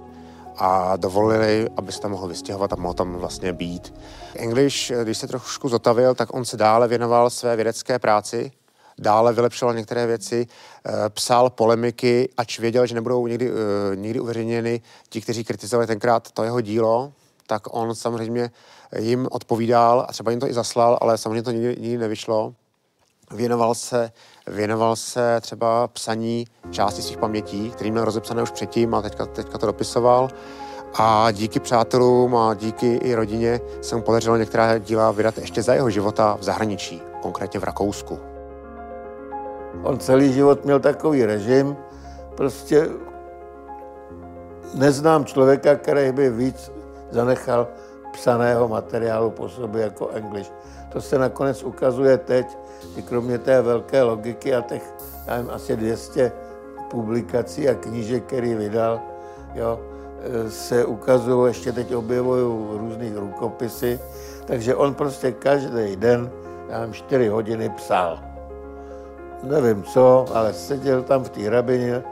a 0.60 0.98
dovolili, 0.98 1.70
aby 1.78 1.92
se 1.92 2.02
tam 2.02 2.12
mohl 2.12 2.28
vystěhovat 2.28 2.74
a 2.74 2.76
mohl 2.76 2.94
tam 2.94 3.16
vlastně 3.16 3.54
být. 3.54 3.94
English, 4.36 4.92
když 5.04 5.18
se 5.18 5.28
trošku 5.28 5.70
zotavil, 5.70 6.16
tak 6.16 6.34
on 6.34 6.46
se 6.46 6.58
dále 6.58 6.88
věnoval 6.88 7.30
své 7.30 7.56
vědecké 7.56 8.00
práci, 8.00 8.52
dále 8.98 9.34
vylepšoval 9.34 9.76
některé 9.76 10.08
věci, 10.08 10.48
eh, 10.86 10.92
psal 11.10 11.50
polemiky, 11.50 12.30
ač 12.38 12.60
věděl, 12.60 12.86
že 12.86 12.96
nebudou 12.96 13.28
nikdy, 13.28 13.52
eh, 13.52 13.96
nikdy 13.96 14.20
uveřejněny 14.20 14.82
ti, 15.10 15.22
kteří 15.22 15.44
kritizovali 15.44 15.88
tenkrát 15.88 16.32
to 16.32 16.44
jeho 16.44 16.62
dílo, 16.62 17.14
tak 17.48 17.74
on 17.74 17.96
samozřejmě 17.96 18.52
jim 19.00 19.28
odpovídal 19.32 20.06
a 20.10 20.12
třeba 20.12 20.32
jim 20.32 20.40
to 20.40 20.48
i 20.48 20.54
zaslal, 20.54 20.98
ale 21.02 21.18
samozřejmě 21.18 21.44
to 21.44 21.52
nikdy, 21.52 21.78
nikdy 21.80 21.98
nevyšlo. 21.98 22.54
Věnoval 23.32 23.76
se, 23.76 24.12
věnoval 24.50 24.96
se 24.96 25.42
třeba 25.42 25.88
psaní 25.88 26.46
části 26.72 27.02
svých 27.02 27.18
pamětí, 27.18 27.72
který 27.72 27.92
měl 27.92 28.06
rozepsané 28.06 28.44
už 28.44 28.52
předtím 28.52 28.94
a 28.94 29.02
teďka, 29.02 29.26
teďka 29.26 29.58
to 29.58 29.66
dopisoval. 29.66 30.30
A 30.94 31.32
díky 31.32 31.60
přátelům 31.60 32.36
a 32.36 32.54
díky 32.54 32.96
i 32.96 33.16
rodině 33.16 33.62
se 33.82 33.96
mu 33.96 34.02
podařilo 34.02 34.38
některá 34.38 34.78
díla 34.78 35.12
vydat 35.12 35.38
ještě 35.38 35.64
za 35.64 35.74
jeho 35.74 35.90
života 35.90 36.38
v 36.40 36.44
zahraničí, 36.44 37.02
konkrétně 37.22 37.60
v 37.60 37.64
Rakousku. 37.64 38.20
On 39.84 40.00
celý 40.00 40.34
život 40.34 40.66
měl 40.66 40.80
takový 40.80 41.26
režim, 41.26 41.76
prostě 42.36 42.88
neznám 44.74 45.26
člověka, 45.26 45.76
který 45.76 46.12
by 46.12 46.30
víc 46.30 46.72
zanechal 47.12 47.68
psaného 48.14 48.68
materiálu 48.68 49.30
po 49.30 49.50
sobě 49.50 49.82
jako 49.82 50.08
English. 50.08 50.52
To 50.90 51.02
se 51.02 51.18
nakonec 51.18 51.64
ukazuje 51.64 52.18
teď, 52.18 52.58
že 52.96 53.02
kromě 53.02 53.38
té 53.38 53.62
velké 53.62 54.04
logiky 54.04 54.56
a 54.56 54.62
těch, 54.62 54.94
nevím, 55.28 55.50
asi 55.50 55.76
200 55.76 56.32
publikací 56.92 57.70
a 57.70 57.74
knížek, 57.74 58.24
který 58.24 58.56
vydal, 58.56 59.02
jo, 59.56 59.80
se 60.50 60.86
ukazují, 60.86 61.50
ještě 61.50 61.72
teď 61.72 61.96
objevují 61.96 62.44
různých 62.80 63.18
rukopisy, 63.18 64.00
takže 64.46 64.76
on 64.76 64.94
prostě 64.94 65.32
každý 65.32 65.96
den, 65.96 66.32
já 66.70 66.80
nevím, 66.80 66.94
4 66.94 67.28
hodiny 67.28 67.70
psal 67.70 68.30
nevím 69.44 69.84
co, 69.84 70.26
ale 70.34 70.54
seděl 70.54 71.04
tam 71.04 71.24
v 71.24 71.30
té 71.30 71.42
hrabině, 71.42 72.04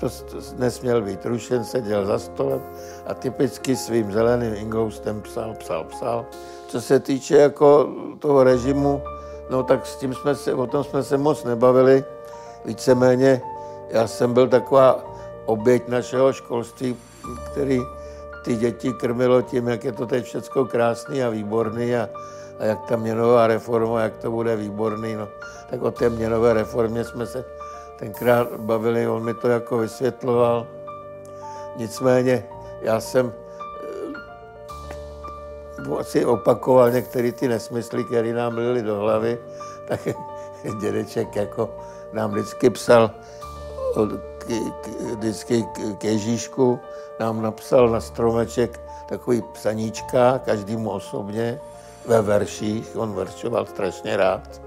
to, 0.00 0.08
to 0.08 0.36
nesměl 0.58 1.02
být 1.02 1.26
rušen, 1.26 1.64
seděl 1.64 2.06
za 2.06 2.18
stolem 2.18 2.62
a 3.06 3.14
typicky 3.14 3.76
svým 3.76 4.12
zeleným 4.12 4.54
ingoustem 4.54 5.22
psal, 5.22 5.54
psal, 5.54 5.84
psal. 5.84 6.26
Co 6.68 6.80
se 6.80 7.00
týče 7.00 7.36
jako 7.36 7.88
toho 8.18 8.44
režimu, 8.44 9.02
no 9.52 9.62
tak 9.62 9.86
s 9.86 9.96
tím 9.96 10.14
jsme 10.14 10.34
se, 10.34 10.54
o 10.54 10.66
tom 10.66 10.84
jsme 10.84 11.02
se 11.02 11.16
moc 11.18 11.44
nebavili. 11.44 12.04
Víceméně 12.64 13.42
já 13.88 14.06
jsem 14.06 14.34
byl 14.34 14.48
taková 14.48 15.04
oběť 15.46 15.88
našeho 15.88 16.32
školství, 16.32 16.96
který 17.50 17.80
ty 18.44 18.56
děti 18.56 18.92
krmilo 18.92 19.42
tím, 19.42 19.68
jak 19.68 19.84
je 19.84 19.92
to 19.92 20.06
teď 20.06 20.24
všechno 20.24 20.64
krásný 20.64 21.22
a 21.22 21.28
výborný 21.28 21.96
a, 21.96 22.08
a 22.58 22.64
jak 22.64 22.80
ta 22.88 22.96
měnová 22.96 23.46
reforma, 23.46 24.00
jak 24.00 24.16
to 24.16 24.30
bude 24.30 24.56
výborný. 24.56 25.14
No 25.14 25.28
tak 25.70 25.82
o 25.82 25.90
té 25.90 26.10
měnové 26.10 26.54
reformě 26.54 27.04
jsme 27.04 27.26
se 27.26 27.44
tenkrát 27.98 28.48
bavili, 28.56 29.08
on 29.08 29.24
mi 29.24 29.34
to 29.34 29.48
jako 29.48 29.78
vysvětloval. 29.78 30.66
Nicméně 31.76 32.44
já 32.82 33.00
jsem 33.00 33.32
asi 35.98 36.24
opakoval 36.24 36.90
některé 36.90 37.32
ty 37.32 37.48
nesmysly, 37.48 38.04
které 38.04 38.32
nám 38.32 38.54
byly 38.54 38.82
do 38.82 38.96
hlavy, 38.96 39.38
tak 39.88 40.00
dědeček 40.80 41.36
jako 41.36 41.70
nám 42.12 42.30
vždycky 42.30 42.70
psal 42.70 43.10
vždycky 45.16 45.64
k 45.98 46.04
Ježíšku, 46.04 46.80
nám 47.20 47.42
napsal 47.42 47.88
na 47.88 48.00
stromeček 48.00 48.80
takový 49.08 49.42
psaníčka, 49.52 50.38
každému 50.38 50.90
osobně, 50.90 51.60
ve 52.06 52.22
verších, 52.22 52.96
on 52.96 53.12
veršoval 53.12 53.66
strašně 53.66 54.16
rád. 54.16 54.62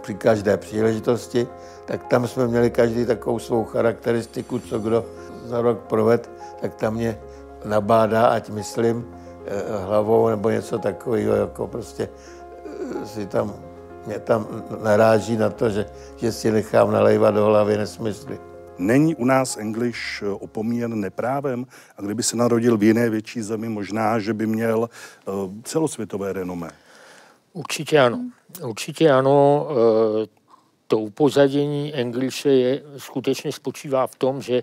Při 0.00 0.14
každé 0.14 0.56
příležitosti, 0.56 1.48
tak 1.84 2.04
tam 2.04 2.28
jsme 2.28 2.46
měli 2.46 2.70
každý 2.70 3.06
takovou 3.06 3.38
svou 3.38 3.64
charakteristiku, 3.64 4.58
co 4.58 4.78
kdo 4.78 5.04
za 5.44 5.60
rok 5.60 5.78
proved, 5.78 6.30
tak 6.60 6.74
tam 6.74 6.94
mě 6.94 7.18
nabádá, 7.64 8.26
ať 8.26 8.50
myslím 8.50 9.17
hlavou 9.86 10.28
nebo 10.28 10.50
něco 10.50 10.78
takového, 10.78 11.34
jako 11.34 11.66
prostě 11.66 12.08
eh, 13.02 13.06
si 13.06 13.26
tam, 13.26 13.54
mě 14.06 14.18
tam 14.18 14.46
naráží 14.82 15.36
na 15.36 15.50
to, 15.50 15.70
že, 15.70 15.86
že 16.16 16.32
si 16.32 16.50
nechám 16.50 16.92
nalejvat 16.92 17.34
do 17.34 17.44
hlavy 17.44 17.76
nesmysly. 17.76 18.38
Není 18.78 19.14
u 19.14 19.24
nás 19.24 19.56
English 19.56 20.22
eh, 20.22 20.28
opomíjen 20.28 21.00
neprávem 21.00 21.66
a 21.96 22.02
kdyby 22.02 22.22
se 22.22 22.36
narodil 22.36 22.76
v 22.76 22.82
jiné 22.82 23.10
větší 23.10 23.42
zemi, 23.42 23.68
možná, 23.68 24.18
že 24.18 24.34
by 24.34 24.46
měl 24.46 24.90
celosvětové 25.62 26.32
renomé. 26.32 26.70
Určitě 27.52 28.00
ano. 28.00 28.20
Určitě 28.62 29.10
ano. 29.10 29.66
Eh, 29.70 30.26
to 30.86 30.98
upozadění 30.98 31.94
Englishe 31.94 32.50
je, 32.50 32.82
skutečně 32.96 33.52
spočívá 33.52 34.06
v 34.06 34.14
tom, 34.14 34.42
že 34.42 34.62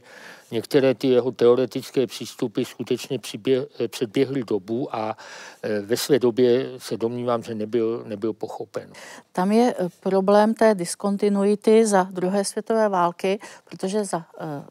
některé 0.51 0.93
ty 0.95 1.07
jeho 1.07 1.31
teoretické 1.31 2.07
přístupy 2.07 2.63
skutečně 2.63 3.19
přiběh, 3.19 3.63
předběhly 3.87 4.43
dobu 4.43 4.95
a 4.95 5.17
eh, 5.63 5.81
ve 5.81 5.97
své 5.97 6.19
době 6.19 6.65
se 6.77 6.97
domnívám, 6.97 7.43
že 7.43 7.55
nebyl, 7.55 8.03
nebyl 8.07 8.33
pochopen. 8.33 8.89
Tam 9.31 9.51
je 9.51 9.75
eh, 9.77 9.89
problém 9.99 10.53
té 10.53 10.75
diskontinuity 10.75 11.85
za 11.85 12.03
druhé 12.03 12.43
světové 12.43 12.89
války, 12.89 13.39
protože 13.69 14.05
za, 14.05 14.25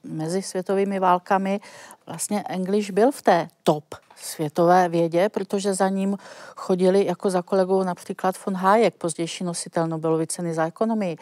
mezi 0.04 0.42
světovými 0.42 0.98
válkami 0.98 1.60
vlastně 2.06 2.42
English 2.42 2.90
byl 2.90 3.12
v 3.12 3.22
té 3.22 3.48
top 3.62 3.84
světové 4.16 4.88
vědě, 4.88 5.28
protože 5.28 5.74
za 5.74 5.88
ním 5.88 6.18
chodili 6.56 7.06
jako 7.06 7.30
za 7.30 7.42
kolegou 7.42 7.82
například 7.82 8.34
von 8.46 8.54
Hayek, 8.54 8.94
pozdější 8.94 9.44
nositel 9.44 9.88
Nobelovy 9.88 10.26
ceny 10.26 10.54
za 10.54 10.66
ekonomii. 10.66 11.16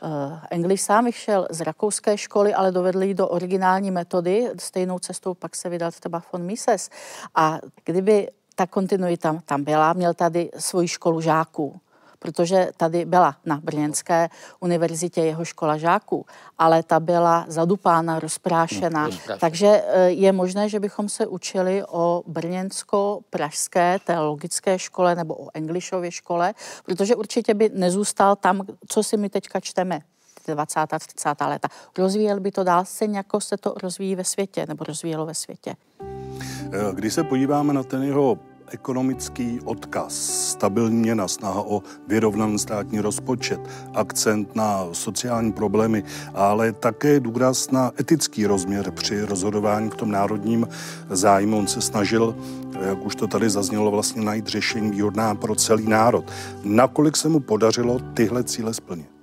Uh, 0.00 0.38
English 0.50 0.82
sám 0.82 1.04
vyšel 1.04 1.46
z 1.50 1.60
rakouské 1.60 2.18
školy, 2.18 2.54
ale 2.54 2.72
dovedl 2.72 3.02
ji 3.02 3.14
do 3.14 3.28
originální 3.28 3.90
metody, 3.90 4.50
stejnou 4.58 4.98
cestou 4.98 5.34
pak 5.34 5.56
se 5.56 5.68
vydal 5.68 5.92
třeba 5.92 6.22
von 6.32 6.42
Mises. 6.42 6.90
A 7.34 7.58
kdyby 7.84 8.28
ta 8.54 8.66
kontinuita 8.66 9.40
tam 9.46 9.64
byla, 9.64 9.92
měl 9.92 10.14
tady 10.14 10.50
svoji 10.58 10.88
školu 10.88 11.20
žáků 11.20 11.80
protože 12.18 12.68
tady 12.76 13.04
byla 13.04 13.36
na 13.46 13.60
Brněnské 13.64 14.28
univerzitě 14.60 15.20
jeho 15.20 15.44
škola 15.44 15.76
žáků, 15.76 16.26
ale 16.58 16.82
ta 16.82 17.00
byla 17.00 17.44
zadupána, 17.48 18.20
rozprášena. 18.20 19.04
Hmm, 19.04 19.18
takže 19.40 19.66
eh, 19.86 20.10
je 20.10 20.32
možné, 20.32 20.68
že 20.68 20.80
bychom 20.80 21.08
se 21.08 21.26
učili 21.26 21.82
o 21.88 22.22
brněnsko-pražské 22.26 23.98
teologické 24.04 24.78
škole 24.78 25.14
nebo 25.14 25.34
o 25.34 25.48
Englishově 25.54 26.10
škole, 26.10 26.54
protože 26.84 27.16
určitě 27.16 27.54
by 27.54 27.70
nezůstal 27.74 28.36
tam, 28.36 28.62
co 28.88 29.02
si 29.02 29.16
my 29.16 29.28
teďka 29.30 29.60
čteme. 29.60 30.00
20. 30.54 30.80
30. 30.98 31.28
léta. 31.40 31.68
Rozvíjel 31.98 32.40
by 32.40 32.52
to 32.52 32.64
dál 32.64 32.84
se 32.84 33.04
jako 33.04 33.40
se 33.40 33.56
to 33.56 33.74
rozvíjí 33.82 34.14
ve 34.14 34.24
světě, 34.24 34.66
nebo 34.68 34.84
rozvíjelo 34.84 35.26
ve 35.26 35.34
světě. 35.34 35.74
Eh, 36.00 36.94
když 36.94 37.14
se 37.14 37.24
podíváme 37.24 37.72
na 37.72 37.82
ten 37.82 38.02
jeho 38.02 38.38
ekonomický 38.70 39.60
odkaz, 39.64 40.12
stabilní 40.50 40.96
měna, 40.96 41.28
snaha 41.28 41.62
o 41.62 41.82
vyrovnaný 42.08 42.58
státní 42.58 43.00
rozpočet, 43.00 43.60
akcent 43.94 44.56
na 44.56 44.84
sociální 44.92 45.52
problémy, 45.52 46.04
ale 46.34 46.72
také 46.72 47.20
důraz 47.20 47.70
na 47.70 47.92
etický 48.00 48.46
rozměr 48.46 48.90
při 48.90 49.22
rozhodování 49.22 49.90
v 49.90 49.94
tom 49.94 50.10
národním 50.10 50.68
zájmu. 51.10 51.58
On 51.58 51.66
se 51.66 51.80
snažil, 51.80 52.36
jak 52.80 53.06
už 53.06 53.14
to 53.14 53.26
tady 53.26 53.50
zaznělo, 53.50 53.90
vlastně 53.90 54.22
najít 54.22 54.46
řešení 54.46 54.90
výhodná 54.90 55.34
pro 55.34 55.54
celý 55.54 55.86
národ. 55.88 56.24
Nakolik 56.64 57.16
se 57.16 57.28
mu 57.28 57.40
podařilo 57.40 57.98
tyhle 58.14 58.44
cíle 58.44 58.74
splnit? 58.74 59.17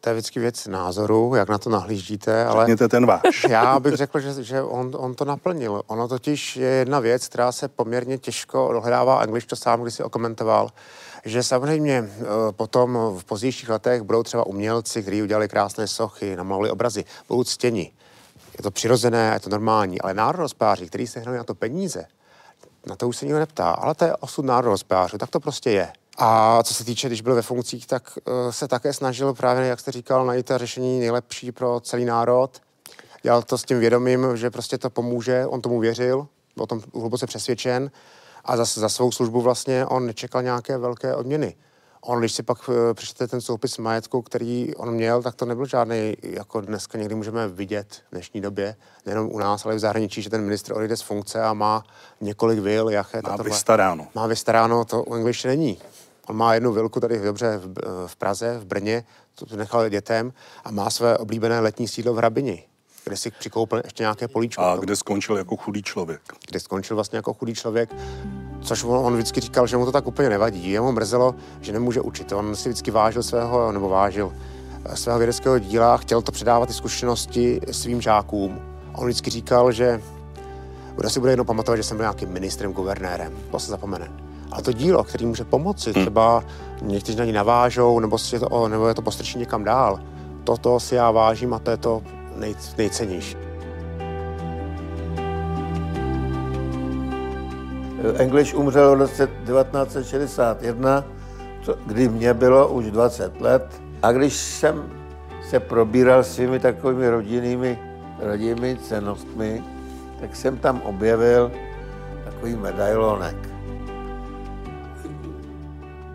To 0.00 0.08
je 0.08 0.14
vždycky 0.14 0.40
věc 0.40 0.66
názoru, 0.66 1.34
jak 1.34 1.48
na 1.48 1.58
to 1.58 1.70
nahlížíte, 1.70 2.44
ale... 2.44 2.62
Řekněte 2.62 2.88
ten 2.88 3.06
váš. 3.06 3.46
Já 3.48 3.80
bych 3.80 3.94
řekl, 3.94 4.20
že, 4.20 4.42
že 4.42 4.62
on, 4.62 4.90
on 4.96 5.14
to 5.14 5.24
naplnil. 5.24 5.82
Ono 5.86 6.08
totiž 6.08 6.56
je 6.56 6.68
jedna 6.68 7.00
věc, 7.00 7.28
která 7.28 7.52
se 7.52 7.68
poměrně 7.68 8.18
těžko 8.18 8.72
dohledává, 8.72 9.18
Angliš 9.18 9.44
to 9.44 9.56
sám 9.56 9.82
když 9.82 9.94
si 9.94 10.02
okomentoval, 10.02 10.70
že 11.24 11.42
samozřejmě 11.42 12.04
eh, 12.04 12.24
potom 12.52 12.98
v 13.18 13.24
pozdějších 13.24 13.68
letech 13.68 14.02
budou 14.02 14.22
třeba 14.22 14.46
umělci, 14.46 15.02
kteří 15.02 15.22
udělali 15.22 15.48
krásné 15.48 15.86
sochy, 15.86 16.36
namalovali 16.36 16.70
obrazy, 16.70 17.04
budou 17.28 17.44
ctěni. 17.44 17.92
Je 18.58 18.62
to 18.62 18.70
přirozené, 18.70 19.30
je 19.34 19.40
to 19.40 19.50
normální, 19.50 20.00
ale 20.00 20.14
národospáři, 20.14 20.86
který 20.86 21.06
se 21.06 21.20
hrají 21.20 21.38
na 21.38 21.44
to 21.44 21.54
peníze, 21.54 22.04
na 22.86 22.96
to 22.96 23.08
už 23.08 23.16
se 23.16 23.24
nikdo 23.24 23.38
neptá, 23.38 23.70
ale 23.70 23.94
to 23.94 24.04
je 24.04 24.16
osud 24.16 24.44
národospářů, 24.44 25.18
tak 25.18 25.30
to 25.30 25.40
prostě 25.40 25.70
je. 25.70 25.92
A 26.22 26.62
co 26.62 26.74
se 26.74 26.84
týče, 26.84 27.06
když 27.06 27.20
byl 27.20 27.34
ve 27.34 27.42
funkcích, 27.42 27.86
tak 27.86 28.18
uh, 28.24 28.50
se 28.50 28.68
také 28.68 28.92
snažil 28.92 29.34
právě, 29.34 29.66
jak 29.66 29.80
jste 29.80 29.92
říkal, 29.92 30.26
najít 30.26 30.46
ta 30.46 30.58
řešení 30.58 31.00
nejlepší 31.00 31.52
pro 31.52 31.80
celý 31.80 32.04
národ. 32.04 32.50
Dělal 33.22 33.42
to 33.42 33.58
s 33.58 33.64
tím 33.64 33.80
vědomím, 33.80 34.36
že 34.36 34.50
prostě 34.50 34.78
to 34.78 34.90
pomůže, 34.90 35.46
on 35.46 35.60
tomu 35.60 35.80
věřil, 35.80 36.26
byl 36.54 36.64
o 36.64 36.66
tom 36.66 36.80
hluboce 36.94 37.26
přesvědčen 37.26 37.90
a 38.44 38.56
za, 38.56 38.64
za 38.64 38.88
svou 38.88 39.12
službu 39.12 39.40
vlastně 39.40 39.86
on 39.86 40.06
nečekal 40.06 40.42
nějaké 40.42 40.78
velké 40.78 41.14
odměny. 41.14 41.56
On, 42.00 42.18
když 42.18 42.32
si 42.32 42.42
pak 42.42 42.68
uh, 42.68 42.74
přečtete 42.94 43.28
ten 43.28 43.40
soupis 43.40 43.78
majetku, 43.78 44.22
který 44.22 44.74
on 44.76 44.90
měl, 44.90 45.22
tak 45.22 45.34
to 45.34 45.44
nebyl 45.46 45.66
žádný, 45.66 46.16
jako 46.22 46.60
dneska 46.60 46.98
někdy 46.98 47.14
můžeme 47.14 47.48
vidět 47.48 48.02
v 48.08 48.10
dnešní 48.12 48.40
době, 48.40 48.76
nejenom 49.06 49.28
u 49.32 49.38
nás, 49.38 49.64
ale 49.64 49.74
i 49.74 49.76
v 49.76 49.80
zahraničí, 49.80 50.22
že 50.22 50.30
ten 50.30 50.42
ministr 50.42 50.72
odejde 50.72 50.96
z 50.96 51.02
funkce 51.02 51.42
a 51.42 51.54
má 51.54 51.84
několik 52.20 52.58
vil, 52.58 52.88
jaké 52.88 53.20
Má 53.22 53.36
vystaráno. 53.36 54.06
Má 54.14 54.26
vystaráno, 54.26 54.84
to 54.84 55.02
u 55.02 55.14
English 55.14 55.44
není. 55.44 55.78
On 56.30 56.36
má 56.36 56.54
jednu 56.54 56.72
vilku 56.72 57.00
tady 57.00 57.18
dobře 57.18 57.60
v, 57.64 58.06
v 58.06 58.16
Praze, 58.16 58.58
v 58.58 58.64
Brně, 58.64 59.04
to 59.34 59.56
nechal 59.56 59.88
dětem 59.88 60.32
a 60.64 60.70
má 60.70 60.90
své 60.90 61.18
oblíbené 61.18 61.60
letní 61.60 61.88
sídlo 61.88 62.14
v 62.14 62.16
Hrabini, 62.16 62.64
kde 63.04 63.16
si 63.16 63.30
přikoupil 63.30 63.80
ještě 63.84 64.02
nějaké 64.02 64.28
políčko. 64.28 64.62
A 64.62 64.76
kde 64.76 64.96
skončil 64.96 65.36
jako 65.36 65.56
chudý 65.56 65.82
člověk. 65.82 66.20
Kde 66.50 66.60
skončil 66.60 66.96
vlastně 66.96 67.16
jako 67.16 67.34
chudý 67.34 67.54
člověk, 67.54 67.90
což 68.62 68.84
on, 68.84 68.96
on 68.96 69.14
vždycky 69.14 69.40
říkal, 69.40 69.66
že 69.66 69.76
mu 69.76 69.84
to 69.84 69.92
tak 69.92 70.06
úplně 70.06 70.28
nevadí. 70.28 70.70
Jemu 70.70 70.92
mrzelo, 70.92 71.34
že 71.60 71.72
nemůže 71.72 72.00
učit. 72.00 72.32
On 72.32 72.56
si 72.56 72.68
vždycky 72.68 72.90
vážil 72.90 73.22
svého, 73.22 73.72
nebo 73.72 73.88
vážil 73.88 74.32
eh, 74.84 74.96
svého 74.96 75.18
vědeckého 75.18 75.58
díla, 75.58 75.96
chtěl 75.96 76.22
to 76.22 76.32
předávat 76.32 76.66
ty 76.66 76.72
zkušenosti 76.72 77.60
svým 77.70 78.00
žákům. 78.00 78.60
On 78.94 79.04
vždycky 79.06 79.30
říkal, 79.30 79.72
že 79.72 80.02
bude 80.94 81.10
si 81.10 81.20
bude 81.20 81.32
jednou 81.32 81.44
pamatovat, 81.44 81.76
že 81.76 81.82
jsem 81.82 81.96
byl 81.96 82.04
nějakým 82.04 82.28
ministrem, 82.28 82.72
guvernérem. 82.72 83.38
To 83.50 83.58
se 83.58 83.70
zapomene 83.70 84.29
a 84.52 84.62
to 84.62 84.72
dílo, 84.72 85.04
který 85.04 85.26
může 85.26 85.44
pomoci, 85.44 85.92
hmm. 85.92 86.02
třeba 86.02 86.44
někteří 86.82 87.18
na 87.18 87.24
ní 87.24 87.32
navážou, 87.32 88.00
nebo, 88.00 88.18
si 88.18 88.38
to, 88.38 88.68
nebo 88.68 88.88
je 88.88 88.94
to 88.94 89.02
postrčí 89.02 89.38
někam 89.38 89.64
dál, 89.64 90.00
toto 90.44 90.80
si 90.80 90.94
já 90.94 91.10
vážím 91.10 91.54
a 91.54 91.58
to 91.58 91.70
je 91.70 91.76
to 91.76 92.02
nej, 92.36 92.54
nejcennější. 92.78 93.36
English 98.16 98.54
umřel 98.54 98.96
v 98.96 98.98
roce 98.98 99.26
1961, 99.26 101.04
kdy 101.86 102.08
mě 102.08 102.34
bylo 102.34 102.68
už 102.68 102.90
20 102.90 103.40
let. 103.40 103.82
A 104.02 104.12
když 104.12 104.36
jsem 104.36 104.90
se 105.48 105.60
probíral 105.60 106.24
svými 106.24 106.58
takovými 106.58 107.10
rodinnými, 107.10 107.78
rodinnými 108.18 108.76
cenostmi, 108.76 109.62
tak 110.20 110.36
jsem 110.36 110.58
tam 110.58 110.80
objevil 110.80 111.52
takový 112.24 112.56
medailonek 112.56 113.49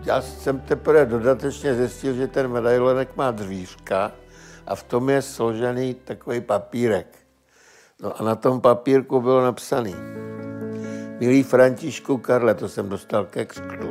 já 0.06 0.22
jsem 0.22 0.60
teprve 0.60 1.06
dodatečně 1.06 1.74
zjistil, 1.74 2.14
že 2.14 2.26
ten 2.26 2.48
medailonek 2.48 3.16
má 3.16 3.30
dřířka 3.30 4.12
a 4.66 4.74
v 4.74 4.82
tom 4.82 5.10
je 5.10 5.22
složený 5.22 5.94
takový 5.94 6.40
papírek. 6.40 7.06
No 8.02 8.20
a 8.20 8.24
na 8.24 8.34
tom 8.34 8.60
papírku 8.60 9.20
bylo 9.20 9.42
napsaný 9.42 9.94
Milý 11.20 11.42
Františku 11.42 12.18
Karle, 12.18 12.54
to 12.54 12.68
jsem 12.68 12.88
dostal 12.88 13.24
ke 13.24 13.44
křtu. 13.44 13.88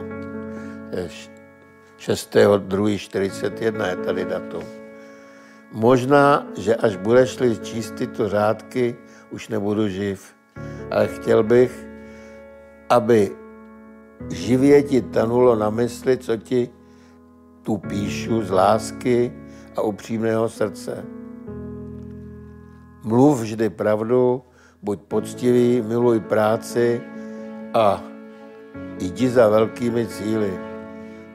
6.2.41 2.00 3.90
je 3.90 3.96
tady 3.96 4.26
datum. 4.26 4.64
Možná, 5.72 6.48
že 6.58 6.76
až 6.76 6.96
budeš-li 6.96 7.58
číst 7.58 7.92
tyto 7.92 8.30
řádky, 8.30 8.96
už 9.32 9.48
nebudu 9.48 9.90
živ, 9.90 10.36
ale 10.92 11.08
chtěl 11.08 11.44
bych, 11.44 11.86
aby 12.90 13.32
živě 14.30 14.84
ti 14.84 15.02
tanulo 15.02 15.56
na 15.56 15.70
mysli, 15.70 16.18
co 16.18 16.38
ti 16.38 16.70
tu 17.62 17.78
píšu 17.78 18.42
z 18.44 18.52
lásky 18.52 19.34
a 19.76 19.82
upřímného 19.82 20.50
srdce. 20.50 21.06
Mluv 23.04 23.42
vždy 23.42 23.70
pravdu, 23.70 24.42
buď 24.82 25.00
poctivý, 25.02 25.82
miluj 25.82 26.20
práci 26.20 27.02
a 27.74 28.04
jdi 29.00 29.30
za 29.30 29.50
velkými 29.50 30.08
cíly. 30.08 30.54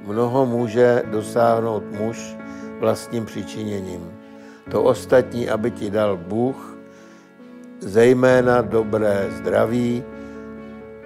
Mnoho 0.07 0.47
může 0.47 1.03
dosáhnout 1.11 1.83
muž 1.99 2.37
vlastním 2.81 3.25
přičiněním. 3.25 4.11
To 4.71 4.83
ostatní, 4.83 5.49
aby 5.49 5.71
ti 5.71 5.91
dal 5.91 6.17
Bůh, 6.17 6.79
zejména 7.81 8.63
dobré 8.63 9.27
zdraví 9.31 10.05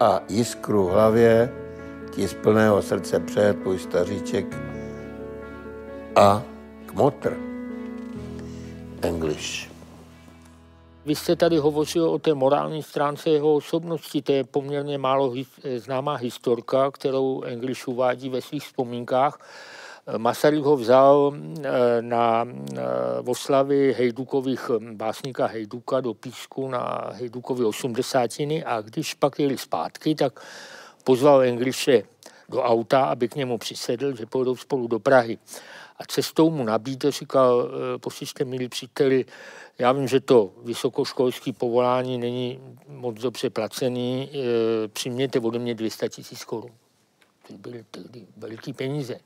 a 0.00 0.20
jiskru 0.28 0.86
v 0.86 0.90
hlavě, 0.90 1.52
ti 2.14 2.28
z 2.28 2.34
plného 2.34 2.82
srdce 2.82 3.20
přeje 3.20 3.52
tvůj 3.52 3.78
staříček 3.78 4.46
a 6.16 6.42
kmotr. 6.86 7.36
English. 9.02 9.70
Vy 11.06 11.14
jste 11.14 11.36
tady 11.36 11.58
hovořil 11.58 12.10
o 12.10 12.18
té 12.18 12.34
morální 12.34 12.82
stránce 12.82 13.30
jeho 13.30 13.54
osobnosti. 13.54 14.22
To 14.22 14.32
je 14.32 14.44
poměrně 14.44 14.98
málo 14.98 15.34
známá 15.76 16.14
historka, 16.14 16.90
kterou 16.90 17.42
English 17.42 17.88
uvádí 17.88 18.28
ve 18.28 18.42
svých 18.42 18.62
vzpomínkách. 18.62 19.38
Masaryk 20.18 20.64
ho 20.64 20.76
vzal 20.76 21.32
eh, 21.34 21.70
na 22.00 22.44
eh, 22.44 22.80
oslavy 23.26 23.94
Hejdukových 23.98 24.70
básníka 24.92 25.46
Hejduka 25.46 26.00
do 26.00 26.14
Písku 26.14 26.68
na 26.68 27.10
Hejdukovy 27.12 27.64
osmdesátiny 27.64 28.64
a 28.64 28.80
když 28.80 29.14
pak 29.14 29.38
jeli 29.38 29.58
zpátky, 29.58 30.14
tak 30.14 30.40
pozval 31.04 31.42
Engliše 31.42 32.02
do 32.48 32.62
auta, 32.62 33.04
aby 33.04 33.28
k 33.28 33.34
němu 33.34 33.58
přisedl, 33.58 34.16
že 34.16 34.26
pojedou 34.26 34.56
spolu 34.56 34.86
do 34.86 34.98
Prahy. 34.98 35.38
A 35.96 36.04
cestou 36.04 36.50
mu 36.50 36.64
nabídl, 36.64 37.10
říkal, 37.10 37.68
eh, 37.68 37.98
poslyšte, 37.98 38.44
milí 38.44 38.68
příteli, 38.68 39.24
já 39.78 39.92
vím, 39.92 40.08
že 40.08 40.20
to 40.20 40.52
vysokoškolské 40.64 41.52
povolání 41.52 42.18
není 42.18 42.60
moc 42.88 43.20
dobře 43.20 43.50
placený, 43.50 44.30
eh, 44.32 44.88
přimějte 44.88 45.40
ode 45.40 45.58
mě 45.58 45.74
200 45.74 46.08
tisíc 46.08 46.44
korun. 46.44 46.70
To 47.48 47.54
byly 47.54 47.84
tehdy 47.90 48.26
veliký 48.36 48.72
peníze. 48.72 49.20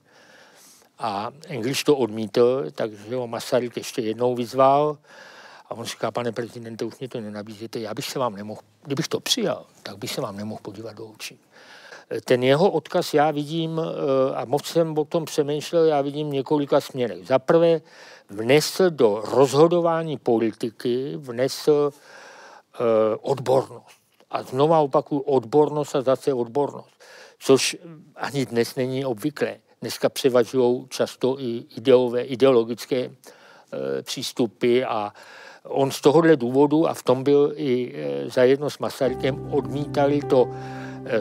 A 0.99 1.31
English 1.47 1.85
to 1.85 1.97
odmítl, 1.97 2.71
takže 2.75 3.17
ho 3.17 3.27
Masaryk 3.27 3.77
ještě 3.77 4.03
jednou 4.03 4.35
vyzval 4.35 4.99
a 5.69 5.75
on 5.75 5.85
říká, 5.85 6.11
pane 6.11 6.33
prezidente, 6.33 6.85
už 6.85 6.99
mě 6.99 7.09
to 7.09 7.21
nenabízíte, 7.21 7.81
já 7.81 7.95
bych 7.95 8.05
se 8.05 8.19
vám 8.19 8.37
nemohl, 8.37 8.61
kdybych 8.83 9.09
to 9.09 9.21
přijal, 9.21 9.67
tak 9.83 9.99
bych 9.99 10.11
se 10.11 10.21
vám 10.21 10.37
nemohl 10.37 10.61
podívat 10.63 10.97
do 10.97 11.07
očí 11.07 11.39
ten 12.25 12.43
jeho 12.43 12.71
odkaz 12.71 13.15
já 13.15 13.31
vidím, 13.31 13.81
eh, 13.81 14.35
a 14.35 14.45
moc 14.45 14.67
jsem 14.67 14.99
o 14.99 15.05
tom 15.05 15.25
přemýšlel, 15.25 15.85
já 15.85 16.01
vidím 16.01 16.33
několika 16.33 16.81
směrech. 16.81 17.27
Za 17.27 17.39
prvé 17.39 17.81
vnesl 18.31 18.91
do 18.91 19.23
rozhodování 19.25 20.19
politiky, 20.19 21.13
vnesl 21.17 21.91
eh, 21.93 22.79
odbornost. 23.21 23.99
A 24.31 24.43
znova 24.43 24.79
opakuju, 24.81 25.21
odbornost 25.21 25.97
a 25.97 26.03
zase 26.03 26.35
odbornost. 26.35 26.89
Což 27.39 27.77
ani 28.17 28.47
dnes 28.47 28.77
není 28.77 29.05
obvyklé. 29.05 29.57
Dneska 29.81 30.09
převažují 30.09 30.87
často 30.89 31.41
i 31.41 31.65
ideové, 31.77 32.23
ideologické 32.23 32.97
e, 32.97 33.13
přístupy 34.03 34.85
a 34.85 35.13
on 35.65 35.91
z 35.91 36.01
tohohle 36.01 36.37
důvodu, 36.37 36.89
a 36.89 36.95
v 36.95 37.03
tom 37.03 37.25
byl 37.25 37.53
i 37.57 37.95
e, 37.95 38.31
zajedno 38.31 38.71
s 38.71 38.79
Masarykem, 38.79 39.53
odmítali 39.53 40.21
to 40.21 40.49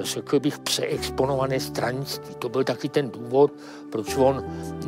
řekl 0.01 0.39
bych, 0.39 0.59
přeexponované 0.59 1.59
stranictví. 1.59 2.35
To 2.39 2.49
byl 2.49 2.63
taky 2.63 2.89
ten 2.89 3.09
důvod, 3.09 3.51
proč 3.91 4.15
on 4.15 4.45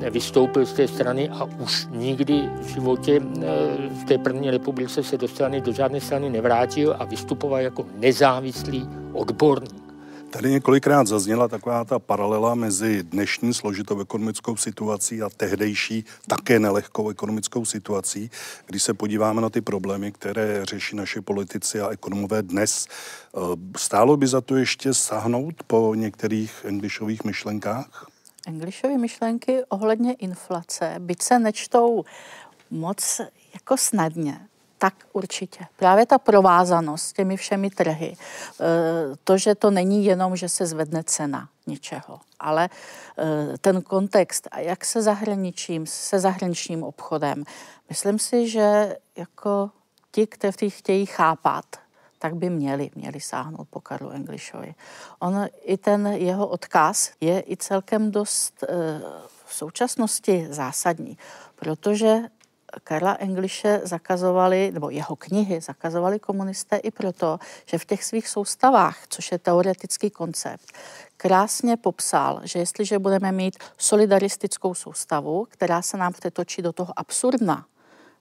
vystoupil 0.10 0.66
z 0.66 0.74
té 0.74 0.88
strany 0.88 1.30
a 1.30 1.44
už 1.44 1.88
nikdy 1.92 2.50
v 2.62 2.68
životě 2.68 3.22
eh, 3.22 3.44
v 3.90 4.06
té 4.06 4.18
první 4.18 4.52
republice 4.52 5.04
se 5.04 5.18
do 5.18 5.28
strany, 5.28 5.62
do 5.62 5.72
žádné 5.72 6.02
strany 6.02 6.30
nevrátil 6.30 6.96
a 7.00 7.06
vystupoval 7.06 7.60
jako 7.60 7.86
nezávislý 7.98 8.90
odborník. 9.14 9.89
Tady 10.30 10.52
několikrát 10.52 11.08
zazněla 11.08 11.48
taková 11.48 11.86
ta 11.86 12.00
paralela 12.00 12.56
mezi 12.56 13.04
dnešní 13.04 13.54
složitou 13.54 14.02
ekonomickou 14.02 14.56
situací 14.56 15.22
a 15.22 15.30
tehdejší 15.30 16.06
také 16.28 16.60
nelehkou 16.60 17.10
ekonomickou 17.10 17.66
situací. 17.66 18.32
Když 18.66 18.84
se 18.84 18.94
podíváme 18.94 19.42
na 19.42 19.50
ty 19.50 19.62
problémy, 19.62 20.12
které 20.12 20.66
řeší 20.66 20.96
naše 20.96 21.22
politici 21.22 21.82
a 21.82 21.90
ekonomové 21.90 22.42
dnes, 22.42 22.88
eh, 22.88 23.40
stálo 23.78 24.18
by 24.18 24.28
za 24.28 24.42
to 24.42 24.56
ještě 24.56 24.94
sahnout 24.94 25.64
po 25.68 25.96
některých 25.96 26.66
Englishových 26.66 27.24
myšlenkách? 27.24 28.08
Englishové 28.48 28.98
myšlenky 28.98 29.64
ohledně 29.70 30.14
inflace, 30.14 30.96
byť 31.00 31.22
se 31.22 31.40
nečtou 31.40 32.04
moc 32.70 33.22
jako 33.54 33.78
snadně, 33.78 34.49
tak 34.80 34.94
určitě. 35.14 35.66
Právě 35.76 36.06
ta 36.06 36.18
provázanost 36.18 37.04
s 37.04 37.14
těmi 37.14 37.38
všemi 37.38 37.70
trhy, 37.70 38.16
eh, 38.16 38.66
to, 39.24 39.38
že 39.38 39.56
to 39.56 39.72
není 39.72 40.06
jenom, 40.06 40.36
že 40.36 40.50
se 40.50 40.66
zvedne 40.66 41.04
cena 41.04 41.50
něčeho, 41.68 42.20
ale 42.40 42.70
eh, 43.18 43.58
ten 43.58 43.82
kontext 43.82 44.48
a 44.52 44.60
jak 44.60 44.86
se 44.86 45.02
zahraničím, 45.02 45.86
se 45.86 46.20
zahraničním 46.20 46.84
obchodem. 46.84 47.44
Myslím 47.90 48.20
si, 48.20 48.50
že 48.50 48.98
jako 49.16 49.72
ti, 50.12 50.28
kteří 50.28 50.70
chtějí 50.70 51.06
chápat, 51.06 51.66
tak 52.20 52.36
by 52.36 52.50
měli, 52.50 52.90
měli 52.96 53.20
sáhnout 53.20 53.68
po 53.70 53.82
Karlu 53.82 54.10
Englishovi. 54.10 54.76
On 55.20 55.48
i 55.62 55.78
ten 55.78 56.08
jeho 56.08 56.48
odkaz 56.48 57.12
je 57.22 57.44
i 57.48 57.58
celkem 57.58 58.12
dost 58.12 58.64
eh, 58.64 59.02
v 59.46 59.54
současnosti 59.54 60.48
zásadní, 60.50 61.18
protože 61.56 62.20
Karla 62.84 63.18
Englishe 63.20 63.82
zakazovali, 63.84 64.72
nebo 64.72 64.90
jeho 64.90 65.16
knihy 65.16 65.62
zakazovali 65.62 66.20
komunisté 66.20 66.78
i 66.78 66.92
proto, 66.92 67.40
že 67.66 67.78
v 67.78 67.86
těch 67.86 68.04
svých 68.04 68.28
soustavách, 68.28 68.98
což 69.10 69.32
je 69.32 69.40
teoretický 69.40 70.10
koncept, 70.10 70.72
krásně 71.18 71.78
popsal, 71.78 72.42
že 72.44 72.60
jestliže 72.60 73.00
budeme 73.00 73.32
mít 73.32 73.58
solidaristickou 73.78 74.74
soustavu, 74.74 75.48
která 75.50 75.82
se 75.82 75.98
nám 75.98 76.14
přetočí 76.14 76.62
do 76.62 76.74
toho 76.74 77.00
absurdna, 77.00 77.66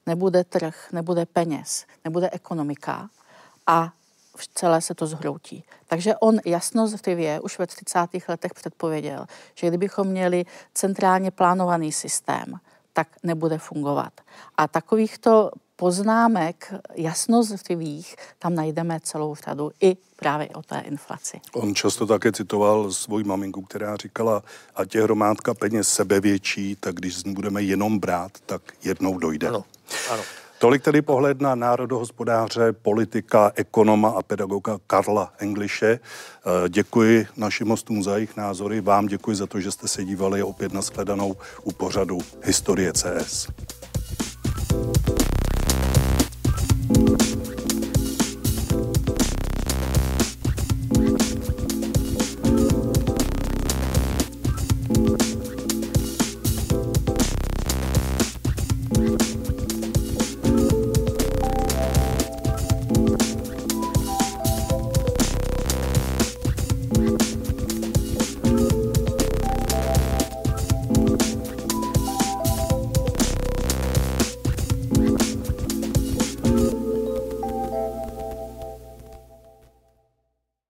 nebude 0.06 0.44
trh, 0.44 0.88
nebude 0.92 1.26
peněz, 1.26 1.86
nebude 2.04 2.30
ekonomika 2.30 3.08
a 3.66 3.92
celé 4.54 4.80
se 4.80 4.94
to 4.94 5.06
zhroutí. 5.06 5.64
Takže 5.86 6.16
on 6.16 6.38
jasnozřivě 6.44 7.40
už 7.40 7.58
ve 7.58 7.66
30. 7.66 7.98
letech 8.28 8.54
předpověděl, 8.54 9.26
že 9.54 9.68
kdybychom 9.68 10.06
měli 10.06 10.44
centrálně 10.74 11.30
plánovaný 11.30 11.92
systém, 11.92 12.60
tak 12.98 13.08
nebude 13.22 13.58
fungovat. 13.58 14.12
A 14.56 14.68
takovýchto 14.68 15.50
poznámek 15.76 16.74
jasnozřivých 16.94 18.16
tam 18.38 18.54
najdeme 18.54 19.00
celou 19.02 19.34
řadu 19.34 19.70
i 19.80 19.96
právě 20.16 20.48
o 20.48 20.62
té 20.62 20.78
inflaci. 20.80 21.40
On 21.54 21.74
často 21.74 22.06
také 22.06 22.32
citoval 22.32 22.92
svoji 22.92 23.24
maminku, 23.24 23.62
která 23.62 23.96
říkala, 23.96 24.42
a 24.74 24.84
tě 24.84 25.02
hromádka 25.02 25.54
peněz 25.54 25.88
sebevětší, 25.88 26.76
tak 26.80 26.94
když 26.94 27.16
z 27.16 27.24
ní 27.24 27.34
budeme 27.34 27.62
jenom 27.62 27.98
brát, 27.98 28.32
tak 28.46 28.62
jednou 28.84 29.18
dojde. 29.18 29.48
Ano, 29.48 29.64
ano. 30.10 30.22
Tolik 30.58 30.82
tedy 30.82 31.02
pohled 31.02 31.40
na 31.40 31.54
národohospodáře, 31.54 32.72
politika, 32.72 33.52
ekonoma 33.54 34.08
a 34.08 34.22
pedagoga 34.22 34.78
Karla 34.86 35.32
Engliše. 35.38 35.90
Eh, 35.90 36.68
děkuji 36.68 37.26
našim 37.36 37.68
hostům 37.68 38.02
za 38.02 38.14
jejich 38.14 38.36
názory, 38.36 38.80
vám 38.80 39.06
děkuji 39.06 39.36
za 39.36 39.46
to, 39.46 39.60
že 39.60 39.70
jste 39.70 39.88
se 39.88 40.04
dívali 40.04 40.42
opět 40.42 40.72
na 40.72 40.82
shledanou 40.82 41.36
u 41.62 41.72
pořadu 41.72 42.18
Historie 42.42 42.92
CS. 42.92 43.48
thank 46.88 47.22
you 47.22 47.27